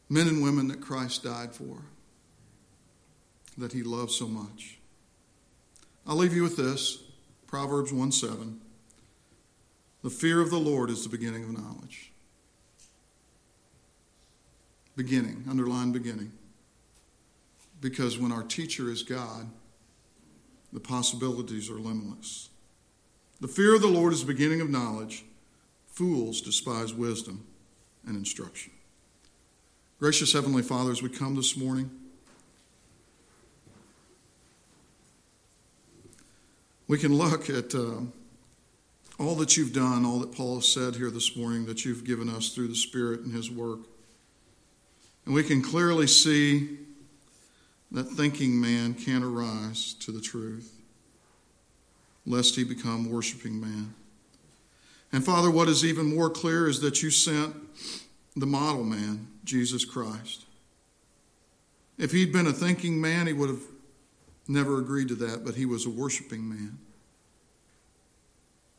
Men 0.08 0.30
and 0.30 0.42
women 0.42 0.70
that 0.70 0.80
Christ 0.80 1.26
died 1.26 1.52
for, 1.52 1.82
that 3.58 3.74
he 3.74 3.84
loved 3.84 4.12
so 4.12 4.30
much. 4.30 4.78
I'll 6.06 6.18
leave 6.18 6.34
you 6.34 6.44
with 6.44 6.58
this 6.58 7.02
Proverbs 7.48 7.94
1 7.94 8.12
7. 8.12 8.60
The 10.04 10.10
fear 10.10 10.42
of 10.42 10.50
the 10.50 10.58
Lord 10.58 10.90
is 10.90 11.04
the 11.04 11.10
beginning 11.10 11.44
of 11.44 11.52
knowledge. 11.52 12.12
Beginning, 14.96 15.46
underline 15.50 15.92
beginning. 15.92 16.34
Because 17.80 18.20
when 18.20 18.32
our 18.32 18.44
teacher 18.44 18.92
is 18.92 19.02
God, 19.02 19.50
the 20.74 20.80
possibilities 20.80 21.70
are 21.70 21.80
limitless. 21.80 22.50
The 23.40 23.48
fear 23.48 23.76
of 23.76 23.82
the 23.82 23.88
Lord 23.88 24.14
is 24.14 24.22
the 24.22 24.34
beginning 24.34 24.62
of 24.62 24.70
knowledge. 24.70 25.24
Fools 25.88 26.42
despise 26.42 26.94
wisdom 26.94 27.46
and 28.06 28.18
instruction. 28.18 28.74
Gracious 30.00 30.34
Heavenly 30.34 30.64
Father, 30.64 30.92
as 30.92 31.02
we 31.02 31.10
come 31.10 31.36
this 31.36 31.56
morning, 31.56 31.90
we 36.88 36.98
can 36.98 37.14
look 37.14 37.50
at 37.50 37.74
uh, 37.74 38.02
all 39.20 39.36
that 39.36 39.56
you've 39.56 39.74
done, 39.74 40.06
all 40.06 40.20
that 40.20 40.34
Paul 40.34 40.56
has 40.56 40.68
said 40.68 40.96
here 40.96 41.10
this 41.10 41.36
morning, 41.36 41.66
that 41.66 41.86
you've 41.86 42.04
given 42.04 42.30
us 42.30 42.50
through 42.50 42.68
the 42.68 42.76
Spirit 42.76 43.22
and 43.22 43.34
His 43.34 43.50
work. 43.50 43.80
And 45.26 45.34
we 45.34 45.44
can 45.44 45.62
clearly 45.62 46.08
see 46.08 46.78
that 47.92 48.06
thinking 48.06 48.60
man 48.60 48.96
can't 48.96 49.24
arise 49.24 49.94
to 49.94 50.12
the 50.12 50.20
truth, 50.20 50.82
lest 52.26 52.56
he 52.56 52.64
become 52.64 53.10
worshiping 53.10 53.62
man. 53.62 53.94
And 55.12 55.24
Father, 55.24 55.52
what 55.52 55.70
is 55.70 55.86
even 55.86 56.14
more 56.14 56.30
clear 56.30 56.68
is 56.68 56.82
that 56.82 57.04
you 57.04 57.12
sent 57.12 57.56
the 58.36 58.48
model 58.48 58.84
man, 58.84 59.28
Jesus 59.44 59.86
Christ. 59.86 60.46
If 62.00 62.12
he'd 62.12 62.34
been 62.34 62.48
a 62.48 62.54
thinking 62.54 63.00
man, 63.00 63.28
he 63.28 63.34
would 63.34 63.50
have 63.50 63.62
never 64.48 64.80
agreed 64.80 65.08
to 65.10 65.16
that, 65.16 65.44
but 65.46 65.56
he 65.56 65.66
was 65.66 65.86
a 65.86 65.90
worshiping 65.90 66.48
man 66.48 66.80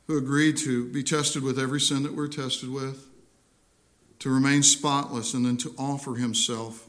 who 0.07 0.19
agreed 0.19 0.57
to 0.59 0.91
be 0.93 1.03
tested 1.03 1.43
with 1.43 1.59
every 1.59 1.81
sin 1.81 2.03
that 2.03 2.15
we're 2.15 2.29
tested 2.29 2.71
with, 2.71 3.07
to 4.19 4.31
remain 4.31 4.63
spotless, 4.63 5.33
and 5.33 5.47
then 5.47 5.57
to 5.57 5.75
offer 5.79 6.15
himself 6.17 6.89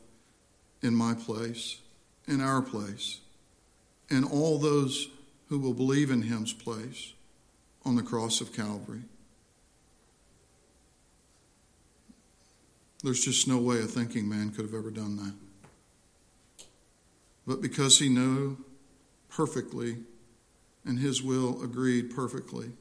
in 0.81 0.93
my 0.93 1.13
place 1.13 1.79
in 2.27 2.41
our 2.41 2.61
place 2.61 3.19
and 4.09 4.25
all 4.25 4.57
those 4.57 5.09
who 5.49 5.59
will 5.59 5.73
believe 5.73 6.11
in 6.11 6.23
him's 6.23 6.53
place 6.53 7.13
on 7.83 7.95
the 7.95 8.03
cross 8.03 8.41
of 8.41 8.53
Calvary. 8.53 9.03
There's 13.03 13.23
just 13.23 13.47
no 13.47 13.59
way 13.59 13.79
a 13.79 13.83
thinking 13.83 14.27
man 14.27 14.49
could 14.49 14.65
have 14.65 14.73
ever 14.73 14.89
done 14.89 15.17
that. 15.17 15.33
But 17.45 17.61
because 17.61 17.99
he 17.99 18.09
knew 18.09 18.57
perfectly 19.35 19.97
and 20.85 20.99
his 20.99 21.21
will 21.21 21.61
agreed 21.63 22.15
perfectly 22.15 22.71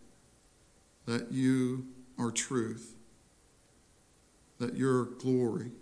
that 1.06 1.32
you 1.32 1.86
are 2.18 2.30
truth, 2.30 2.94
that 4.58 4.76
your 4.76 5.04
glory, 5.04 5.72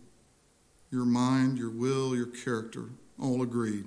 your 0.91 1.05
mind, 1.05 1.59
your 1.59 1.71
will, 1.71 2.17
your 2.17 2.27
character 2.27 2.87
all 3.21 3.43
agreed 3.43 3.85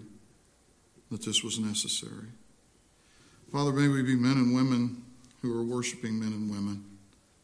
that 1.09 1.25
this 1.25 1.43
was 1.43 1.59
necessary. 1.59 2.27
Father, 3.51 3.71
may 3.71 3.87
we 3.87 4.03
be 4.03 4.15
men 4.15 4.33
and 4.33 4.55
women 4.55 5.03
who 5.41 5.57
are 5.57 5.63
worshiping 5.63 6.19
men 6.19 6.33
and 6.33 6.49
women. 6.49 6.83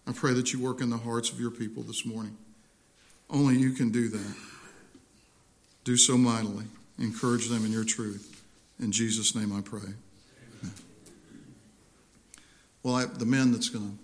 I 0.08 0.12
pray 0.12 0.34
that 0.34 0.52
you 0.52 0.60
work 0.60 0.82
in 0.82 0.90
the 0.90 0.98
hearts 0.98 1.32
of 1.32 1.40
your 1.40 1.52
people 1.52 1.84
this 1.84 2.06
morning. 2.06 2.38
Only 3.30 3.56
you 3.58 3.72
can 3.72 3.92
do 3.92 4.10
that. 4.10 4.36
Do 5.84 5.96
so 5.96 6.18
mightily. 6.18 6.66
Encourage 7.00 7.48
them 7.48 7.66
in 7.66 7.72
your 7.72 7.86
truth. 7.86 8.31
In 8.82 8.92
Jesus' 8.92 9.36
name 9.36 9.56
I 9.56 9.62
pray. 9.62 9.80
Amen. 9.80 10.74
Well, 12.82 12.96
I, 12.96 13.06
the 13.06 13.26
men 13.26 13.52
that's 13.52 13.70
going 13.70 13.86
to 13.86 14.01